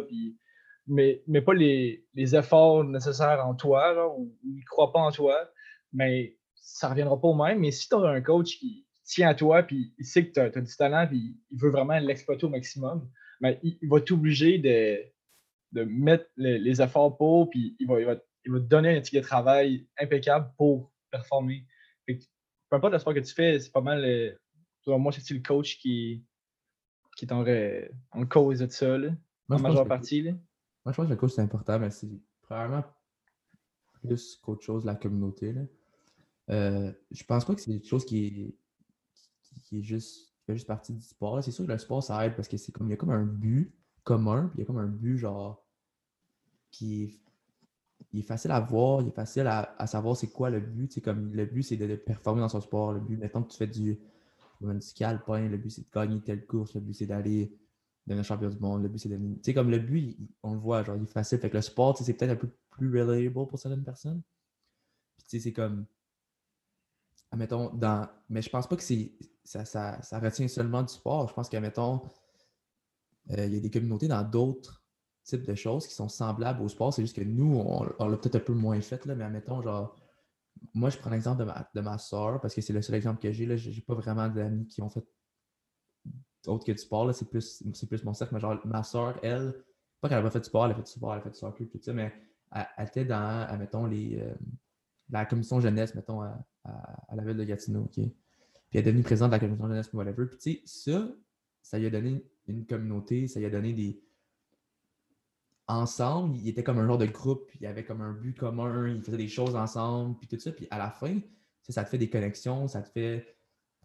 [0.88, 5.12] Mais, mais pas les, les, efforts nécessaires en toi, ou, il ne croit pas en
[5.12, 5.38] toi,
[5.94, 7.60] mais ça ne reviendra pas au même.
[7.60, 10.40] Mais si tu as un coach qui tient à toi, puis il sait que tu
[10.40, 13.08] as, du talent, puis il veut vraiment l'exploiter au maximum,
[13.40, 14.98] ben, il, va t'obliger de,
[15.74, 18.96] de mettre les, efforts pour, puis il va, il, va, il va, te donner un
[18.96, 21.66] éthique de travail impeccable pour performer.
[22.08, 22.16] peu
[22.72, 24.04] importe le sport que tu fais, c'est pas mal.
[24.04, 24.36] Euh,
[24.88, 26.24] moi, c'est le coach qui,
[27.16, 29.12] qui est en, cause de ça, là,
[29.50, 30.22] en majeure partie.
[30.22, 30.32] Là?
[30.86, 32.10] Moi, je pense que le coach, c'est important, mais c'est
[32.42, 32.84] probablement
[34.02, 35.54] plus qu'autre chose, la communauté.
[35.54, 35.62] Là.
[36.50, 38.56] Euh, je pense pas que c'est quelque chose qui est,
[39.66, 41.44] qui est juste, fait juste partie du sport.
[41.44, 43.12] C'est sûr que le sport, ça aide parce que c'est comme il y a comme
[43.12, 45.66] un but commun, puis il y a comme un but genre
[46.72, 47.20] qui est,
[48.14, 50.92] il est facile à voir, il est facile à, savoir c'est quoi le but.
[50.92, 52.94] C'est comme le but, c'est de, performer dans son sport.
[52.94, 53.98] Le but, maintenant que tu fais du,
[54.62, 57.52] du alpin, le but c'est de gagner telle course, le but c'est d'aller
[58.08, 58.84] devenir champion du monde.
[58.84, 59.18] Le but, c'est de.
[59.18, 61.40] Tu sais, comme le but, on le voit, genre, il est facile.
[61.40, 64.22] Fait que le sport, c'est peut-être un peu plus relatable pour certaines personnes.
[65.18, 65.86] Tu sais, c'est comme.
[67.32, 68.10] Admettons, dans.
[68.30, 69.12] Mais je pense pas que c'est.
[69.44, 71.28] Ça, ça, ça, retient seulement du sport.
[71.28, 72.02] Je pense qu'admettons,
[73.32, 74.81] euh, il y a des communautés dans d'autres
[75.24, 76.94] types de choses qui sont semblables au sport.
[76.94, 79.96] C'est juste que nous, on, l'a peut-être un peu moins fait, là, mais admettons, genre.
[80.74, 83.20] Moi, je prends l'exemple de ma, de ma soeur parce que c'est le seul exemple
[83.22, 83.58] que j'ai.
[83.58, 85.06] Je n'ai pas vraiment d'amis qui ont fait
[86.48, 88.34] autre que du sport, c'est plus, plus mon cercle.
[88.34, 89.54] Mais genre, ma soeur, elle,
[90.00, 91.30] pas qu'elle n'a pas fait du sport, elle a fait du sport, elle a fait
[91.30, 92.14] du soccer, tout ça, mais
[92.52, 94.34] elle, était dans, mettons, les, euh,
[95.10, 96.38] la commission jeunesse, mettons, à,
[97.14, 97.94] la ville de Gatineau, OK?
[97.96, 98.10] Puis
[98.74, 100.26] elle est devenue présidente de la commission jeunesse, whatever.
[100.28, 101.10] Puis tu sais, ça,
[101.62, 104.02] ça lui a donné une communauté, ça lui a donné des.
[105.72, 108.90] Ensemble, il était comme un genre de groupe, il y avait comme un but commun,
[108.90, 110.52] ils faisaient des choses ensemble, puis tout ça.
[110.52, 111.18] Puis à la fin,
[111.70, 113.38] ça te fait des connexions, ça te fait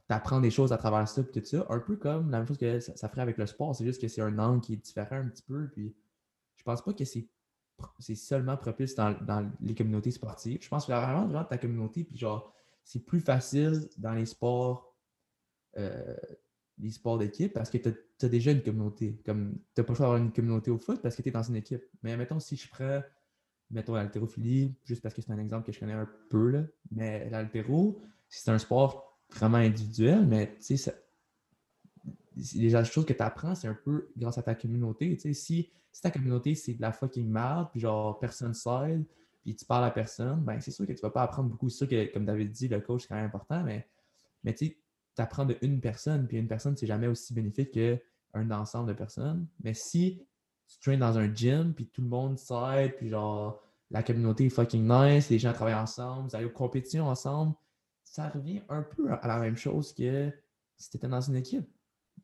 [0.08, 1.64] t'apprends des choses à travers ça, puis tout ça.
[1.68, 4.08] Un peu comme la même chose que ça, ferait avec le sport, c'est juste que
[4.08, 5.68] c'est un angle qui est différent un petit peu.
[5.68, 5.94] Puis
[6.56, 7.28] je pense pas que c'est,
[8.16, 10.58] seulement propice dans, les communautés sportives.
[10.60, 14.92] Je pense vraiment, vraiment ta communauté, puis genre, c'est plus facile dans les sports,
[15.76, 16.16] euh,
[16.78, 17.88] les sports d'équipe parce que tu
[18.22, 19.20] as, déjà une communauté.
[19.24, 21.32] Comme tu n'as pas le choix d'avoir une communauté au foot parce que tu es
[21.32, 21.82] dans une équipe.
[22.02, 23.02] Mais mettons, si je prends,
[23.70, 27.28] mettons, l'haltérophilie, juste parce que c'est un exemple que je connais un peu, là, mais
[27.30, 30.94] l'haltéro, c'est un sport vraiment individuel, mais tu sais,
[32.54, 35.18] les choses que tu apprends, c'est un peu grâce à ta communauté.
[35.18, 35.70] Sais, si,
[36.02, 39.04] ta communauté, c'est de la fucking merde, puis genre personne s'aide,
[39.42, 41.68] puis tu parles à personne, ben c'est sûr que tu vas pas apprendre beaucoup.
[41.70, 43.88] C'est sûr que, comme David dit, le coach, c'est quand même important, mais,
[44.44, 44.76] mais tu sais,
[45.16, 48.92] tu apprends de une personne, puis une personne, c'est jamais aussi bénéfique qu'un ensemble de
[48.92, 49.46] personnes.
[49.64, 50.22] Mais si
[50.68, 54.50] tu traînes dans un gym, puis tout le monde s'aide, puis genre la communauté est
[54.50, 57.54] fucking nice, les gens travaillent ensemble, vous allez aux compétitions ensemble,
[58.04, 60.32] ça revient un peu à la même chose que
[60.76, 61.68] si tu étais dans une équipe,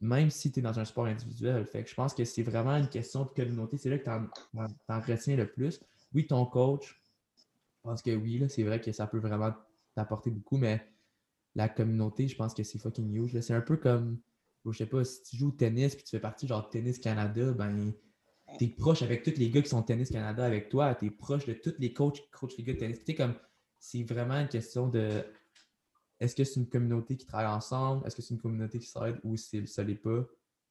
[0.01, 1.65] même si tu es dans un sport individuel.
[1.67, 3.79] Fait que je pense que c'est vraiment une question de communauté.
[3.79, 5.81] C'est là que tu en, retiens le plus.
[6.15, 7.01] Oui, ton coach,
[7.37, 9.53] je pense que oui, c'est vrai que ça peut vraiment
[9.95, 10.92] t'apporter beaucoup, mais
[11.55, 13.39] la communauté, je pense que c'est fucking huge.
[13.41, 14.19] C'est un peu comme,
[14.65, 17.53] je sais pas, si tu joues au tennis puis tu fais partie genre Tennis Canada,
[17.53, 17.93] ben
[18.59, 21.11] tu es proche avec tous les gars qui sont Tennis Canada avec toi, tu es
[21.11, 22.99] proche de tous les coachs qui coachent les gars de tennis.
[23.17, 23.35] comme,
[23.79, 25.25] c'est vraiment une question de
[26.21, 28.07] est-ce que c'est une communauté qui travaille ensemble?
[28.07, 30.25] Est-ce que c'est une communauté qui s'aide ou si ça l'est pas?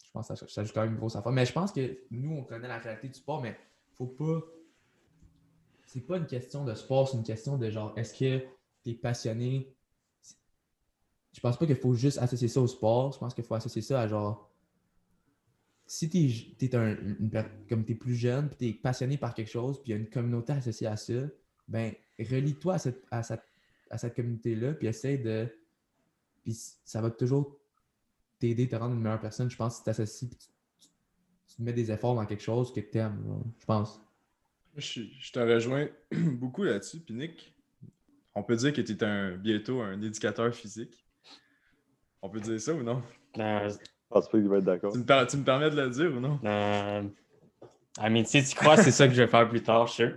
[0.06, 1.32] Je pense que ça, ajoute quand même une grosse affaire.
[1.32, 3.58] Mais je pense que nous, on connaît la réalité du sport, mais
[3.94, 4.40] faut pas.
[5.86, 8.46] C'est pas une question de sport, c'est une question de genre, est-ce que
[8.84, 9.76] tu es passionné?
[11.34, 13.14] Je pense pas qu'il faut juste associer ça au sport.
[13.14, 14.50] Je pense qu'il faut associer ça à genre.
[15.86, 16.96] Si tu es, un,
[17.68, 19.98] comme tu es plus jeune, puis tu es passionné par quelque chose, puis il y
[19.98, 21.14] a une communauté associée à ça,
[21.68, 23.44] ben relie-toi à cette, à cette
[23.92, 25.48] à cette communauté-là, puis essaye de.
[26.44, 27.60] Puis ça va toujours
[28.40, 29.52] t'aider, te rendre une meilleure personne.
[29.52, 30.48] Je pense que si tu t'associes, tu,
[31.56, 34.02] tu, mets des efforts dans quelque chose que tu aimes, je pense.
[34.76, 37.02] Je, je te rejoins beaucoup là-dessus.
[37.02, 37.54] Puis Nick,
[38.34, 41.06] on peut dire que tu es un, bientôt un éducateur physique.
[42.22, 43.02] On peut dire ça ou non?
[43.38, 43.70] Non.
[43.70, 43.76] Je
[44.10, 44.92] pense pas qu'il va être d'accord.
[44.92, 46.40] Tu, me, permets de le dire ou non?
[46.44, 47.04] Euh,
[48.00, 50.16] I mean, si tu crois, c'est ça que je vais faire plus tard, sûr.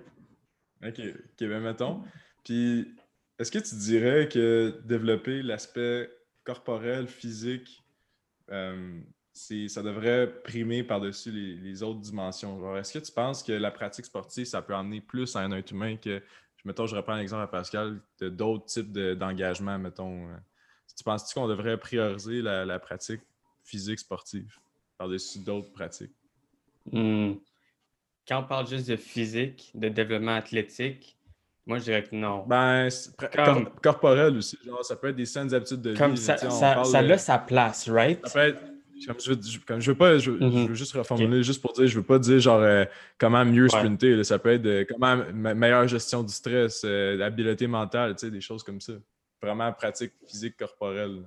[0.84, 2.02] Ok, ok, ben mettons.
[2.44, 2.94] Puis
[3.38, 6.10] est-ce que tu dirais que développer l'aspect
[6.44, 7.82] corporel, physique,
[8.50, 9.00] euh,
[9.32, 12.76] ça devrait primer par-dessus les, autres dimensions?
[12.76, 15.72] est-ce que tu penses que la pratique sportive, ça peut amener plus à un être
[15.72, 16.22] humain que,
[16.64, 20.28] mettons, je reprends l'exemple à Pascal, d'autres types d'engagement, mettons.
[20.96, 23.20] Tu penses-tu qu'on devrait prioriser la, pratique
[23.62, 24.58] physique sportive
[24.98, 26.14] par-dessus d'autres pratiques?
[26.90, 27.34] Hmm.
[28.26, 31.16] Quand on parle juste de physique, de développement athlétique,
[31.66, 32.44] moi, je dirais que non.
[32.46, 32.88] Ben,
[33.82, 34.58] corporel aussi.
[34.64, 35.98] Genre, ça peut être des saines habitudes de vie.
[35.98, 38.20] Comme ça, ça, ça a sa place, right?
[38.26, 38.60] Ça peut être.
[39.06, 40.68] Comme je, veux, je veux pas, je, mm-hmm.
[40.68, 42.84] veux juste reformuler, juste pour dire, je veux pas dire genre euh,
[43.18, 44.22] comment mieux sprinter.
[44.22, 48.40] Ça peut être euh, comment meilleure gestion du stress, euh, l'habileté mentale, tu sais, des
[48.40, 48.92] choses comme ça.
[49.44, 51.22] Vraiment pratique physique corporelle.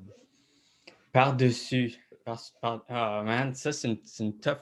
[1.12, 1.94] Par-dessus.
[2.26, 4.58] Par, par, oh man, ça c'est une, une tough,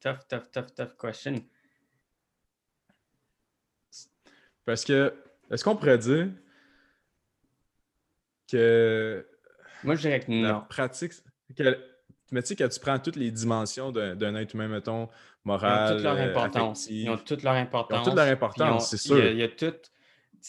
[0.00, 1.44] tough, tough, tough, tough question.
[4.64, 5.12] Parce que,
[5.50, 6.28] est-ce qu'on pourrait dire
[8.50, 9.26] que.
[9.82, 10.42] Moi, je dirais que non.
[10.42, 11.12] La pratique.
[11.56, 11.78] Que,
[12.30, 15.08] mais tu sais, quand tu prends toutes les dimensions d'un être humain, mettons,
[15.44, 15.88] moral.
[15.88, 16.86] Ils ont toute leur importance.
[16.88, 17.98] Ils ont toute leur importance.
[17.98, 19.24] Ils ont toute leur importance, c'est sûr.
[19.24, 19.74] Il y a, tout.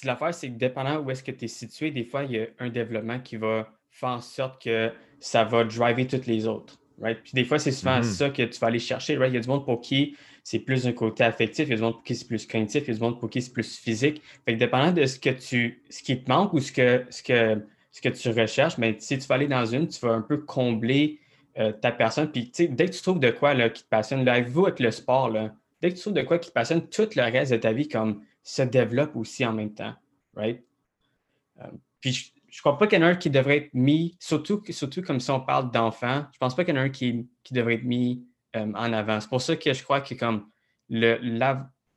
[0.04, 2.46] L'affaire, c'est que dépendant où est-ce que tu es situé, des fois, il y a
[2.60, 6.78] un développement qui va faire en sorte que ça va driver toutes les autres.
[7.00, 7.22] Right?
[7.22, 8.04] Puis des fois, c'est souvent mm-hmm.
[8.04, 9.18] ça que tu vas aller chercher.
[9.18, 9.32] Right?
[9.32, 11.76] Il y a du monde pour qui c'est plus un côté affectif, il y a
[11.76, 13.52] du monde pour qui c'est plus cognitif, il y a du monde pour qui c'est
[13.52, 14.22] plus physique.
[14.46, 17.22] Fait que dépendant de ce que tu ce qui te manque ou ce que, ce
[17.22, 17.62] que,
[17.92, 20.38] ce que tu recherches, mais si tu vas aller dans une, tu vas un peu
[20.38, 21.20] combler
[21.60, 22.32] euh, ta personne.
[22.32, 24.80] Puis dès que tu trouves de quoi là, qui te passionne, là, avec vous, avec
[24.80, 27.52] le sport, là, dès que tu trouves de quoi qui te passionne, tout le reste
[27.52, 29.94] de ta vie comme se développe aussi en même temps.
[30.34, 30.64] Right?
[31.60, 31.68] Euh,
[32.00, 34.64] puis je ne crois pas qu'il y en a un qui devrait être mis, surtout,
[34.70, 36.90] surtout comme si on parle d'enfants, je ne pense pas qu'il y en a un
[36.90, 38.26] qui, qui devrait être mis
[38.56, 39.20] euh, en avant.
[39.20, 40.50] C'est pour ça que je crois que comme
[40.90, 41.18] le,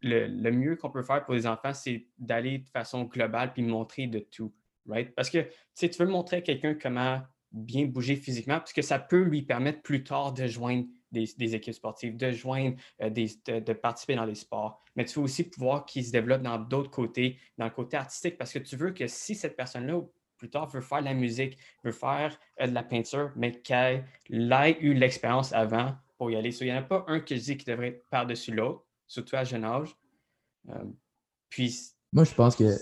[0.02, 4.08] le, mieux qu'on peut faire pour les enfants, c'est d'aller de façon globale puis montrer
[4.08, 4.52] de tout.
[4.88, 5.14] Right?
[5.14, 5.46] Parce que
[5.78, 7.20] tu veux montrer à quelqu'un comment
[7.52, 12.16] bien bouger physiquement, puisque ça peut lui permettre plus tard de joindre des, équipes sportives,
[12.16, 14.82] de joindre, euh, des, de, participer dans les sports.
[14.96, 18.38] Mais tu veux aussi pouvoir qu'il se développe dans d'autres côtés, dans le côté artistique,
[18.38, 20.00] parce que tu veux que si cette personne-là,
[20.38, 24.04] plus tard, veut faire de la musique, veut faire euh, de la peinture, mais qu'elle
[24.30, 26.50] ait eu l'expérience avant pour y aller.
[26.60, 29.36] il n'y en a pas un que je dis qui devrait être par-dessus l'autre, surtout
[29.36, 29.96] à jeune âge.
[30.68, 30.84] Euh,
[31.48, 31.78] puis.
[32.12, 32.76] Moi, je pense que.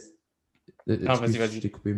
[0.87, 1.71] Non, vas-y, vas-y.
[1.71, 1.95] coupé,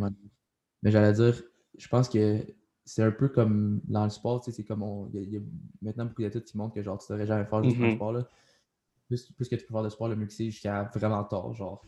[0.82, 1.42] Mais j'allais dire,
[1.78, 2.44] je pense que
[2.93, 5.09] c'est un peu comme dans le sport, tu sais, c'est comme on.
[5.14, 5.41] Il y, a
[5.80, 7.95] maintenant beaucoup d'études qui montrent que genre tu devrais jamais faire du mm-hmm.
[7.95, 8.26] sport là.
[9.07, 11.55] Plus, plus, que tu peux faire de sport, le mieux que c'est jusqu'à vraiment tort,
[11.55, 11.84] genre.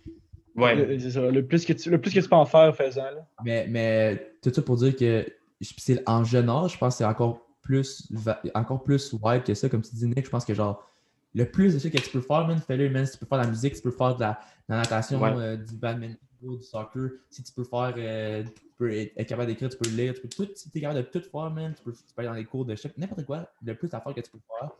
[0.54, 0.76] Ouais.
[0.76, 3.02] Le, plus que tu, le plus que tu peux en faire, fais-en.
[3.44, 5.26] Mais, mais tout ça pour dire que
[5.60, 8.12] c'est en jeune âge, je pense que c'est encore plus
[8.54, 9.68] encore plus wide que ça.
[9.68, 10.88] Comme tu dis, Nick, je pense que genre
[11.34, 13.06] le plus de ce que tu peux faire, man, fais-le, man.
[13.06, 14.38] Si tu peux faire de la musique, tu peux faire de la,
[14.68, 18.44] natation, euh, du badminton, du soccer, si tu peux faire, euh,
[18.82, 21.50] peux être, capable d'écrire, tu peux lire, tu peux tout, es capable de tout faire,
[21.50, 23.88] man, tu peux, tu peux aller dans les cours de chef, n'importe quoi, le plus
[23.88, 24.70] d'affaires que tu peux faire.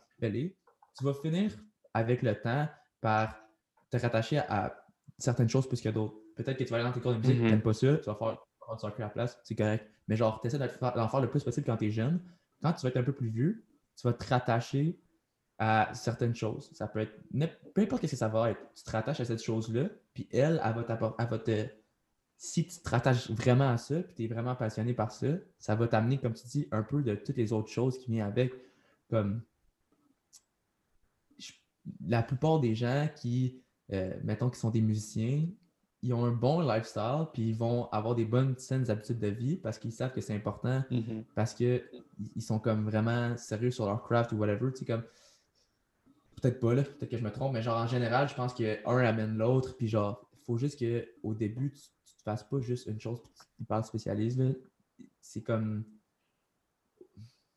[0.97, 1.51] Tu vas finir
[1.93, 2.67] avec le temps
[3.01, 3.35] par
[3.89, 4.85] te rattacher à
[5.17, 6.15] certaines choses plus que d'autres.
[6.35, 8.05] Peut-être que tu vas aller dans tes cours de musique, tu n'aimes pas ça, tu
[8.05, 8.37] vas faire,
[8.73, 9.85] du soccer à la place, c'est correct.
[10.07, 12.19] Mais genre, tu essaies d'en faire le plus possible quand tu es jeune.
[12.61, 13.63] Quand tu vas être un peu plus vieux,
[13.95, 14.99] tu vas te rattacher
[15.59, 16.69] à certaines choses.
[16.73, 17.13] Ça peut être,
[17.73, 20.61] peu importe ce que ça va être, tu te rattaches à cette chose-là, puis elle,
[20.63, 21.67] elle va, elle va te.
[22.37, 25.27] Si tu te rattaches vraiment à ça, puis tu es vraiment passionné par ça,
[25.59, 28.25] ça va t'amener, comme tu dis, un peu de toutes les autres choses qui viennent
[28.25, 28.53] avec.
[29.09, 29.41] Comme
[32.05, 33.61] la plupart des gens qui,
[33.91, 35.47] euh, mettons, qui sont des musiciens,
[36.01, 39.55] ils ont un bon lifestyle, puis ils vont avoir des bonnes saines habitudes de vie
[39.55, 41.23] parce qu'ils savent que c'est important, mm-hmm.
[41.33, 41.81] parce qu'ils
[42.39, 44.71] sont comme vraiment sérieux sur leur craft ou whatever.
[44.73, 45.03] Tu sais, comme
[46.43, 48.97] Peut-être pas, là, peut-être que je me trompe, mais genre en général, je pense qu'un
[48.97, 51.83] amène l'autre, puis genre, il faut juste qu'au début, tu,
[52.23, 53.21] fasses pas juste une chose,
[53.57, 54.39] tu parles spécialiste.
[55.21, 55.83] C'est comme.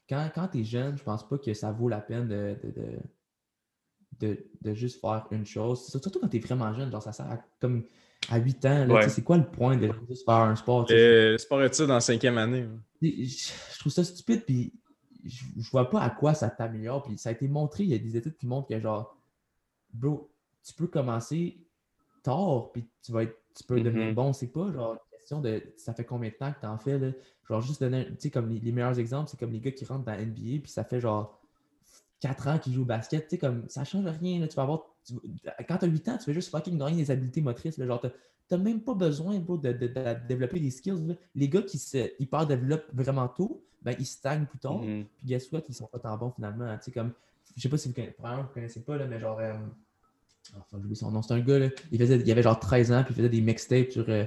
[0.08, 2.56] Quand, quand tu es jeune, je pense pas que ça vaut la peine de,
[4.20, 5.86] de, de, juste faire une chose.
[5.88, 7.84] Surtout quand tu es vraiment jeune, genre ça sert à, comme
[8.28, 9.00] à 8 ans.
[9.08, 10.86] C'est quoi le point de juste faire un sport?
[10.88, 12.68] Le sport études en cinquième année.
[13.02, 14.72] je trouve ça stupide, puis
[15.24, 17.02] je, je vois pas à quoi ça t'améliore.
[17.02, 19.16] Puis ça a été montré, il y a des études qui montrent que genre,
[19.92, 20.30] bro,
[20.64, 21.65] tu peux commencer
[22.26, 24.14] tard, puis tu vas être, tu peux devenir mm-hmm.
[24.14, 24.32] bon.
[24.32, 26.98] C'est pas genre une question de ça fait combien de temps que tu en fais.
[26.98, 27.10] Là.
[27.48, 30.04] Genre, juste donner, tu sais, comme les, meilleurs exemples, c'est comme les gars qui rentrent
[30.04, 31.40] dans la NBA, puis ça fait genre
[32.20, 33.24] 4 ans qu'ils jouent au basket.
[33.24, 34.40] Tu sais, comme ça change rien.
[34.40, 34.48] Là.
[34.48, 34.86] Tu vas avoir,
[35.68, 37.78] quand tu as 8 ans, tu veux juste fucking gagner des habiletés motrices.
[37.78, 37.86] Là.
[37.86, 38.04] Genre,
[38.50, 39.72] n'as même pas besoin bro, de,
[40.28, 41.16] développer des skills.
[41.34, 44.82] Les gars qui se hyper développent vraiment tôt, ben, ils stagnent plus tard.
[44.82, 45.04] Mm-hmm.
[45.04, 46.76] Puis guess what, ils sont pas tant bons finalement.
[46.78, 47.12] Tu sais, comme,
[47.56, 49.54] je sais pas si vous connaissez, vous connaissez pas, là, mais genre, euh,
[50.56, 53.02] enfin, j'oublie son nom, c'est un gars, là, il, faisait, il avait genre 13 ans,
[53.04, 54.24] puis il faisait des mixtapes sur, euh,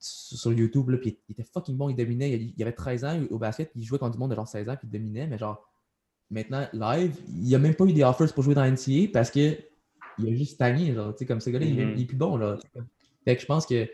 [0.00, 3.38] sur YouTube, là, puis il était fucking bon, il dominait, il, avait 13 ans au
[3.38, 5.38] basket, puis il jouait contre du monde de genre 16 ans, puis il dominait, mais
[5.38, 5.68] genre,
[6.30, 9.56] maintenant, live, il a même pas eu des offers pour jouer dans NCA parce que
[10.18, 12.58] il a juste stagné, genre, tu sais, comme ce gars-là, il, est plus bon, là.
[13.24, 13.88] Fait que je pense que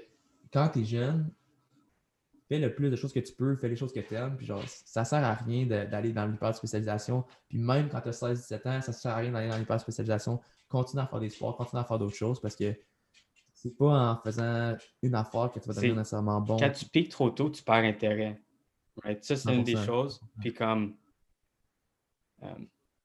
[0.52, 1.30] quand t'es jeune,
[2.48, 4.46] fais le plus de choses que tu peux, fais les choses que tu aimes, puis
[4.46, 7.24] genre, ça sert à rien d'aller dans l'hyper spécialisation.
[7.48, 10.40] Puis même quand tu as 16-17 ans, ça sert à rien d'aller dans l'hyper spécialisation.
[10.68, 12.74] Continue à faire des sports, continue à faire d'autres choses parce que
[13.52, 16.56] c'est pas en faisant une affaire que tu vas devenir nécessairement bon.
[16.58, 18.40] Quand tu piques trop tôt, tu perds intérêt.
[19.20, 20.20] Ça, c'est une des choses.
[20.40, 20.96] Puis comme.
[22.42, 22.54] Euh,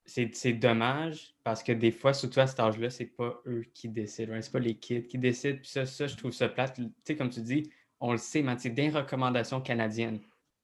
[0.06, 4.34] c'est dommage parce que des fois, surtout à cet âge-là, c'est pas eux qui décident.
[4.42, 5.60] C'est pas les kids qui décident.
[5.60, 6.76] Puis ça, ça, je trouve ça plate.
[6.76, 10.20] Tu sais, comme tu dis, on le sait, mais c'est des recommandations canadiennes.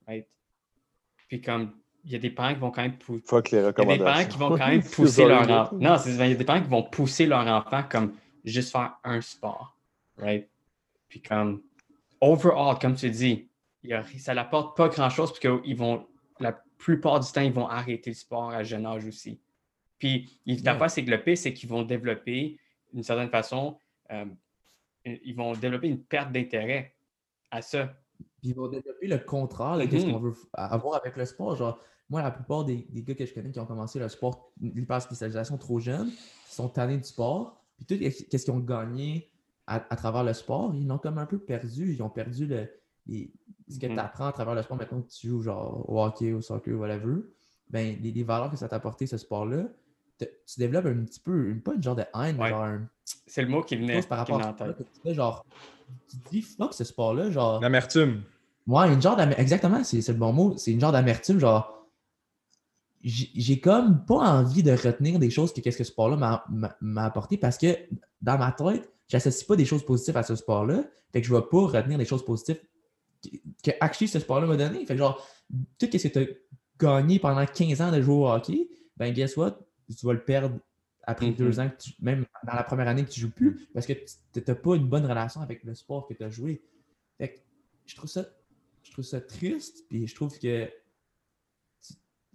[0.07, 0.27] Right?
[1.27, 1.73] Puis comme
[2.05, 3.23] il y a des parents qui vont quand même pousser.
[3.51, 5.75] Il y a des parents qui vont quand même pousser leur enfant.
[5.75, 9.21] Non, il y a des parents qui vont pousser leur enfant comme juste faire un
[9.21, 9.75] sport.
[10.17, 10.47] Right?
[11.09, 11.63] Puis comme
[12.21, 13.49] overall, comme tu dis,
[14.19, 16.05] ça n'apporte pas grand-chose parce qu'ils vont,
[16.39, 19.39] la plupart du temps, ils vont arrêter le sport à jeune âge aussi.
[19.97, 22.59] Puis la fois, c'est que le pire, c'est qu'ils vont développer,
[22.93, 23.79] d'une certaine façon,
[24.11, 24.25] euh,
[25.03, 26.95] ils vont développer une perte d'intérêt
[27.49, 27.93] à ça.
[28.41, 30.11] Puis ils vont développer le contraire de qu'est-ce mm-hmm.
[30.11, 31.55] qu'on veut avoir avec le sport.
[31.55, 31.79] Genre,
[32.09, 35.57] moi, la plupart des, des, gars que je connais qui ont commencé le sport, l'hyper-spécialisation
[35.57, 39.29] trop jeune, qui sont tannés du sport, puis tout qu'est-ce qu'ils ont gagné
[39.67, 41.93] à, travers le sport, ils l'ont comme un peu perdu.
[41.93, 42.69] Ils ont perdu le,
[43.07, 43.93] ce que mm-hmm.
[43.93, 46.77] tu apprends à travers le sport maintenant que tu joues genre au hockey, au soccer,
[46.77, 47.15] whatever.
[47.69, 49.63] Ben, les, les valeurs que ça t'a apporté, ce sport-là,
[50.19, 52.87] tu développes un petit peu, pas une genre de haine, mais genre un.
[53.03, 55.45] C'est le mot qui venait, par rapport à ça, genre,
[56.09, 57.59] tu te dis, fuck ce sport-là, genre.
[57.59, 58.21] L'amertume.
[58.67, 59.41] Ouais, une genre d'amertume.
[59.41, 60.57] Exactement, c'est le bon mot.
[60.57, 61.74] C'est une genre d'amertume, genre.
[63.07, 66.43] J'ai comme pas envie de retenir des choses que qu'est-ce que ce sport-là
[66.81, 67.77] m'a apporté parce que
[68.19, 70.83] dans ma tête, j'associe pas des choses positives à ce sport-là.
[71.13, 72.59] Fait que je vais pas retenir des choses positives
[73.63, 74.85] que actually ce sport-là m'a donné.
[74.87, 75.23] Fait genre,
[75.77, 76.25] tout ce que tu as
[76.79, 79.59] gagné pendant 15 ans de jouer au hockey, ben guess what?
[79.87, 80.57] Tu vas le perdre
[81.03, 81.67] après deux mm-hmm.
[81.67, 84.55] ans, même dans la première année que tu ne joues plus, parce que tu n'as
[84.55, 86.63] pas une bonne relation avec le sport que tu as joué.
[87.19, 87.43] Fait
[87.85, 88.25] je trouve ça,
[88.81, 90.67] je trouve ça triste, puis je trouve que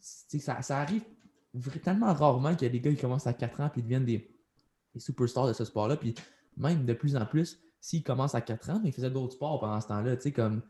[0.00, 1.02] ça, ça, arrive
[1.82, 4.30] tellement rarement que les gars ils commencent à 4 ans et deviennent des,
[4.94, 5.96] des superstars de ce sport-là.
[5.96, 6.14] Puis
[6.56, 9.60] même de plus en plus, s'ils commencent à 4 ans, mais ils faisaient d'autres sports
[9.60, 10.16] pendant ce temps-là.
[10.16, 10.62] Tu sais, comme.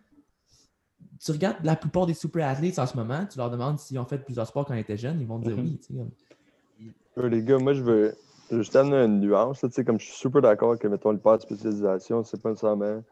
[1.19, 4.05] Tu regardes la plupart des super athlètes en ce moment, tu leur demandes s'ils ont
[4.05, 5.63] fait plusieurs sports quand ils étaient jeunes, ils vont te dire mm-hmm.
[5.63, 5.81] oui.
[5.87, 8.15] Tu sais, Les gars, moi, je veux,
[8.51, 9.61] juste amener une nuance.
[9.61, 12.51] tu sais, comme je suis super d'accord que, mettons, le pas de spécialisation, c'est pas
[12.51, 13.03] nécessairement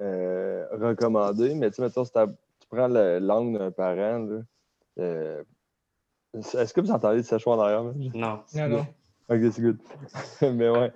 [0.00, 4.42] euh, recommandé, mais tu sais, mettons, si tu prends l'angle d'un parent, là,
[4.98, 5.42] euh,
[6.34, 7.82] est-ce que vous entendez ce choix en arrière?
[7.82, 8.40] Non.
[8.54, 8.86] Non, non.
[9.28, 9.78] Ok, c'est good.
[10.42, 10.92] mais ouais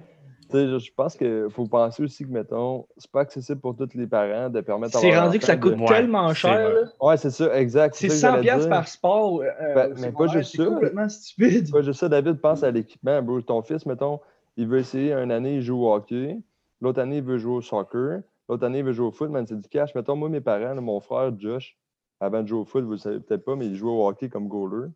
[0.53, 4.49] je pense qu'il faut penser aussi que, mettons, c'est pas accessible pour tous les parents
[4.49, 6.70] de permettre C'est rendu que ça coûte tellement cher.
[6.72, 6.80] Là.
[7.01, 7.94] Ouais, c'est ça, exact.
[7.94, 9.40] C'est 100$ par sport.
[9.42, 10.64] Euh, ben, mais pas juste ça.
[10.64, 11.70] complètement stupide.
[11.70, 13.20] Pas juste ça, David, pense à l'équipement.
[13.42, 14.20] Ton fils, mettons,
[14.57, 16.38] il veut essayer une année, il joue au hockey.
[16.80, 18.20] L'autre année, il veut jouer au soccer.
[18.49, 19.30] L'autre année, il veut jouer au foot.
[19.30, 19.94] Mais c'est du cash.
[19.94, 21.76] Mettons, moi, mes parents, mon frère Josh,
[22.20, 24.28] avant de jouer au foot, vous le savez peut-être pas, mais il jouait au hockey
[24.28, 24.88] comme goaler.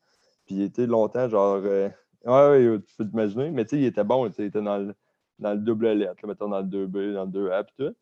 [0.46, 1.60] Puis il était longtemps, genre.
[1.64, 1.88] Euh,
[2.24, 3.50] ouais, ouais, tu peux t'imaginer.
[3.50, 4.26] Mais tu sais, il était bon.
[4.26, 4.94] Il était dans le
[5.40, 7.94] dans le double lettre, mettons dans le 2B, dans le 2A, puis tout.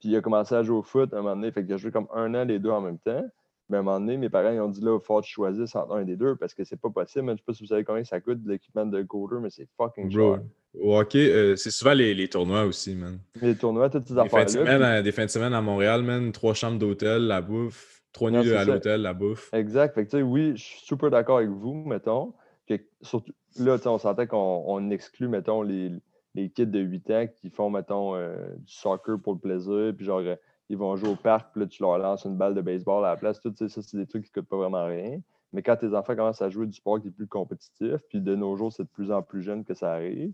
[0.00, 1.76] Puis il a commencé à jouer au foot à un moment donné, fait qu'il a
[1.76, 3.22] joué comme un an les deux en même temps.
[3.68, 5.32] Mais à un moment donné, mes parents ils ont dit là, il faut que tu
[5.32, 7.30] choisisses entre un des deux parce que c'est pas possible.
[7.30, 9.68] Je sais pas si vous savez combien ça coûte de l'équipement de Coder, mais c'est
[9.76, 10.40] fucking cher.
[10.80, 13.18] Ok, euh, c'est souvent les, les, tournois aussi, man.
[13.40, 15.02] Les tournois, toutes ces affaires-là.
[15.02, 18.64] Des fins de semaine à Montréal, man, trois chambres d'hôtel, la bouffe, trois nuits à
[18.64, 19.52] l'hôtel, la bouffe.
[19.52, 19.94] Exact.
[19.94, 22.34] Fait que tu sais, oui, je suis super d'accord avec vous, mettons.
[22.66, 25.92] Que, surtout, là, on sentait qu'on exclut, mettons, les,
[26.34, 30.04] les kids de 8 ans qui font, mettons, euh, du soccer pour le plaisir, puis
[30.04, 30.36] genre, euh,
[30.68, 33.10] ils vont jouer au parc, puis là, tu leur lances une balle de baseball à
[33.10, 33.40] la place.
[33.40, 35.20] Tout ça, c'est des trucs qui ne coûtent pas vraiment rien.
[35.52, 38.36] Mais quand tes enfants commencent à jouer du sport qui est plus compétitif, puis de
[38.36, 40.32] nos jours, c'est de plus en plus jeune que ça arrive,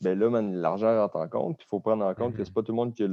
[0.00, 1.56] bien là, l'argent rentre en compte.
[1.56, 2.44] Puis il faut prendre en compte que mm-hmm.
[2.44, 3.08] c'est pas tout le monde qui a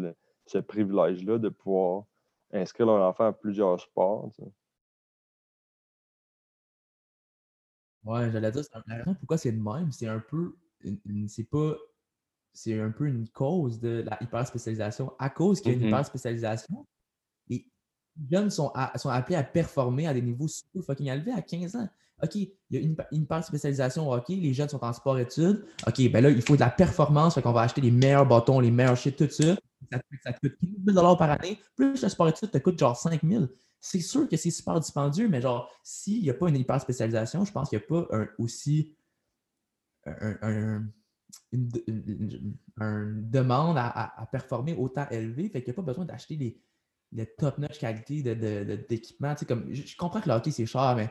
[0.45, 2.03] ce privilège-là de pouvoir
[2.51, 4.31] inscrire leur enfant à plusieurs sports.
[8.03, 10.55] Ouais, j'allais dire, la raison pourquoi c'est le même, c'est un peu.
[11.27, 11.75] C'est pas
[12.53, 15.13] c'est un peu une cause de la hyperspécialisation.
[15.19, 15.87] À cause qu'il y a une mm-hmm.
[15.87, 16.87] hyperspécialisation,
[18.17, 21.89] les jeunes sont, appelés à performer à des niveaux super fucking élevés à 15 ans.
[22.21, 25.63] OK, il y a une, une hyperspécialisation OK, les jeunes sont en sport-études.
[25.87, 28.59] OK, ben là, il faut de la performance, fait qu'on va acheter les meilleurs bâtons,
[28.59, 29.55] les meilleurs shit, tout ça.
[30.23, 30.53] Ça, coûte
[30.85, 31.57] 15 000 par année.
[31.75, 33.45] Plus le sport-études te coûte genre 5 000
[33.79, 37.45] c'est sûr que c'est super dispendieux, mais genre, s'il n'y a pas une hyper spécialisation,
[37.45, 38.93] je pense qu'il n'y a pas aussi
[40.05, 40.85] un,
[41.51, 41.69] une,
[43.31, 45.49] demande à, performer autant élevée.
[45.49, 46.61] Fait qu'il n'y a pas besoin d'acheter les,
[47.11, 49.33] les top-notch qualité d'équipement.
[49.33, 51.09] De, comme, je, comprends que le hockey, c'est cher, mais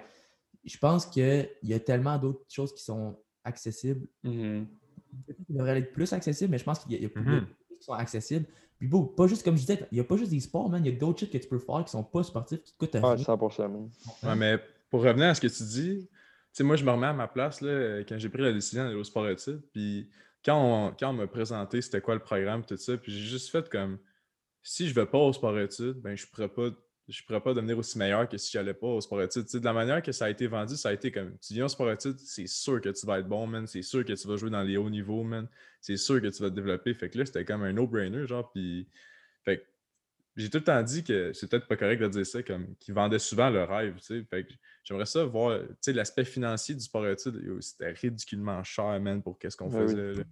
[0.65, 4.07] je pense qu'il y a tellement d'autres choses qui sont accessibles.
[4.23, 4.65] Mm
[5.49, 7.41] devrait être plus accessible, mais je pense qu'il y a, plus de mm-hmm.
[7.41, 8.47] choses qui sont accessibles.
[8.79, 10.85] Puis bon, pas juste comme je disais, il n'y a pas juste des sports, man.
[10.85, 12.75] Il y a d'autres choses que tu peux faire qui ne sont pas sportifs, qui
[12.77, 13.17] coûtent rien.
[13.17, 13.91] 100%.
[14.23, 14.59] Ouais, mais
[14.91, 16.09] pour revenir à ce que tu dis,
[16.53, 18.97] sais, moi, je me remets à ma place là, quand j'ai pris la décision d'aller
[18.97, 19.63] au sport études.
[19.73, 20.09] Puis
[20.45, 23.51] quand on, quand on m'a présenté c'était quoi le programme, tout ça, puis j'ai juste
[23.51, 23.99] fait comme
[24.63, 26.77] si je ne vais pas au sport études, ben je ne pourrais pas.
[27.09, 29.47] Je pourrais pas devenir aussi meilleur que si je n'allais pas au sport études.
[29.51, 31.69] de la manière que ça a été vendu, ça a été comme tu viens au
[31.69, 33.67] sport études, c'est sûr que tu vas être bon, man.
[33.67, 35.49] C'est sûr que tu vas jouer dans les hauts niveaux, man.
[35.81, 36.93] C'est sûr que tu vas te développer.
[36.93, 38.53] Fait que là, c'était comme un no-brainer, genre.
[38.53, 38.87] Puis,
[39.43, 39.65] fait
[40.39, 42.95] j'ai tout le temps dit que c'est peut-être pas correct de dire ça, comme qu'ils
[42.95, 44.25] vendaient souvent le rêve, tu sais.
[44.31, 44.53] Fait que
[44.85, 49.39] j'aimerais ça voir, tu sais, l'aspect financier du sport études, c'était ridiculement cher, man, pour
[49.39, 50.25] qu'est-ce qu'on ben faisait.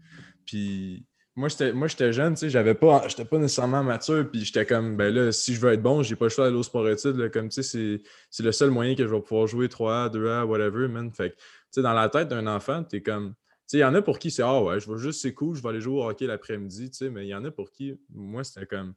[0.44, 1.04] Puis
[1.36, 5.12] moi, j'étais jeune, tu sais, j'avais pas, j'étais pas nécessairement mature, puis j'étais comme, ben
[5.12, 7.50] là, si je veux être bon, j'ai pas le choix d'aller au sport études, comme,
[7.50, 11.12] tu sais, c'est le seul moyen que je vais pouvoir jouer 3A, 2A, whatever, man.
[11.12, 11.36] Fait tu
[11.70, 14.18] sais, dans la tête d'un enfant, t'es comme, tu sais, il y en a pour
[14.18, 16.26] qui c'est, ah ouais, je vais juste, c'est cool, je vais aller jouer au hockey
[16.26, 18.94] l'après-midi, tu sais, mais il y en a pour qui, moi, c'était comme,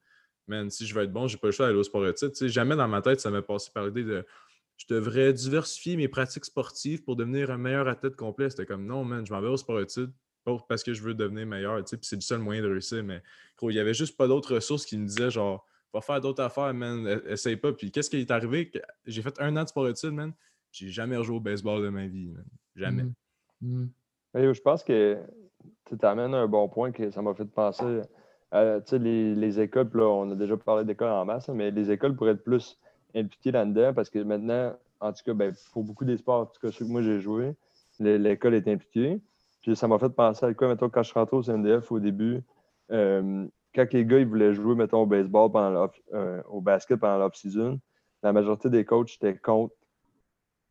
[0.48, 2.06] man, si je veux être bon, j'ai pas le choix d'aller au sport.
[2.14, 4.26] Tu sais, jamais dans ma tête, ça m'est passé par l'idée de
[4.78, 8.50] je devrais diversifier mes pratiques sportives pour devenir un meilleur athlète complet.
[8.50, 10.14] C'était comme non, man, je m'en vais au sport études
[10.68, 11.84] parce que je veux devenir meilleur.
[11.84, 13.04] Tu sais, c'est le seul moyen de réussir.
[13.04, 13.22] Mais
[13.58, 16.44] gros, il n'y avait juste pas d'autres ressources qui me disaient genre va faire d'autres
[16.44, 17.74] affaires, man, e-, essaye pas.
[17.74, 18.72] Puis qu'est-ce qui est arrivé?
[19.06, 20.34] J'ai fait un an de sport études, man.
[20.72, 22.32] J'ai jamais rejoué au baseball de ma vie,
[22.76, 23.04] Jamais.
[23.62, 23.88] Mmh.
[24.34, 24.54] Mmh.
[24.54, 25.18] je pense que
[25.86, 28.02] tu t'amènes un bon point que ça m'a fait penser
[28.54, 32.16] euh, les, les, écoles, là, on a déjà parlé d'écoles en masse, mais les écoles
[32.16, 32.80] pourraient être plus
[33.16, 36.60] impliquées là-dedans parce que maintenant, en tout cas, ben, pour beaucoup des sports, en tout
[36.62, 37.56] cas ceux que moi j'ai joué,
[38.00, 39.20] l'école est impliquée.
[39.62, 41.99] Puis ça m'a fait penser à quoi, mettons, quand je suis rentré au CNDF au
[41.99, 42.41] début,
[42.91, 43.45] euh,
[43.76, 47.80] quand les gars ils voulaient jouer, mettons, au baseball pendant euh, au basket pendant l'off-season,
[48.24, 49.76] la majorité des coachs étaient contre,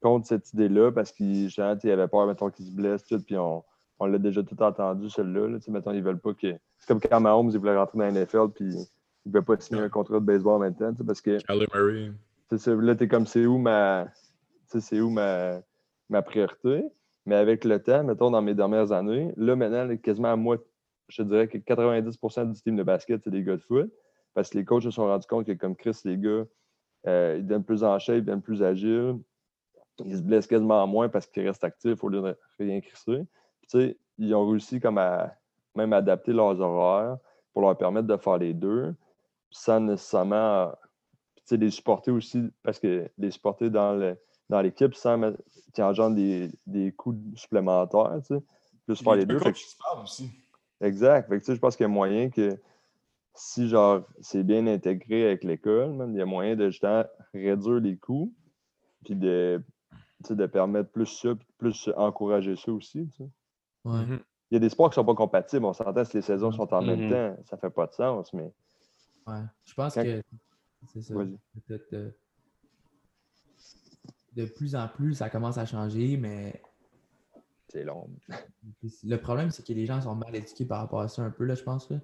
[0.00, 3.62] contre cette idée-là parce qu'ils avaient peur, mettons, qu'ils se blessent, tout, puis on,
[4.00, 5.48] on l'a déjà tout entendu, celle-là.
[5.48, 6.54] Là, mettons, ils veulent pas que.
[6.78, 9.58] C'est comme quand Mahomes, il voulait rentrer dans la NFL, puis il ne veut pas
[9.58, 11.38] signer un contrat de baseball en même temps, parce que.
[11.74, 12.12] Murray.
[12.66, 14.08] Là, t'es comme, c'est où ma.
[14.66, 15.60] C'est où ma,
[16.08, 16.84] ma priorité?
[17.28, 20.56] Mais avec le temps, mettons, dans mes dernières années, là, maintenant, quasiment à moi,
[21.08, 23.92] je dirais que 90% du team de basket, c'est des gars de foot.
[24.32, 26.46] Parce que les coachs se sont rendus compte que, comme Chris, les gars,
[27.06, 29.18] euh, ils deviennent plus en shape, ils deviennent plus agiles.
[30.06, 33.26] Ils se blessent quasiment moins parce qu'ils restent actifs au lieu de rien crisser
[34.18, 35.34] ils ont réussi comme à
[35.74, 37.18] même adapter leurs horaires
[37.52, 38.94] pour leur permettre de faire les deux,
[39.50, 40.72] sans nécessairement
[41.50, 44.16] les supporter aussi, parce que les supporter dans
[44.48, 45.32] dans l'équipe sans
[45.74, 48.42] qui engendre des, des coûts supplémentaires, tu sais,
[48.86, 49.38] plus faire les deux.
[50.80, 51.30] Exact.
[51.30, 52.58] je pense qu'il y a moyen que
[53.34, 57.96] si genre c'est bien intégré avec l'école, il y a moyen de justement réduire les
[57.96, 58.34] coûts,
[59.04, 59.62] puis de,
[60.28, 63.08] de permettre plus ça, plus encourager ça aussi.
[63.08, 63.30] Tu sais.
[63.84, 64.18] Mmh
[64.50, 65.64] Il y a des sports qui ne sont pas compatibles.
[65.64, 67.92] On s'entend si les saisons sont en même mmh temps, ça ne fait pas de
[67.92, 68.32] sens.
[68.32, 68.52] Mais...
[69.26, 69.42] Ouais.
[69.64, 70.22] Je pense que
[70.86, 71.14] c'est ça.
[74.38, 76.62] De plus en plus, ça commence à changer, mais.
[77.70, 78.08] C'est long.
[79.02, 81.44] Le problème, c'est que les gens sont mal éduqués par rapport à ça un peu,
[81.44, 81.90] là, je pense.
[81.90, 81.98] Là.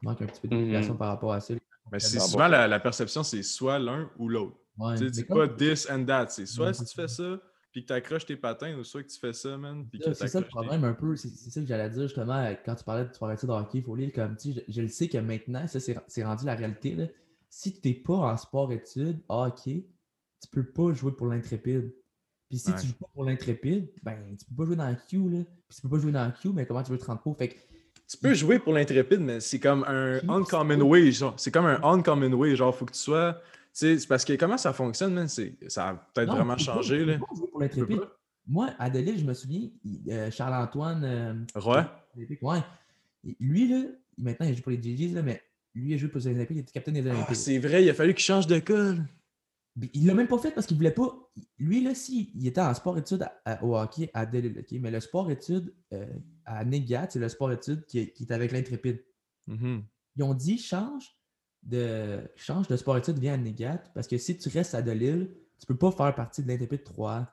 [0.00, 1.52] Il manque un petit peu d'éducation mmh par rapport à ça.
[1.92, 4.56] Mais c'est souvent la, perception, c'est soit l'un ou l'autre.
[4.78, 6.28] Ouais, c'est pas this and that.
[6.30, 7.38] C'est soit si tu fais ça,
[7.72, 9.86] puis que tu accroches tes patins ou soit que tu fais ça, man.
[10.14, 11.14] C'est ça le problème un peu.
[11.14, 13.78] C'est ça que j'allais dire justement quand tu parlais de soirée de hockey.
[13.78, 16.54] Il faut lire comme tu je, je, le sais que maintenant, ça c'est rendu la
[16.54, 16.94] réalité.
[16.94, 17.04] Là.
[17.50, 19.84] Si tu n'es pas en sport-études, hockey,
[20.40, 21.92] tu peux pas jouer pour l'intrépide.
[22.48, 25.16] Puis si tu joues pas pour l'intrépide, ben tu peux pas jouer dans le Q.
[25.30, 25.44] Là.
[25.68, 27.38] Puis tu peux pas jouer dans le Q, mais comment tu veux te rendre compte?
[27.38, 27.54] Fait que,
[28.08, 31.34] tu peux jouer pour l'intrépide, mais c'est comme un uncommon way, genre.
[31.38, 33.40] C'est comme un uncommon way, genre, faut que tu sois
[33.72, 37.04] c'est parce que comment ça fonctionne, man, ça a peut-être vraiment changé.
[37.04, 37.18] Là.
[37.18, 38.00] Pour l'intrépide.
[38.46, 39.68] Moi, à je me souviens,
[40.08, 41.04] euh, Charles-Antoine.
[41.04, 41.86] Euh, Roy.
[42.42, 42.58] Ouais.
[43.38, 43.84] Lui, là,
[44.18, 45.40] maintenant, il joue pour les GGs, là, mais
[45.74, 47.26] lui, il joue pour les Olympiques, il était capitaine des Olympiques.
[47.28, 49.04] Ah, c'est vrai, il a fallu qu'il change de col.
[49.94, 51.30] Il l'a même pas fait parce qu'il voulait pas.
[51.58, 53.26] Lui, là, si, il était en sport-études
[53.62, 56.06] au hockey à Delille, mais le sport-études euh,
[56.44, 59.02] à Negat, c'est le sport-études qui, est avec l'intrépide.
[59.48, 59.82] Mm-hmm.
[60.16, 61.14] Ils ont dit change
[61.62, 65.30] de change de sport études viens à Négat parce que si tu restes à Delille,
[65.58, 67.28] tu peux pas faire partie de l'Intrépide 3.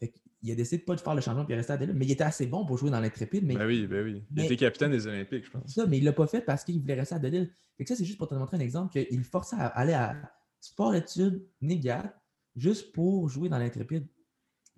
[0.00, 2.12] il a décidé de pas de faire le changement et rester à Delille, mais il
[2.12, 3.44] était assez bon pour jouer dans l'Intrépide.
[3.44, 3.54] Mais...
[3.54, 4.24] Ben oui, ben oui.
[4.34, 5.72] Il était capitaine des Olympiques, je pense.
[5.72, 7.52] Ça, mais il l'a pas fait parce qu'il voulait rester à Delille.
[7.76, 10.16] Fait que ça, c'est juste pour te montrer un exemple qu'il forçait à aller à
[10.62, 12.18] sport études Négat
[12.56, 14.06] juste pour jouer dans l'Intrépide,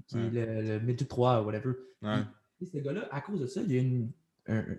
[0.07, 1.75] qui est le, le 3 ou whatever.
[2.61, 4.11] Et, ce gars-là, à cause de ça, il a, une,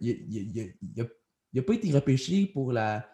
[0.01, 3.07] il a pas été repêché pour la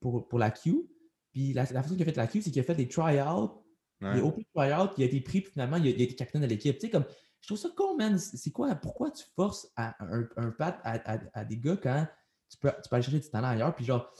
[0.00, 0.88] pour, pour la Q.
[1.32, 3.64] Puis la, façon qu'il a fait la Q, c'est qu'il a fait des try-outs,
[4.00, 6.76] des open try-outs, il a été pris, puis finalement, il a, été capitaine de l'équipe.
[6.78, 7.04] Tu sais, comme,
[7.40, 8.18] je trouve ça con, man.
[8.18, 9.94] C'est quoi, pourquoi tu forces un,
[10.36, 12.06] un pat à, à, des gars quand
[12.48, 13.74] tu peux, tu peux aller chercher du talent ailleurs?
[13.74, 14.12] Puis genre,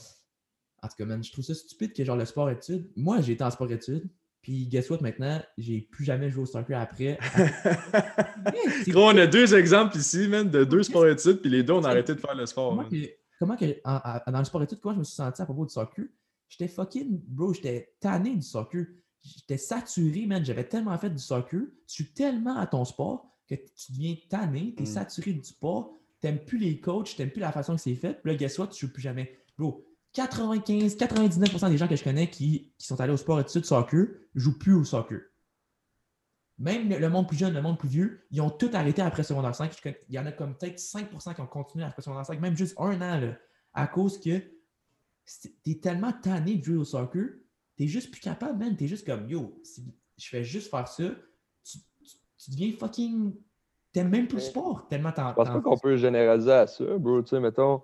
[0.82, 3.44] en tout cas, man, je trouve ça stupide que genre le sport-études, moi, j'ai été
[3.44, 4.08] en sport-études,
[4.40, 7.18] puis guess what, maintenant, j'ai plus jamais joué au soccer après.
[8.88, 11.90] Gros, on a deux exemples ici, man, de deux sports-études, puis les deux, on a
[11.90, 12.84] arrêté de faire le sport
[13.42, 16.04] comment que, dans le sport études, comment je me suis senti à propos du soccer?
[16.48, 18.86] J'étais fucking, bro, j'étais tanné du soccer.
[19.20, 20.44] J'étais saturé, man.
[20.44, 21.62] J'avais tellement fait du soccer.
[21.88, 24.90] Tu suis tellement à ton sport que tu deviens tanné, tu es mm.
[24.90, 28.14] saturé du sport, t'aimes plus les coachs, t'aimes plus la façon que c'est fait.
[28.22, 29.36] Puis là, guess what, tu joues plus jamais.
[29.58, 33.64] Bro, 95, 99% des gens que je connais qui, qui sont allés au sport études
[33.64, 35.20] soccer jouent plus au soccer.
[36.58, 39.54] Même le, monde plus jeune, le monde plus vieux, ils ont tout arrêté après secondaire
[39.54, 39.74] 5.
[40.08, 42.78] Il y en a comme peut-être 5% qui ont continué après secondaire 5, même juste
[42.78, 43.34] un an,
[43.72, 44.40] à cause que
[45.64, 47.30] t'es tellement tanné de jouer au soccer,
[47.76, 48.76] t'es juste plus capable, man.
[48.76, 49.84] T'es juste comme, yo, si
[50.18, 51.04] je fais juste faire ça,
[51.64, 51.78] tu,
[52.50, 53.34] deviens fucking.
[53.92, 55.30] T'aimes même plus le sport, tellement t'en.
[55.30, 57.22] Je pense pas qu'on peut généraliser à ça, bro.
[57.22, 57.82] Tu sais, mettons,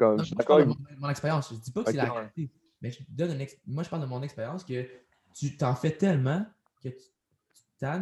[0.00, 0.24] comme.
[0.24, 0.68] je d'accord avec...
[0.98, 1.52] mon, expérience.
[1.52, 3.36] Je dis pas que c'est la réalité, mais je donne
[3.66, 4.86] moi, je parle de mon expérience que
[5.34, 6.44] tu t'en fais tellement
[6.82, 6.96] que tu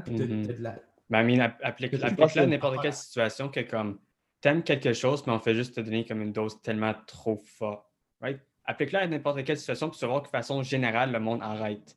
[0.05, 0.47] puis mm-hmm.
[0.47, 0.77] de la.
[1.11, 3.99] Ben, applique-la à n'importe quelle situation que comme
[4.41, 7.87] t'aimes quelque chose, mais on fait juste te donner comme une dose tellement trop forte.
[8.21, 8.41] Right?
[8.65, 11.41] Applique-la à n'importe quelle situation, puis tu vas voir que de façon générale, le monde
[11.43, 11.97] arrête.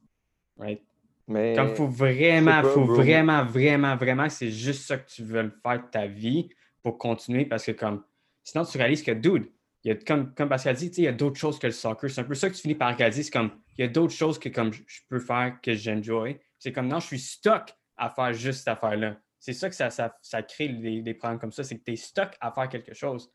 [0.58, 0.82] Right?
[1.28, 5.84] Mais Comme faut vraiment, faut vraiment, vraiment, vraiment, c'est juste ça que tu veux faire
[5.84, 6.50] de ta vie
[6.82, 8.04] pour continuer parce que comme
[8.44, 9.50] sinon tu réalises que dude,
[9.84, 12.10] il y a, comme, comme Pascal dit, il y a d'autres choses que le soccer.
[12.10, 13.24] C'est un peu ça que tu finis par réaliser.
[13.24, 16.40] C'est comme il y a d'autres choses que comme je peux faire que j'enjoy.
[16.60, 19.18] C'est comme non, je suis stuck à faire juste cette affaire-là.
[19.40, 22.38] C'est ça que ça, ça, crée des, problèmes comme ça, c'est que tu es stuck
[22.40, 23.32] à faire quelque chose.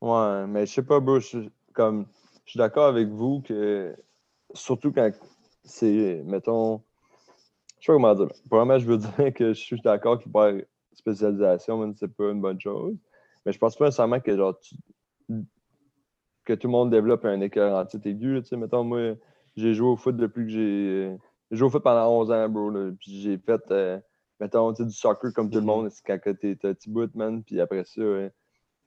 [0.00, 1.20] Ouais, mais je sais pas, bro.
[1.20, 2.06] Je, comme,
[2.46, 3.94] je suis d'accord avec vous que,
[4.54, 5.10] surtout quand
[5.62, 6.82] c'est, mettons,
[7.80, 8.28] je sais pas comment dire.
[8.48, 12.60] Premièrement, je veux dire que je suis d'accord qu'il peut spécialisation, c'est pas une bonne
[12.60, 12.96] chose.
[13.44, 14.58] Mais je pense pas nécessairement que genre
[16.44, 18.42] que tout le monde développe un écœur en titre aigu.
[18.44, 19.14] sais mettons, moi,
[19.56, 21.16] j'ai joué au foot depuis que j'ai.
[21.50, 22.70] J'ai joué au foot pendant 11 ans, bro.
[22.98, 23.98] puis j'ai fait, euh,
[24.38, 25.66] mettons, du soccer comme tout le mm-hmm.
[25.66, 25.90] monde.
[25.90, 27.42] C'est quand t'es un petit bout, man.
[27.42, 28.02] Puis après ça,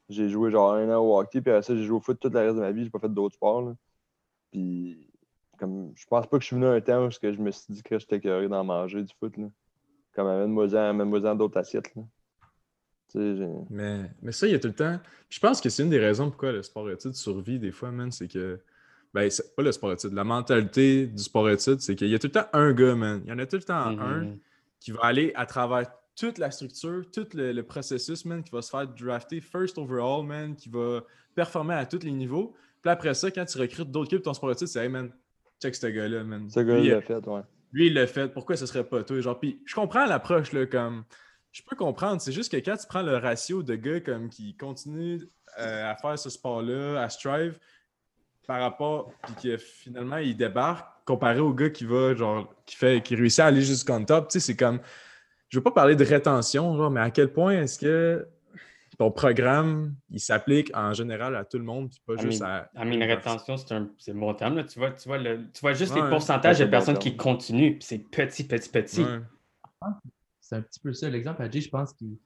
[0.09, 1.41] j'ai joué genre un an au hockey.
[1.41, 2.85] Puis après ça, j'ai joué au foot toute la reste de ma vie.
[2.85, 3.73] J'ai pas fait d'autres sports.
[4.51, 5.09] Puis,
[5.57, 7.73] comme, je pense pas que je suis venu à un temps où je me suis
[7.73, 9.35] dit que j'étais curieux d'en manger du foot.
[9.35, 9.47] Là.
[10.13, 11.93] Comme amène-moi-en d'autres assiettes.
[11.95, 12.03] Là.
[13.15, 14.99] Mais, mais ça, il y a tout le temps.
[15.29, 18.11] Je pense que c'est une des raisons pourquoi le sport études survit des fois, man.
[18.11, 18.59] C'est que.
[19.13, 20.13] Ben, c'est pas le sport études.
[20.13, 23.21] La mentalité du sport études, c'est qu'il y a tout le temps un gars, man.
[23.25, 24.37] Il y en a tout le temps un mm-hmm.
[24.79, 25.85] qui va aller à travers
[26.15, 30.55] toute la structure, tout le, processus, man, qui va se faire drafter first overall, man,
[30.55, 31.03] qui va
[31.35, 32.55] performer à tous les niveaux.
[32.81, 35.11] Puis après ça, quand tu recrutes d'autres équipes, ton sport études, c'est Hey, man,
[35.61, 36.49] check ce gars-là, man.
[36.49, 37.41] Ce gars-là, il l'a fait, ouais.
[37.71, 38.31] Lui, il l'a fait.
[38.31, 39.19] Pourquoi ce serait pas toi?
[39.19, 41.03] Genre, puis je comprends l'approche, là, comme
[41.53, 42.19] je peux comprendre.
[42.19, 45.21] C'est juste que quand tu prends le ratio de gars comme qui continuent
[45.59, 47.59] euh, à faire ce sport-là, à strive,
[48.47, 53.01] par rapport, puis que finalement il débarque, comparé au gars qui va, genre, qui fait,
[53.01, 54.79] qui réussit à aller jusqu'en top, tu sais, c'est comme.
[55.49, 58.27] Je veux pas parler de rétention, genre, mais à quel point est-ce que
[58.97, 62.71] ton programme, il s'applique en général à tout le monde, puis pas juste à.
[62.75, 64.55] À une rétention, c'est un c'est bon terme.
[64.55, 64.63] Là.
[64.63, 67.83] Tu, vois, tu, vois le, tu vois juste les pourcentages de personnes qui continuent, puis
[67.83, 69.05] c'est petit, petit, petit
[70.43, 71.09] c'est un petit peu ça.
[71.09, 72.17] L'exemple à Jay, je pense qu'il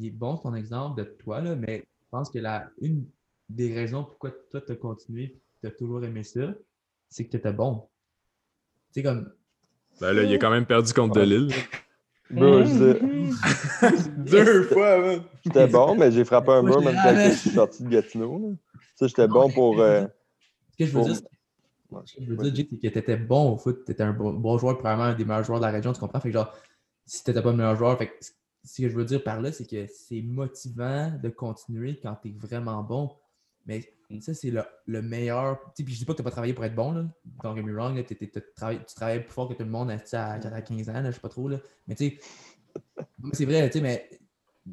[0.00, 3.04] est bon ton exemple de toi, là, mais je pense que la, une
[3.48, 6.54] des raisons pourquoi toi, tu as continué tu as toujours aimé ça,
[7.08, 7.86] c'est que tu étais bon.
[8.92, 9.30] Tu sais, comme.
[10.00, 11.52] Ben là, il a quand même perdu contre Delille.
[12.30, 12.62] Bro,
[14.18, 15.22] Deux fois, man.
[15.44, 18.54] J'étais bon, mais j'ai frappé un mur même quand je suis sorti de Gatineau.
[18.94, 19.80] Ça, j'étais bon pour.
[19.80, 20.06] Euh,
[20.70, 21.16] ce que je veux dire,
[22.16, 23.84] je veux dire, Jay, c'est que tu étais bon au foot.
[23.84, 26.20] Tu étais un bon, joueur, probablement un des meilleurs joueurs de la région, tu comprends?
[26.20, 26.54] Fait que genre,
[27.10, 27.98] si tu n'étais pas le meilleur joueur.
[27.98, 28.12] Fait
[28.62, 32.28] ce que je veux dire par là, c'est que c'est motivant de continuer quand tu
[32.28, 33.10] es vraiment bon.
[33.66, 33.80] Mais
[34.20, 34.52] ça, c'est
[34.86, 35.58] le, meilleur.
[35.74, 36.92] Puis je dis pas que tu n'as pas travaillé pour être bon.
[36.92, 37.04] Là.
[37.42, 38.00] Don't get me wrong.
[38.06, 38.30] tu
[38.94, 40.92] travailles plus fort que tout le monde à, 15 ans.
[40.92, 41.48] Là, je sais pas trop.
[41.48, 41.58] Là.
[41.88, 42.18] Mais tu sais,
[43.32, 44.08] c'est vrai, tu sais, mais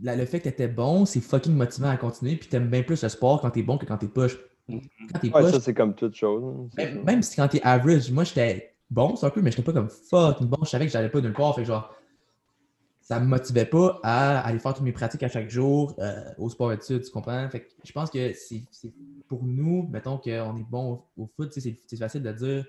[0.03, 2.35] le fait que tu étais bon, c'est fucking motivant à continuer.
[2.35, 4.09] Puis tu aimes bien plus le sport quand tu es bon que quand tu es
[4.09, 4.37] push.
[4.69, 6.69] Quand es ouais, ça, c'est comme toute chose.
[6.77, 9.63] Même, même, si quand tu es average, moi, j'étais bon, c'est un peu, mais j'étais
[9.63, 10.57] pas comme fucking bon.
[10.63, 11.55] Je savais que j'allais pas nulle part.
[11.55, 11.96] Fait genre,
[13.07, 16.29] ça ne me motivait pas à aller faire toutes mes pratiques à chaque jour euh,
[16.37, 17.49] au sport études, tu comprends?
[17.49, 18.65] Fait je pense que c'est
[19.29, 22.65] pour nous, mettons qu'on est bon au, foot, c'est facile de dire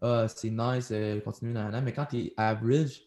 [0.00, 3.02] Ah, c'est nice, euh, continuer dans mais quand tu es average,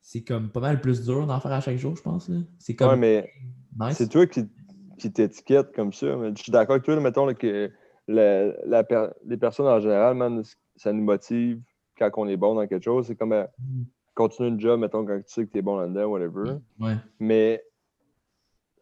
[0.00, 2.30] c'est comme pas mal plus dur d'en faire à chaque jour, je pense.
[2.58, 2.88] C'est comme.
[2.88, 3.30] Ouais,
[3.76, 4.48] mais c'est toi qui,
[4.96, 6.06] qui t'étiquette comme ça.
[6.34, 7.70] je suis d'accord avec toi, mettons que
[8.08, 10.42] les personnes en général,
[10.74, 11.60] ça nous motive
[11.98, 13.08] quand on est bon dans quelque chose.
[13.08, 13.34] C'est comme.
[13.34, 13.84] Euh, mm
[14.18, 16.56] continuer une job, mettons, quand tu sais que tu es bon là-dedans, whatever.
[16.80, 16.96] Ouais.
[17.20, 17.64] Mais,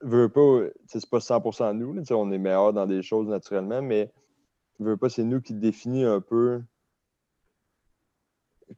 [0.00, 4.10] veux pas, c'est pas 100% nous, là, on est meilleur dans des choses naturellement, mais,
[4.78, 6.62] veux pas, c'est nous qui définit un peu.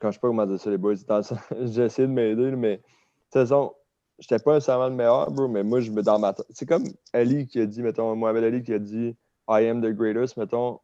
[0.00, 0.96] Quand je sais pas comment dire ça, les boys,
[1.60, 3.72] j'ai essayé de m'aider, mais, de toute façon,
[4.18, 6.46] j'étais pas nécessairement le meilleur, bro, mais moi, je me dans ma tête.
[6.50, 9.16] C'est comme Ali qui a dit, mettons, Mohamed Ali qui a dit
[9.48, 10.80] I am the greatest, mettons,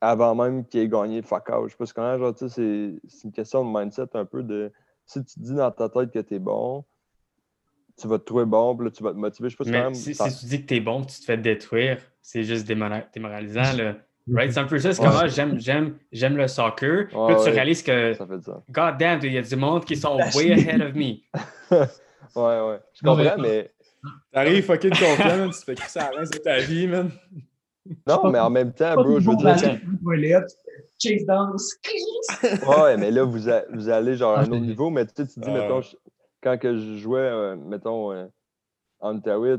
[0.00, 1.64] avant même qu'il ait gagné fuck out.
[1.66, 4.44] Je sais pas ce qu'on genre, tu sais, c'est une question de mindset un peu
[4.44, 4.72] de
[5.06, 6.84] si tu dis dans ta tête que tu es bon,
[8.00, 9.48] tu vas te trouver bon, puis là, tu vas te motiver.
[9.50, 11.98] Je sais pas si, si, tu dis que tu es bon, tu te fais détruire,
[12.20, 13.76] c'est juste démoralisant.
[13.76, 13.96] Là.
[14.30, 14.52] Right?
[14.52, 14.92] C'est un peu ça.
[14.92, 17.08] C'est comme moi, j'aime, j'aime, j'aime le soccer.
[17.08, 18.16] puis tu réalises que,
[18.70, 21.18] God damn, il y a du monde qui sont way ahead of me.
[21.70, 21.86] ouais,
[22.36, 22.80] ouais.
[22.94, 23.70] Je comprends, mais.
[24.32, 27.10] T'arrives fucking confiant, tu fais crisser à la de ta vie, man.
[28.06, 30.46] Non, mais en même temps, bro, je veux dire.
[31.02, 31.78] Chase Downs.
[32.68, 33.40] ouais, mais là, vous,
[33.72, 35.80] vous allez genre à un autre niveau, mais tu, sais, tu dis, mettons,
[36.42, 38.26] quand que je jouais, euh, mettons, euh,
[39.00, 39.58] en Ontario,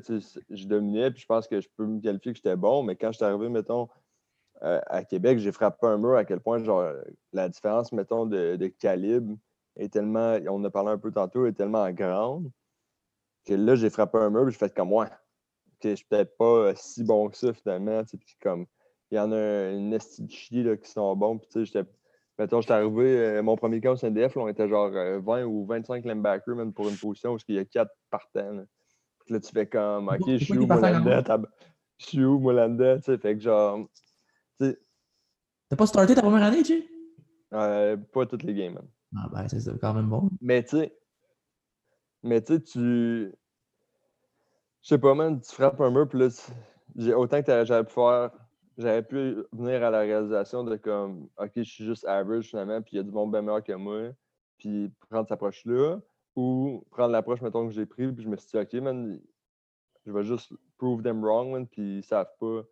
[0.50, 3.12] je dominais, puis je pense que je peux me qualifier que j'étais bon, mais quand
[3.12, 3.90] je suis arrivé, mettons,
[4.64, 6.86] euh, à Québec, j'ai frappé un mur à quel point, genre,
[7.34, 9.36] la différence, mettons, de, de, calibre
[9.76, 12.50] est tellement, on en a parlé un peu tantôt, est tellement grande
[13.46, 15.10] que là, j'ai frappé un mur, puis je fais comme moi.
[15.82, 18.66] Que je suis peut-être pas si bon que ça, finalement, puis comme
[19.14, 21.38] il y en a une esti de chier qui sont bons.
[21.38, 21.90] Puis, tu sais, j'étais.
[22.40, 25.68] Mettons, j'étais arrivé, euh, mon premier cas au CNDF, on était genre 20 euh, ou
[25.68, 28.54] 25 linebackers, même pour une position où il y a 4 partants.
[28.54, 28.64] Là.
[29.24, 31.24] Puis là, tu fais comme, OK, je suis où, Molanda?
[32.00, 32.96] Je suis où, Molanda?
[32.98, 33.88] Tu sais, fait que genre.
[34.58, 36.84] T'as pas starté ta première année, tu
[37.54, 38.88] euh, Pas toutes les games, man.
[39.16, 40.28] Ah, ben, c'est quand même bon.
[40.42, 40.98] Mais, tu sais.
[42.24, 43.32] Mais, tu sais, tu.
[44.82, 48.32] Je sais pas, man, tu frappes un mur, puis là, autant que j'aurais pu faire,
[48.78, 52.94] j'aurais pu venir à la réalisation de comme, OK, je suis juste average finalement, puis
[52.94, 54.10] il y a du monde bien meilleur que moi,
[54.58, 56.00] puis prendre cette approche-là,
[56.36, 59.20] ou prendre l'approche, mettons, que j'ai pris, puis je me suis dit, OK, man,
[60.06, 62.64] je vais juste prove them wrong, man, puis ils savent pas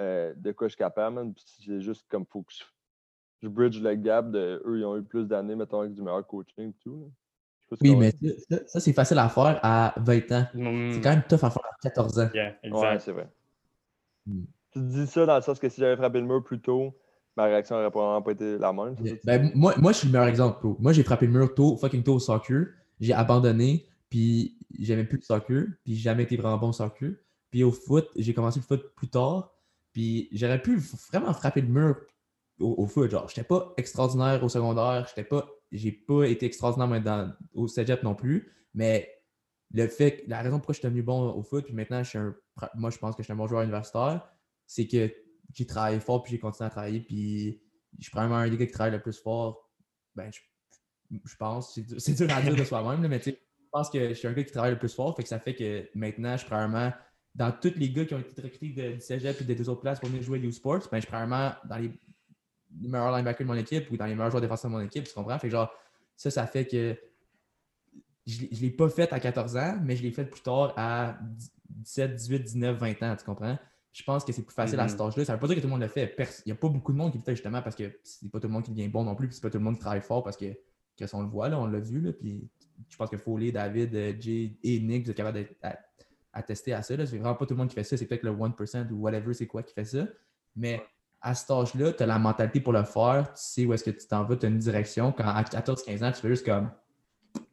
[0.00, 2.52] euh, de quoi je suis capable, man, puis c'est juste comme, faut que
[3.42, 6.26] je, bridge le gap de eux, ils ont eu plus d'années, mettons, avec du meilleur
[6.26, 7.12] coaching et tout.
[7.80, 8.12] Oui, mais
[8.66, 10.46] ça, c'est facile à faire à 20 ans.
[10.92, 12.30] C'est quand même tough à faire à 14 ans.
[12.32, 13.28] Yeah, ouais, c'est vrai.
[14.26, 14.44] Hmm.
[14.74, 16.94] Tu dis ça dans le sens que si j'avais frappé le mur plus tôt,
[17.36, 18.96] ma réaction n'aurait probablement pas été la même.
[19.24, 20.66] Ben, moi, moi, je suis le meilleur exemple.
[20.80, 22.66] Moi, j'ai frappé le mur tôt, fucking tôt au soccer.
[23.00, 27.12] J'ai abandonné, puis j'aimais plus le soccer, puis j'ai jamais été vraiment bon au soccer.
[27.50, 29.54] Puis au foot, j'ai commencé le foot plus tard,
[29.92, 30.76] puis j'aurais pu
[31.12, 31.96] vraiment frapper le mur
[32.58, 33.10] au, foot.
[33.10, 38.02] Genre, j'étais pas extraordinaire au secondaire, j'étais pas, j'ai pas été extraordinaire dans, au cégep
[38.02, 39.08] non plus, mais
[39.72, 42.18] le fait, la raison pourquoi je suis devenu bon au foot, puis maintenant, je suis
[42.18, 42.34] un,
[42.74, 44.28] moi, je pense que je suis un bon joueur universitaire,
[44.66, 45.12] c'est que
[45.52, 47.60] j'ai travaillé fort, puis j'ai continué à travailler, puis
[47.98, 49.70] je suis probablement un des gars qui travaille le plus fort.
[50.14, 50.30] Ben,
[51.10, 54.14] je, pense, c'est dur, à dire de soi-même, mais tu sais, je pense que je
[54.14, 56.44] suis un gars qui travaille le plus fort, fait que ça fait que maintenant, je
[56.44, 56.92] probablement
[57.34, 59.98] dans tous les gars qui ont été recrutés du cégep et des deux autres places
[59.98, 61.90] pour venir jouer à U-Sports, ben, je suis probablement dans les,
[62.80, 65.14] meilleurs linebackers de mon équipe ou dans les meilleurs joueurs défensifs de mon équipe, tu
[65.14, 65.38] comprends?
[65.38, 65.72] Fait que genre,
[66.16, 66.96] ça, ça fait que
[68.26, 71.18] je ne l'ai pas fait à 14 ans, mais je l'ai fait plus tard à
[71.68, 73.58] 17, 18, 19, 20 ans, tu comprends?
[73.94, 75.06] Je pense que c'est plus facile à cet mm-hmm.
[75.06, 75.24] âge-là.
[75.24, 76.16] Ça ne veut pas dire que tout le monde le fait.
[76.44, 78.40] Il n'y a pas beaucoup de monde qui le fait justement parce que c'est pas
[78.40, 79.80] tout le monde qui devient bon non plus, puis c'est pas tout le monde qui
[79.80, 80.52] travaille fort parce que,
[80.98, 82.00] que on le voit, là, on l'a vu.
[82.00, 82.50] Là, puis
[82.88, 86.82] je pense que Foley, David, euh, Jay et Nick, vous êtes capables d'attester à, à
[86.82, 87.06] ça.
[87.06, 87.96] C'est vraiment pas tout le monde qui fait ça.
[87.96, 90.08] C'est peut-être le 1% ou whatever c'est quoi qui fait ça.
[90.56, 90.82] Mais
[91.20, 93.28] à cet âge-là, tu as la mentalité pour le faire.
[93.28, 95.12] Tu sais où est-ce que tu t'en vas, tu as une direction.
[95.12, 96.68] Quand à 14-15 ans, tu fais juste comme.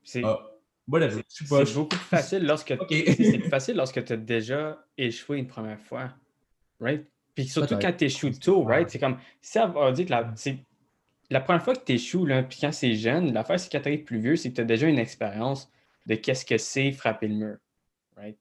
[0.04, 0.40] C'est ah,
[0.88, 6.12] beaucoup plus facile lorsque c'est plus facile lorsque tu as déjà échoué une première fois
[6.82, 7.06] right?
[7.36, 8.90] Puis surtout quand tu échoues tôt, right?
[8.90, 10.34] C'est comme, ça on dit que la,
[11.30, 13.98] la première fois que tu échoues, là, puis quand c'est jeune, l'affaire, c'est quand tu
[14.04, 15.72] plus vieux, c'est que tu as déjà une expérience
[16.06, 17.58] de qu'est-ce que c'est frapper le mur,
[18.18, 18.38] right?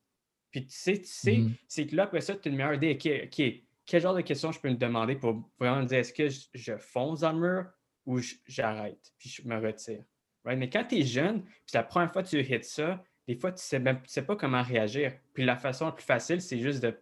[0.51, 1.55] Puis tu sais, tu sais, mm-hmm.
[1.68, 2.99] c'est que là, après ça, tu as une meilleure idée.
[3.24, 6.28] OK, quel genre de questions je peux me demander pour vraiment me dire est-ce que
[6.28, 7.66] je, fonce dans le mur
[8.07, 10.03] ou j'arrête, puis je me retire.
[10.45, 10.59] Right?
[10.59, 13.53] Mais quand tu es jeune, puis la première fois que tu hits ça, des fois,
[13.53, 15.12] tu ne sais, sais, pas comment réagir.
[15.34, 16.99] Puis la façon la plus facile, c'est juste de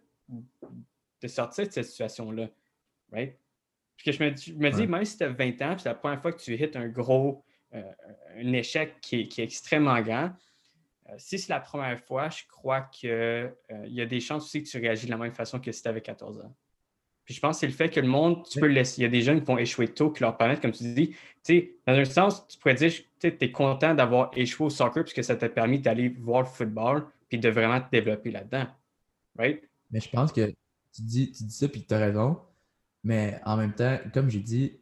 [1.21, 2.47] de sortir de cette situation-là.
[3.11, 3.37] Right?
[3.97, 6.31] Parce que je me, dis, même si tu as 20 ans, c'est la première fois
[6.31, 7.43] que tu hits un gros,
[7.73, 7.83] euh,
[8.37, 10.31] un échec qui est, extrêmement grand,
[11.09, 13.49] euh, si c'est la première fois, je crois qu'il euh,
[13.87, 15.87] y a des chances aussi que tu réagis de la même façon que si tu
[15.87, 16.55] avais 14 ans.
[17.25, 19.01] Puis je pense que c'est le fait que le monde, tu peux le laisser.
[19.01, 21.09] Il y a des jeunes qui vont échouer tôt, qui leur permettent, comme tu dis,
[21.09, 25.03] tu sais, dans un sens, tu pourrais dire, tu es content d'avoir échoué au soccer
[25.03, 28.65] puisque ça t'a permis d'aller voir le football puis de vraiment te développer là-dedans.
[29.37, 29.61] Right?
[29.91, 30.51] Mais je pense que
[30.93, 32.37] tu dis, tu dis ça, puis tu as raison.
[33.03, 34.79] Mais en même temps, comme j'ai dit,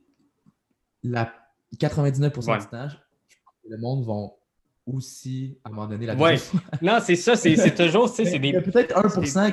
[1.03, 1.31] la
[1.75, 2.95] 99% du temps, je
[3.43, 4.13] pense que le monde va
[4.87, 6.37] aussi, à un moment donné, la ouais.
[6.81, 8.09] Non, c'est ça, c'est toujours.
[8.15, 8.23] Des...
[8.23, 9.51] Il y a peut-être 1%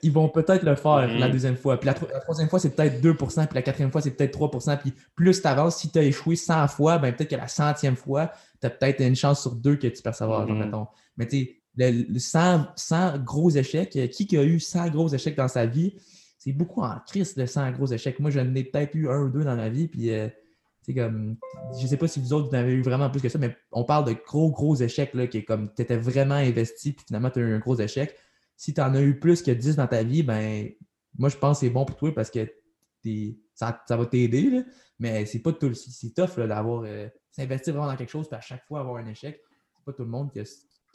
[0.00, 1.78] qu'ils vont peut-être le faire la deuxième fois.
[1.78, 4.78] Puis la, troisième fois, c'est peut-être 2%, puis la quatrième fois, c'est peut-être 3%.
[4.78, 7.96] Puis plus tu avances, si tu as échoué 100 fois, ben peut-être que la centième
[7.96, 8.30] fois,
[8.60, 10.86] tu as peut-être une chance sur deux que tu persévères, mm
[11.16, 15.48] Mais tu le, 100, gros échecs, euh, qui, qui a eu 100 gros échecs dans
[15.48, 15.94] sa vie,
[16.38, 18.18] c'est beaucoup en crise de 100 gros échecs.
[18.20, 20.28] Moi, j'en ai peut-être eu un ou deux dans ma vie, puis euh,
[20.94, 21.36] comme,
[21.80, 23.56] je sais pas si vous autres, vous en avez eu vraiment plus que ça, mais
[23.72, 27.04] on parle de gros, gros échecs, là, qui est comme, tu étais vraiment investi, puis
[27.06, 28.16] finalement, tu as eu un gros échec.
[28.56, 30.70] Si tu en as eu plus que 10 dans ta vie, ben,
[31.18, 32.48] moi, je pense que c'est bon pour toi parce que
[33.54, 34.64] ça, ça, va t'aider,
[34.98, 38.40] mais c'est pas tout, c'est tough d'avoir, euh, s'investir vraiment dans quelque chose, puis à
[38.40, 39.40] chaque fois avoir un échec.
[39.76, 40.44] C'est pas tout le monde qui a,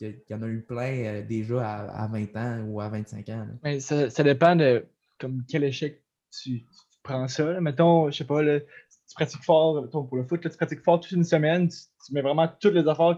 [0.10, 3.48] qu'il y en a eu plein euh, déjà à, 20 ans ou à 25 ans.
[3.64, 4.86] Mais ça, dépend de
[5.20, 6.02] comme quel échec
[6.32, 6.66] tu,
[7.04, 7.60] prends ça.
[7.62, 11.24] Mettons, je sais pas, tu pratiques fort pour le foot, tu pratiques fort toute une
[11.24, 13.18] semaine, tu, mets vraiment toutes les efforts.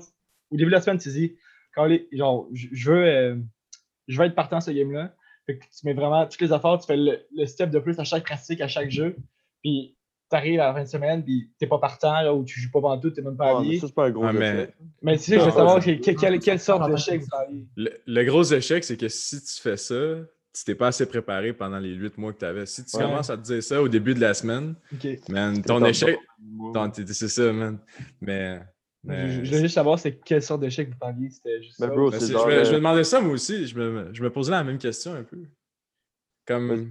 [0.52, 1.36] Au début de la semaine, tu dis,
[1.74, 3.36] quand genre, je, veux, euh,
[4.08, 5.16] veux être partant ce game-là.
[5.48, 8.24] tu mets vraiment toutes les efforts, tu fais le, le, step de plus à chaque
[8.24, 9.16] pratique, à chaque jeu.
[9.62, 9.96] Puis
[10.30, 12.72] tu arrives à la fin de semaine, puis t'es pas partant, là, ou tu joues
[12.72, 13.80] pas pendant tout, t'es même pas habillé.
[13.80, 14.54] ça, c'est pas un gros mais...
[14.54, 14.76] échec.
[15.02, 17.66] Mais tu sais, je veux savoir quelle, sorte d'échec vous avez.
[18.06, 19.96] Le, gros échec, c'est que si tu fais ça,
[20.56, 22.66] tu t'es pas assez préparé pendant les huit mois que tu avais.
[22.66, 24.76] Si tu commences à te dire ça au début de la semaine,
[25.30, 26.18] man, ton échec,
[27.06, 27.80] c'est ça, man.
[28.22, 28.60] Mais.
[29.06, 31.30] Je, veux juste savoir c'est quelle sorte d'échec vous parliez.
[31.30, 33.68] C'était juste ben, je, me, je, me, demandais ça moi aussi.
[33.68, 35.40] Je me, je me posais la même question un peu.
[36.46, 36.90] Comme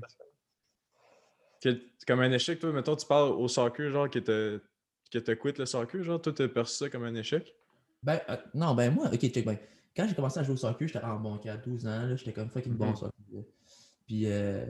[2.07, 4.65] comme un échec, toi, mettons, tu parles au soccer, genre, que t'as
[5.11, 7.55] que t'as quitté le soccer, genre, toi, t'as perçu ça comme un échec?
[8.03, 9.59] Ben, euh, non, ben moi, ok, check, ben,
[9.95, 12.49] quand j'ai commencé à jouer au soccer, j'étais en bon, à 12 ans, j'étais comme
[12.49, 12.97] fucking bon au mhm.
[12.97, 13.13] soccer.
[14.07, 14.67] Puis euh,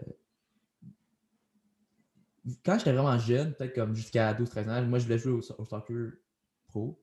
[2.64, 6.12] quand j'étais vraiment jeune, peut-être comme jusqu'à 12-13 ans, moi je voulais jouer au, soccer
[6.68, 7.00] pro.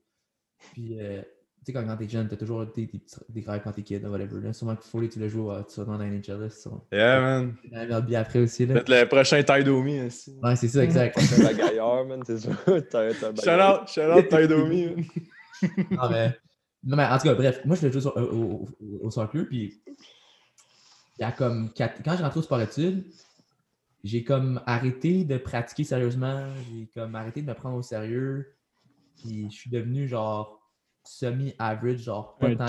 [0.74, 3.72] Puis euh, tu sais, quand, quand t'es jeune, t'as toujours des, des, des rêves quand
[3.72, 4.42] t'es kid, whatever.
[4.42, 4.54] Là.
[4.54, 6.50] Sûrement qu'il faut que tu le joues, tu vas dans la NHL.
[6.92, 7.56] Yeah, man.
[7.72, 8.66] MLB après aussi.
[8.66, 8.76] Là.
[8.76, 10.38] Peut-être le prochain Taidomi aussi.
[10.42, 11.20] Ouais, c'est ça, exact.
[11.38, 12.50] la gaillard, man, c'est ça.
[12.66, 15.08] shout out, shout out Taidomi.
[15.92, 16.38] non, mais,
[16.84, 19.46] non, mais en tout cas, bref, moi je voulais jouer au, au, au, au soccer,
[19.48, 19.82] puis
[21.18, 22.02] il y a comme quatre...
[22.04, 23.04] quand j'ai rentré au sport études,
[24.04, 28.54] j'ai comme arrêté de pratiquer sérieusement, j'ai comme arrêté de me prendre au sérieux,
[29.18, 30.59] puis je suis devenu genre
[31.04, 32.68] semi-average, genre pas un tant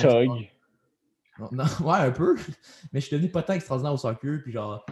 [1.52, 2.36] non, ouais, un peu,
[2.92, 4.84] mais je suis devenu pas tant extraordinaire au soccer, puis genre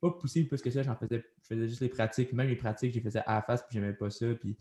[0.00, 2.92] pas poussé plus que ça, j'en faisais, je faisais juste les pratiques, même les pratiques,
[2.92, 4.56] je les faisais à la face, puis j'aimais pas ça, puis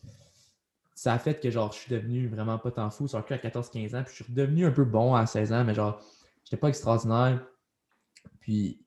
[0.95, 3.47] ça a fait que genre je suis devenu vraiment pas tant fou au soccer à
[3.47, 6.01] 14-15 ans, puis je suis redevenu un peu bon à 16 ans, mais genre
[6.43, 7.45] j'étais pas extraordinaire.
[8.39, 8.81] Puis,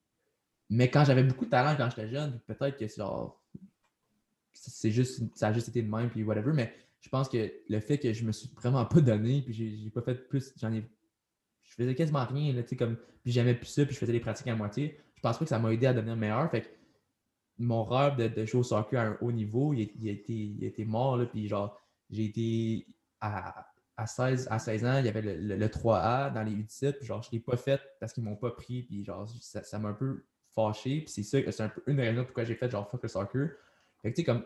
[0.71, 3.41] mais quand j'avais beaucoup de talent quand j'étais jeune, peut-être que genre,
[4.53, 7.81] c'est juste, ça a juste été de même, puis whatever, mais je pense que le
[7.81, 10.85] fait que je me suis vraiment pas donné, puis j'ai pas fait plus, j'en ai,
[11.63, 14.49] je faisais quasiment rien, là, comme, puis j'aimais plus ça, puis je faisais les pratiques
[14.49, 16.69] à moitié, je pense pas que ça m'a aidé à devenir meilleur, fait que
[17.59, 21.17] mon rêve de, jouer au soccer à un haut niveau, il, il a été mort,
[21.17, 21.79] là, puis genre,
[22.11, 22.87] j'ai été
[23.21, 23.67] à,
[24.01, 27.23] à 16, à 16 ans, il y avait le, 3A dans les U17, puis genre,
[27.23, 30.25] je l'ai pas fait parce qu'ils m'ont pas pris, puis genre, ça m'a un peu
[30.55, 33.09] fâché, puis c'est ça, c'est un peu une raison pourquoi j'ai fait genre fuck le
[33.09, 33.51] soccer.
[34.03, 34.45] Fait que tu sais, comme,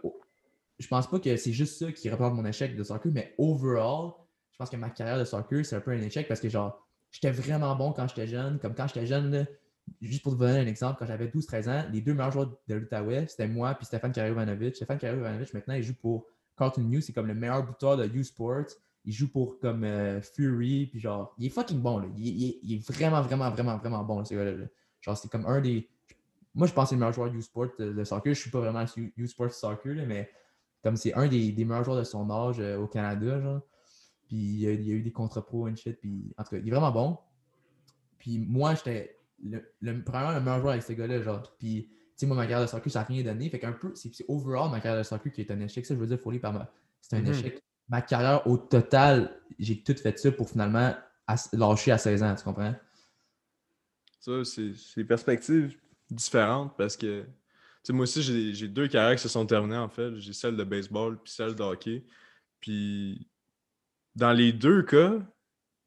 [0.78, 4.12] je pense pas que c'est juste ça qui représente mon échec de soccer, mais overall,
[4.52, 6.86] je pense que ma carrière de soccer, c'est un peu un échec parce que genre,
[7.10, 9.46] j'étais vraiment bon quand j'étais jeune, comme quand j'étais jeune,
[10.00, 12.74] juste pour vous donner un exemple, quand j'avais 12-13 ans, les deux meilleurs joueurs de
[12.74, 14.76] l'Outaouais, c'était moi puis Stéphane Karajovanovic.
[14.76, 16.26] Stéphane Karajovanovic, maintenant, il joue pour
[16.56, 20.86] Cartoon News, c'est comme le meilleur buteur de U-Sports il joue pour comme euh, Fury,
[20.86, 22.06] puis genre, il est fucking bon, là.
[22.16, 24.24] Il, est vraiment, vraiment, vraiment, vraiment bon.
[24.24, 25.88] Genre, c'est comme un des.
[26.54, 28.32] Moi, je pense que c'est le meilleur joueur de U-Sport de, soccer.
[28.34, 28.84] Je suis pas vraiment
[29.16, 30.30] U-Sport soccer, mais
[30.84, 33.60] comme c'est un des, des, meilleurs joueurs de son âge euh, au Canada, genre.
[34.26, 36.68] Puis il y, a, eu des contre pros et shit, puis en tout cas, il
[36.68, 37.18] est vraiment bon.
[38.18, 41.42] Puis moi, j'étais le, le, le meilleur joueur avec ce gars-là, genre.
[41.58, 43.50] Puis, tu sais, moi, ma carrière de soccer, ça n'a rien donné.
[43.50, 45.84] Fait qu'un peu, c'est overall ma carrière de soccer qui est un échec.
[45.84, 46.68] Ça, je veux dire, Folie, par
[47.00, 47.30] c'est un mm-hmm.
[47.30, 50.94] échec ma carrière au total, j'ai tout fait ça pour finalement
[51.52, 52.74] lâcher à 16 ans, tu comprends?
[54.20, 55.78] Ça, c'est des perspectives
[56.10, 57.26] différentes parce que
[57.90, 58.22] moi aussi,
[58.54, 60.18] j'ai deux carrières qui se sont terminées en fait.
[60.18, 62.04] J'ai celle de baseball puis celle de hockey.
[62.60, 63.28] Puis
[64.14, 65.20] dans les deux cas,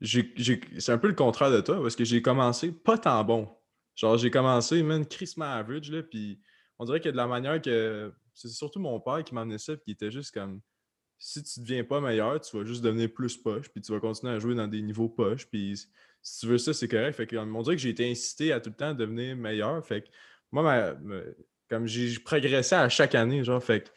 [0.01, 3.49] c'est un peu le contraire de toi parce que j'ai commencé pas tant bon.
[3.95, 6.39] Genre, j'ai commencé, man, Chris average, là, puis
[6.77, 8.13] on dirait que de la manière que.
[8.33, 10.61] C'est surtout mon père qui m'emmenait ça, puis qui était juste comme
[11.17, 14.33] si tu deviens pas meilleur, tu vas juste devenir plus poche, puis tu vas continuer
[14.33, 15.47] à jouer dans des niveaux poche.
[15.47, 15.75] Puis
[16.21, 17.15] si tu veux ça, c'est correct.
[17.15, 19.83] Fait que, on dirait que j'ai été incité à tout le temps devenir meilleur.
[19.83, 20.07] Fait que
[20.51, 20.95] moi,
[21.69, 23.91] comme j'ai progressé à chaque année, genre, fait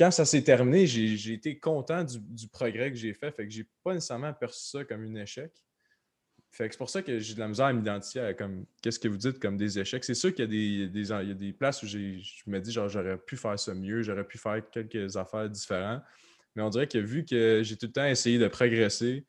[0.00, 3.30] quand ça s'est terminé, j'ai été content du, progrès que j'ai fait.
[3.32, 5.52] Fait que j'ai pas nécessairement perçu ça comme un échec.
[6.50, 8.98] Fait que c'est pour ça que j'ai de la misère à m'identifier à comme qu'est-ce
[8.98, 10.02] que vous dites comme des échecs.
[10.04, 12.72] C'est sûr qu'il y a des, il y a des places où je me dis
[12.72, 16.02] genre j'aurais pu faire ça mieux, j'aurais pu faire quelques affaires différentes.
[16.56, 19.26] Mais on dirait que vu que j'ai tout le temps essayé de progresser,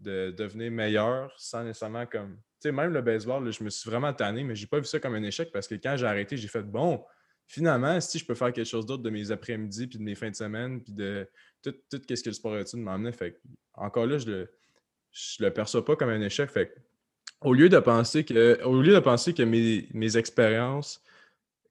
[0.00, 2.36] de devenir meilleur, sans nécessairement comme.
[2.60, 4.98] Tu sais, même le baseball, je me suis vraiment tanné, mais j'ai pas vu ça
[4.98, 7.04] comme un échec parce que quand j'ai arrêté, j'ai fait bon,
[7.48, 10.30] finalement, si je peux faire quelque chose d'autre de mes après-midi, puis de mes fins
[10.30, 11.26] de semaine, puis de
[11.62, 13.12] tout, ce que le sport études m'emmenait.
[13.12, 13.40] Fait
[13.74, 14.50] encore là, je le,
[15.10, 16.50] je le perçois pas comme un échec.
[16.50, 16.74] Fait
[17.40, 21.02] au lieu de penser que, au lieu de penser que mes, mes expériences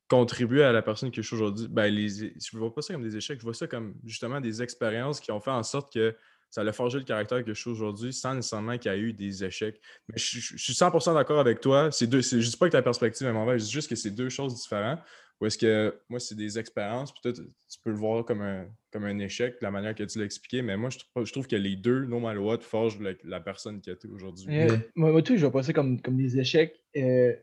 [0.10, 3.04] contribuer à la personne que je suis aujourd'hui, ben, je ne vois pas ça comme
[3.04, 6.16] des échecs, je vois ça comme justement des expériences qui ont fait en sorte que
[6.50, 9.12] ça a forgé le caractère que je suis aujourd'hui sans nécessairement qu'il y ait eu
[9.12, 9.82] des échecs.
[10.08, 11.90] Mais je, suis 100% d'accord avec toi.
[12.02, 14.12] Deux, je ne dis pas que ta perspective est mauvaise, je dis juste que c'est
[14.12, 15.00] deux choses différentes.
[15.40, 19.06] Ou est-ce que moi, c'est des expériences, peut-être tu peux le voir comme un, comme
[19.06, 22.06] un échec, la manière que tu l'as expliqué, mais moi, je, trouve que les deux,
[22.06, 24.46] no matter what, forgent la, personne qui est aujourd'hui.
[24.50, 26.82] Euh, moi, tout, je vois pas ça comme, comme des échecs.
[26.96, 27.36] Euh,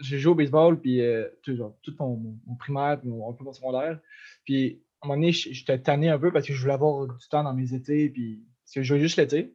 [0.00, 1.56] j'ai joué au baseball, puis euh, tout,
[1.98, 4.00] mon, primaire, puis mon, un peu mon secondaire.
[4.44, 7.28] Puis à un moment donné, j'étais tanné un peu parce que je voulais avoir du
[7.28, 9.54] temps dans mes étés, puis parce que je jouais juste l'été.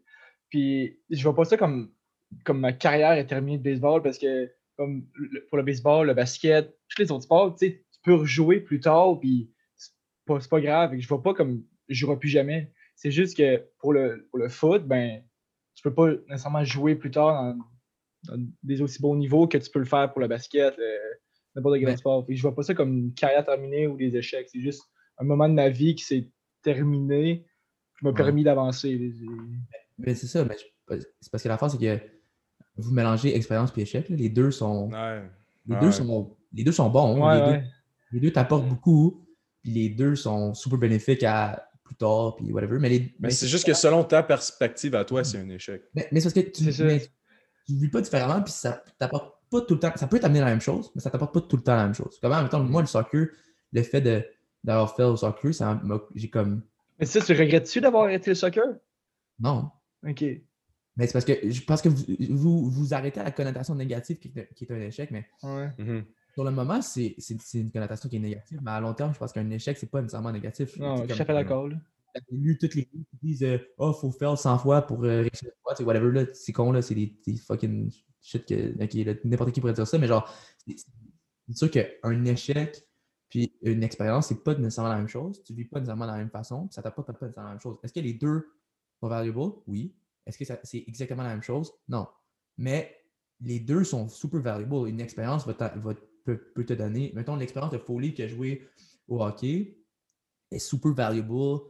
[0.50, 1.92] Puis je vois pas ça comme,
[2.44, 5.08] comme ma carrière est terminée de baseball parce que comme
[5.50, 9.52] pour le baseball, le basket, tous les autres sports, tu peux rejouer plus tard, puis
[9.76, 9.92] c'est
[10.26, 10.94] pas, pas grave.
[10.94, 12.72] Et je vois pas comme je jouerai plus jamais.
[12.96, 15.22] C'est juste que pour le, pour le foot, ben,
[15.76, 17.56] tu peux pas nécessairement jouer plus tard
[18.24, 20.74] dans, des aussi bons niveaux que tu peux le faire pour le basket,
[21.54, 22.26] n'importe quel sport.
[22.28, 24.48] je vois pas ça comme une carrière terminée ou des échecs.
[24.52, 24.84] C'est juste
[25.18, 26.30] un moment de ma vie qui s'est
[26.62, 27.46] terminé,
[28.00, 29.14] qui m'a permis d'avancer.
[29.98, 30.56] Mais c'est ça, mais
[31.20, 32.04] c'est parce que la force, c'est que
[32.78, 34.08] vous mélangez expérience et échec.
[34.10, 34.90] Les deux sont.
[35.68, 37.22] Les deux sont les deux sont bons.
[37.22, 37.60] Ouais, les, ouais.
[37.60, 37.68] Deux,
[38.12, 39.26] les deux t'apportent beaucoup.
[39.64, 42.80] Puis les deux sont super bénéfiques à plus tard, puis whatever.
[42.80, 45.84] Mais, les, mais c'est juste que selon ta perspective à toi, c'est un échec.
[45.96, 49.76] Mais, mais c'est parce que tu ne vis pas différemment, puis ça t'apporte pas tout
[49.76, 49.92] le temps.
[49.96, 51.94] Ça peut t'amener la même chose, mais ça t'apporte pas tout le temps la même
[51.94, 52.20] chose.
[52.22, 53.28] Comme en même temps, moi, le soccer,
[53.72, 54.02] le fait
[54.64, 55.82] d'avoir fait au soccer, ça
[56.16, 56.62] j'ai comme.
[57.00, 58.66] Mais ça, tu regrettes-tu d'avoir arrêté le soccer?
[59.40, 59.70] Non.
[60.08, 60.24] OK.
[60.98, 64.18] Mais c'est parce que je pense que vous, vous, vous, arrêtez à la connotation négative
[64.18, 65.70] qui est, qui est un échec, mais ouais.
[65.78, 66.06] Mhm.
[66.38, 67.16] Sur le moment, c'est
[67.56, 70.04] une connotation qui est négative, mais à long terme, je pense qu'un échec, c'est pas
[70.04, 70.78] nécessairement négatif.
[70.78, 71.68] Non, je suis d'accord.
[72.30, 75.22] J'ai lu toutes les livres qui disent euh, Oh, faut faire 100 fois pour euh,
[75.22, 77.92] réussir une fois, whatever, là, c'est con, là, c'est des, des, fucking
[78.22, 80.32] shit que okay, n'importe qui pourrait dire ça, mais genre,
[80.68, 82.84] c'est sûr qu'un échec
[83.30, 85.42] puis une expérience, c'est pas nécessairement la même chose.
[85.44, 87.78] Tu vis pas nécessairement de la même façon, ça t'apporte pas nécessairement la même chose.
[87.82, 88.48] Est-ce que les deux
[89.00, 89.54] sont valuable?
[89.66, 89.96] Oui.
[90.28, 91.74] Est-ce que c'est exactement la même chose?
[91.90, 92.08] Non.
[92.58, 92.96] Mais
[93.42, 94.88] les deux sont super valuable.
[94.88, 95.94] Une expérience va, va
[96.36, 97.12] peut, te donner.
[97.16, 98.68] Mettons, l'expérience de Foley qui a joué
[99.08, 99.78] au hockey
[100.52, 101.62] est super valuable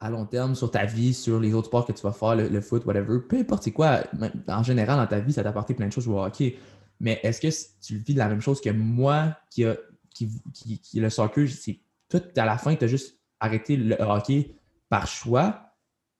[0.00, 2.60] à long terme sur ta vie, sur les autres sports que tu vas faire, le,
[2.60, 3.20] foot, whatever.
[3.28, 4.02] Peu importe c'est quoi,
[4.48, 6.56] en général, dans ta vie, ça t'a apporté plein de choses au hockey.
[6.98, 7.48] Mais est-ce que
[7.80, 9.76] tu vis la même chose que moi qui a
[10.10, 11.80] qui, qui, le soccer, c'est
[12.10, 14.54] tout à la fin, tu as juste arrêté le hockey
[14.90, 15.72] par choix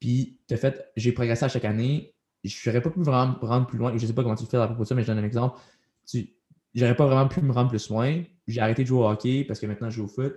[0.03, 2.13] puis, tu as fait, j'ai progressé à chaque année.
[2.43, 3.97] Je n'aurais pas pu vraiment me rendre plus loin.
[3.97, 5.25] Je ne sais pas comment tu fais à propos de ça, mais je donne un
[5.25, 5.61] exemple.
[6.05, 6.35] Tu,
[6.75, 8.23] j'aurais pas vraiment pu me rendre plus loin.
[8.47, 10.35] J'ai arrêté de jouer au hockey parce que maintenant je joue au foot.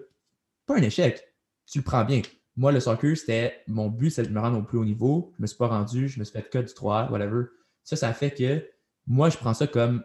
[0.66, 1.24] Pas un échec.
[1.66, 2.22] Tu le prends bien.
[2.58, 5.34] Moi, le soccer, c'était mon but, c'est de me rendre au plus haut niveau.
[5.38, 7.46] Je me suis pas rendu, je me suis fait cut du 3, whatever.
[7.84, 8.66] Ça, ça fait que
[9.08, 10.04] moi, je prends ça comme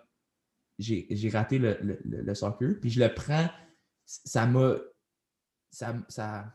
[0.78, 2.80] j'ai, raté le, le, soccer.
[2.80, 3.48] Puis je le prends,
[4.04, 4.76] ça m'a.
[5.70, 6.52] Ça, ça,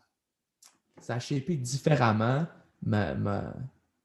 [0.99, 2.45] ça a shapé différemment
[2.81, 3.15] ma,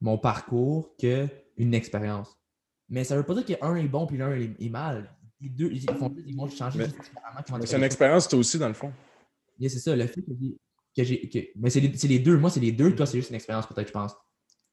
[0.01, 2.37] mon parcours qu'une expérience.
[2.89, 5.11] Mais ça ne veut pas dire qu'un est bon puis l'un est, mal.
[5.41, 6.87] Les deux, ils, font, ils vont changer
[7.65, 8.93] C'est une expérience, toi aussi, dans le fond.
[9.61, 11.53] c'est ça, le fait que j'ai.
[11.57, 12.37] mais c'est les, les, deux.
[12.37, 12.95] Moi, c'est les deux.
[12.95, 14.13] Toi, c'est juste une expérience, peut-être, je pense.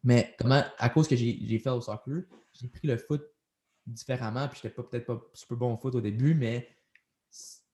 [0.04, 2.24] Mais comment, à cause que j'ai fait au soccer,
[2.54, 3.24] j'ai pris le foot
[3.86, 4.48] différemment.
[4.48, 6.68] Puis, j'étais peut-être pas super bon au foot au début, mais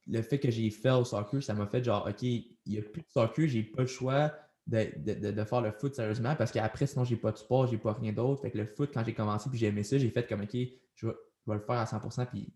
[0.06, 2.82] le fait que j'ai fait au soccer, ça m'a fait genre, OK, il n'y a
[2.82, 4.32] plus de soccer, j'ai pas le choix
[4.66, 7.92] de, de, faire le foot sérieusement parce qu'après, sinon, j'ai pas de sport, j'ai pas
[7.92, 8.42] rien d'autre.
[8.42, 10.56] Fait que le foot, quand j'ai commencé puis j'ai aimé ça, j'ai fait comme OK,
[10.94, 11.14] je vais,
[11.46, 12.26] le faire à 100%.
[12.26, 12.52] Puis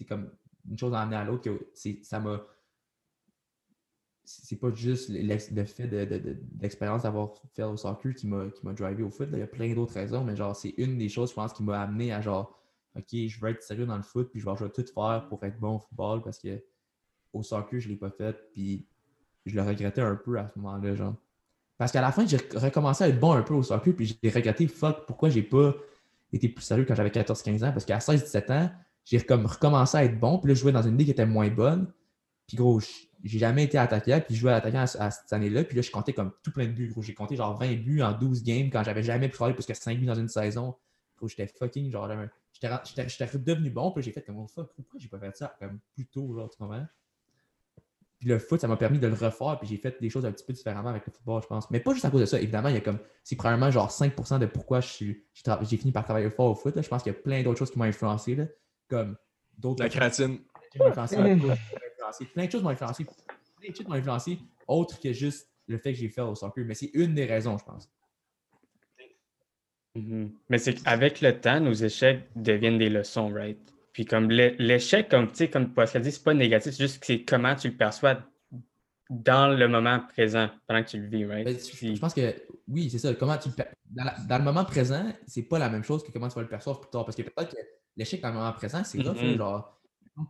[0.00, 0.30] c'est comme
[0.68, 1.70] une chose amener à l'autre que
[2.02, 2.40] ça m'a.
[4.24, 5.88] C'est pas juste le fait
[6.52, 9.28] d'expérience d'avoir fait au soccer qui m'a drivé au foot.
[9.32, 11.64] Il y a plein d'autres raisons, mais genre, c'est une des choses, je pense, qui
[11.64, 12.58] m'a amené à genre,
[12.96, 15.58] OK, je veux être sérieux dans le foot, puis je vais, tout faire pour être
[15.58, 16.62] bon au football parce que
[17.32, 18.86] au soccer, je l'ai pas fait, puis
[19.46, 21.16] je le regrettais un peu à ce moment-là, genre.
[21.76, 24.30] Parce qu'à la fin, j'ai recommencé à être bon un peu au soccer, puis j'ai
[24.30, 25.74] regretté, fuck, pourquoi j'ai pas
[26.32, 27.72] été plus sérieux quand j'avais 14-15 ans?
[27.72, 28.70] Parce qu'à 16-17 ans,
[29.10, 31.26] j'ai comme recommencé à être bon, puis là, je jouais dans une ligue qui était
[31.26, 31.92] moins bonne.
[32.46, 35.76] Puis gros, j'ai jamais été attaquant, puis je jouais attaquant à, à cette année-là, puis
[35.76, 37.02] là, je comptais comme tout plein de buts, gros.
[37.02, 39.74] J'ai compté genre 20 buts en 12 games quand j'avais jamais pu faire plus que
[39.74, 40.76] 5 buts dans une saison.
[41.26, 42.08] J'étais fucking, genre,
[42.52, 45.80] j'étais redevenu bon, puis j'ai fait comme, oh, fuck, pourquoi j'ai pas fait ça comme
[45.92, 46.86] plus tôt, genre, tu comprends?
[48.20, 50.32] Puis le foot, ça m'a permis de le refaire, puis j'ai fait des choses un
[50.32, 51.70] petit peu différemment avec le football, je pense.
[51.70, 52.40] Mais pas juste à cause de ça.
[52.40, 52.98] Évidemment, il y a comme.
[53.24, 55.24] C'est probablement genre 5% de pourquoi j'ai
[55.76, 56.80] fini par travailler fort au foot.
[56.80, 58.34] Je pense qu'il y a plein d'autres choses qui m'ont influencé.
[58.34, 58.44] Là,
[58.90, 59.16] comme
[59.56, 59.82] d'autres.
[59.82, 60.40] La créatine.
[60.74, 60.90] plein
[62.46, 63.04] de choses m'ont influencé.
[63.04, 66.64] Plein de choses m'ont influencé, autre que juste le fait que j'ai fait au soccer.
[66.66, 67.88] Mais c'est une des raisons, je pense.
[69.96, 70.30] Mm-hmm.
[70.48, 73.58] Mais c'est qu'avec le temps, nos échecs deviennent des leçons, right?
[73.92, 77.06] Puis comme l'échec, comme tu sais, comme Pascal dit, c'est pas négatif, c'est juste que
[77.06, 78.20] c'est comment tu le perçois
[79.10, 81.44] dans le moment présent, pendant que tu le vis, right?
[81.44, 82.32] Ben, je pense que
[82.68, 83.12] oui, c'est ça.
[83.14, 83.48] Comment tu
[83.90, 86.80] dans, le moment présent, c'est pas la même chose que comment tu vas le percevoir
[86.80, 87.04] plus tard.
[87.04, 87.60] Parce que peut-être que
[87.96, 89.36] l'échec dans le moment présent, c'est rough, mm-hmm.
[89.36, 89.76] genre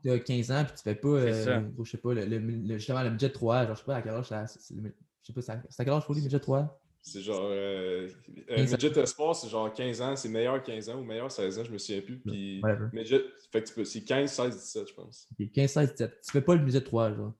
[0.02, 3.10] tu as 15 ans puis tu fais pas, euh, je sais pas, le, justement le
[3.10, 5.92] budget 3, genre je sais pas à quel âge, je sais pas, c'est à quel
[5.92, 6.80] âge faut le budget 3?
[7.02, 7.48] C'est genre.
[7.50, 8.08] Euh,
[8.50, 11.64] un midget espoir, c'est genre 15 ans, c'est meilleur 15 ans ou meilleur 16 ans,
[11.64, 12.18] je me souviens plus.
[12.18, 12.62] Puis
[12.92, 15.28] midget, fait que c'est 15, 16, 17, je pense.
[15.54, 16.20] 15, 16, 17.
[16.22, 17.32] Tu fais pas le midget 3, genre.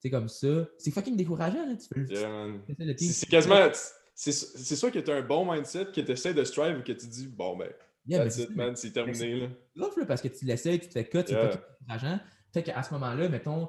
[0.00, 0.68] C'est comme ça.
[0.78, 1.74] C'est fucking décourageant, là.
[1.76, 3.68] Tu fais c'est quasiment.
[4.14, 4.32] C'est
[4.76, 7.06] sûr que tu as un bon mindset, que tu essaies de strive ou que tu
[7.06, 7.70] dis, bon, ben.
[8.06, 9.48] Yeah, that's it, man, c'est terminé, là.
[9.74, 12.20] Là, parce que tu l'essayes, tu te fais cut, c'est fucking décourageant.
[12.52, 13.68] Fait qu'à ce moment-là, mettons,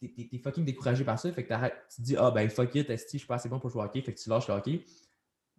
[0.00, 1.30] t'es fucking découragé par ça.
[1.32, 3.70] Fait que tu te dis, ah ben fuck it, je suis pas assez bon pour
[3.70, 4.00] jouer au hockey.
[4.02, 4.84] Fait que tu lâches le hockey.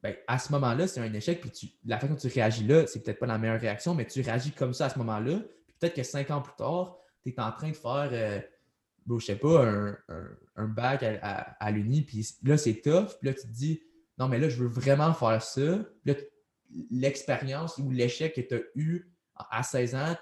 [0.02, 1.42] Ben, à ce moment-là, c'est un échec.
[1.42, 4.06] Puis tu, la façon dont tu réagis là, c'est peut-être pas la meilleure réaction, mais
[4.06, 5.40] tu réagis comme ça à ce moment-là.
[5.68, 8.40] Puis peut-être que cinq ans plus tard, tu es en train de faire, euh,
[9.07, 9.95] je sais pas,
[10.56, 12.02] un, bac à, à, l'Uni.
[12.02, 13.18] Puis là, c'est tough.
[13.19, 13.82] Puis là, tu te dis,
[14.18, 15.80] non, mais là, je veux vraiment faire ça.
[16.03, 16.19] Puis là,
[16.91, 20.15] l'expérience ou l'échec que tu as eu à 16 ans,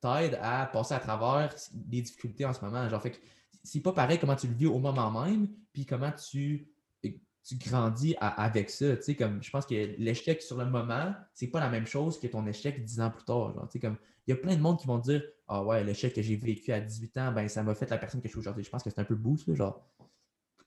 [0.00, 1.54] t'aide à passer à travers
[1.90, 2.88] les difficultés en ce moment.
[2.88, 3.18] Genre, fait que
[3.62, 6.68] c'est pas pareil comment tu le vis au moment même, puis comment tu,
[7.02, 8.96] tu grandis avec ça.
[8.96, 12.18] Tu sais, comme, je pense que l'échec sur le moment, c'est pas la même chose
[12.20, 13.54] que ton échec dix ans plus tard.
[13.54, 13.96] Genre, tu sais, comme,
[14.26, 16.72] il y a plein de monde qui vont dire Ah ouais, l'échec que j'ai vécu
[16.72, 18.64] à 18 ans, ben, ça m'a fait la personne que je suis aujourd'hui.
[18.64, 19.52] Je pense que c'est un peu boost.
[19.54, 19.84] genre,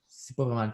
[0.07, 0.71] c'est pas vraiment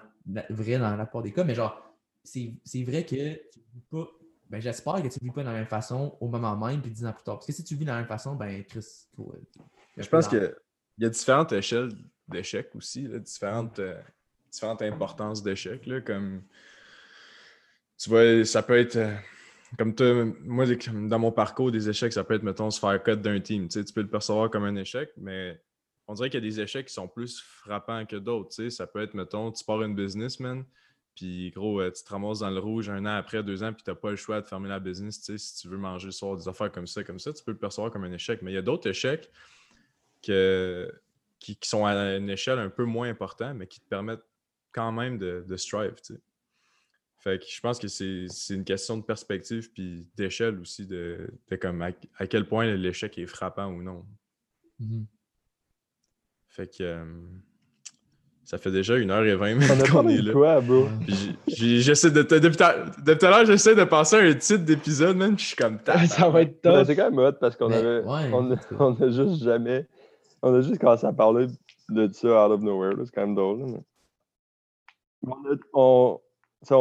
[0.49, 4.08] vrai dans la plupart des cas, mais genre, c'est vrai que tu vis pas.
[4.49, 6.91] Ben, j'espère que tu ne vis pas de la même façon au moment même puis
[6.91, 7.36] dix ans plus tard.
[7.36, 9.08] Parce que si tu vis de la même façon, ben, Chris,
[9.98, 10.53] Je pense qu'il
[10.98, 11.91] y a différentes échelles
[12.28, 13.99] d'échecs aussi, différentes, euh,
[14.52, 15.88] différentes importances d'échecs.
[16.06, 16.44] Comme
[17.98, 18.98] tu vois, ça peut être.
[18.98, 19.16] Euh,
[19.77, 19.93] comme
[20.43, 23.68] moi, dans mon parcours, des échecs, ça peut être, mettons, se faire cut d'un team.
[23.68, 25.61] Tu, peux le percevoir comme un échec, mais
[26.07, 28.69] on dirait qu'il y a des échecs qui sont plus frappants que d'autres.
[28.69, 30.65] Ça peut être, mettons, tu pars une businessman,
[31.15, 33.84] puis gros, euh, tu te ramasses dans le rouge un an après, deux ans, puis
[33.84, 35.22] tu n'as pas le choix de fermer la business.
[35.38, 37.57] Si tu veux manger le soir des affaires comme ça, comme ça, tu peux le
[37.57, 38.41] percevoir comme un échec.
[38.41, 39.31] Mais il y a d'autres échecs
[40.22, 40.91] que,
[41.39, 44.26] qui, sont à une échelle un peu moins importante, mais qui te permettent
[44.72, 45.95] quand même de, de strive.
[47.22, 51.30] Fait que je pense que c'est une question de perspective puis d'échelle aussi, de,
[51.61, 54.03] comme à, quel point l'échec est frappant ou non.
[54.81, 55.06] Mm-hmm.
[56.49, 57.06] Fait que euh,
[58.43, 60.34] ça fait déjà une heure et vingt minutes qu'on est là.
[60.34, 60.88] Quoi, bro?
[61.48, 65.45] J'essaie de, depuis tout à l'heure, j'essaie de passer à un titre d'épisode, même, je
[65.45, 65.77] suis comme
[66.07, 66.88] Ça va être top.
[66.88, 68.02] C'est quand même hot parce qu'on avait.
[68.03, 69.85] on, on, a juste jamais.
[70.41, 71.45] On a juste commencé à parler
[71.88, 72.95] de ça out of nowhere.
[73.06, 73.80] C'est quand même drôle.
[75.23, 75.35] On,
[75.73, 76.19] on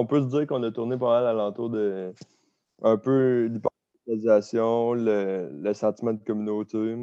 [0.07, 2.13] peut se dire qu'on a tourné pas mal alentour de
[2.83, 6.97] un peu l'hypersensibilisation, le, le sentiment de communauté.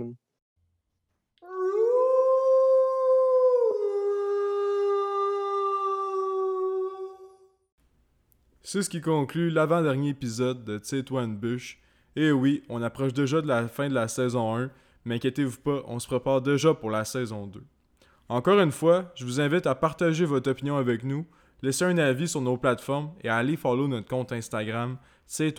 [8.63, 11.79] C'est ce qui conclut l'avant-dernier épisode de Tite Bush.
[12.17, 14.69] Et oui, on approche déjà de la fin de la saison 1,
[15.05, 17.63] mais inquiétez-vous pas, on se prépare déjà pour la saison 2.
[18.27, 21.25] Encore une fois, je vous invite à partager votre opinion avec nous
[21.61, 25.53] laissez un avis sur nos plateformes et allez follow notre compte Instagram, c'est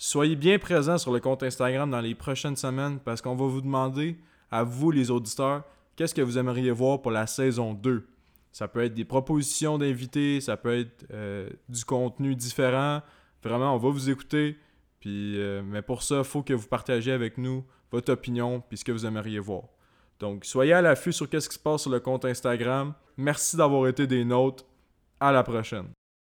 [0.00, 3.60] Soyez bien présents sur le compte Instagram dans les prochaines semaines parce qu'on va vous
[3.60, 4.16] demander,
[4.50, 5.64] à vous les auditeurs,
[5.96, 8.06] qu'est-ce que vous aimeriez voir pour la saison 2.
[8.52, 13.02] Ça peut être des propositions d'invités, ça peut être euh, du contenu différent.
[13.42, 14.56] Vraiment, on va vous écouter.
[15.00, 18.76] Puis, euh, mais pour ça, il faut que vous partagiez avec nous votre opinion et
[18.76, 19.64] ce que vous aimeriez voir.
[20.20, 22.94] Donc, soyez à l'affût sur ce qui se passe sur le compte Instagram.
[23.16, 24.64] Merci d'avoir été des nôtres.
[25.20, 25.88] À la prochaine.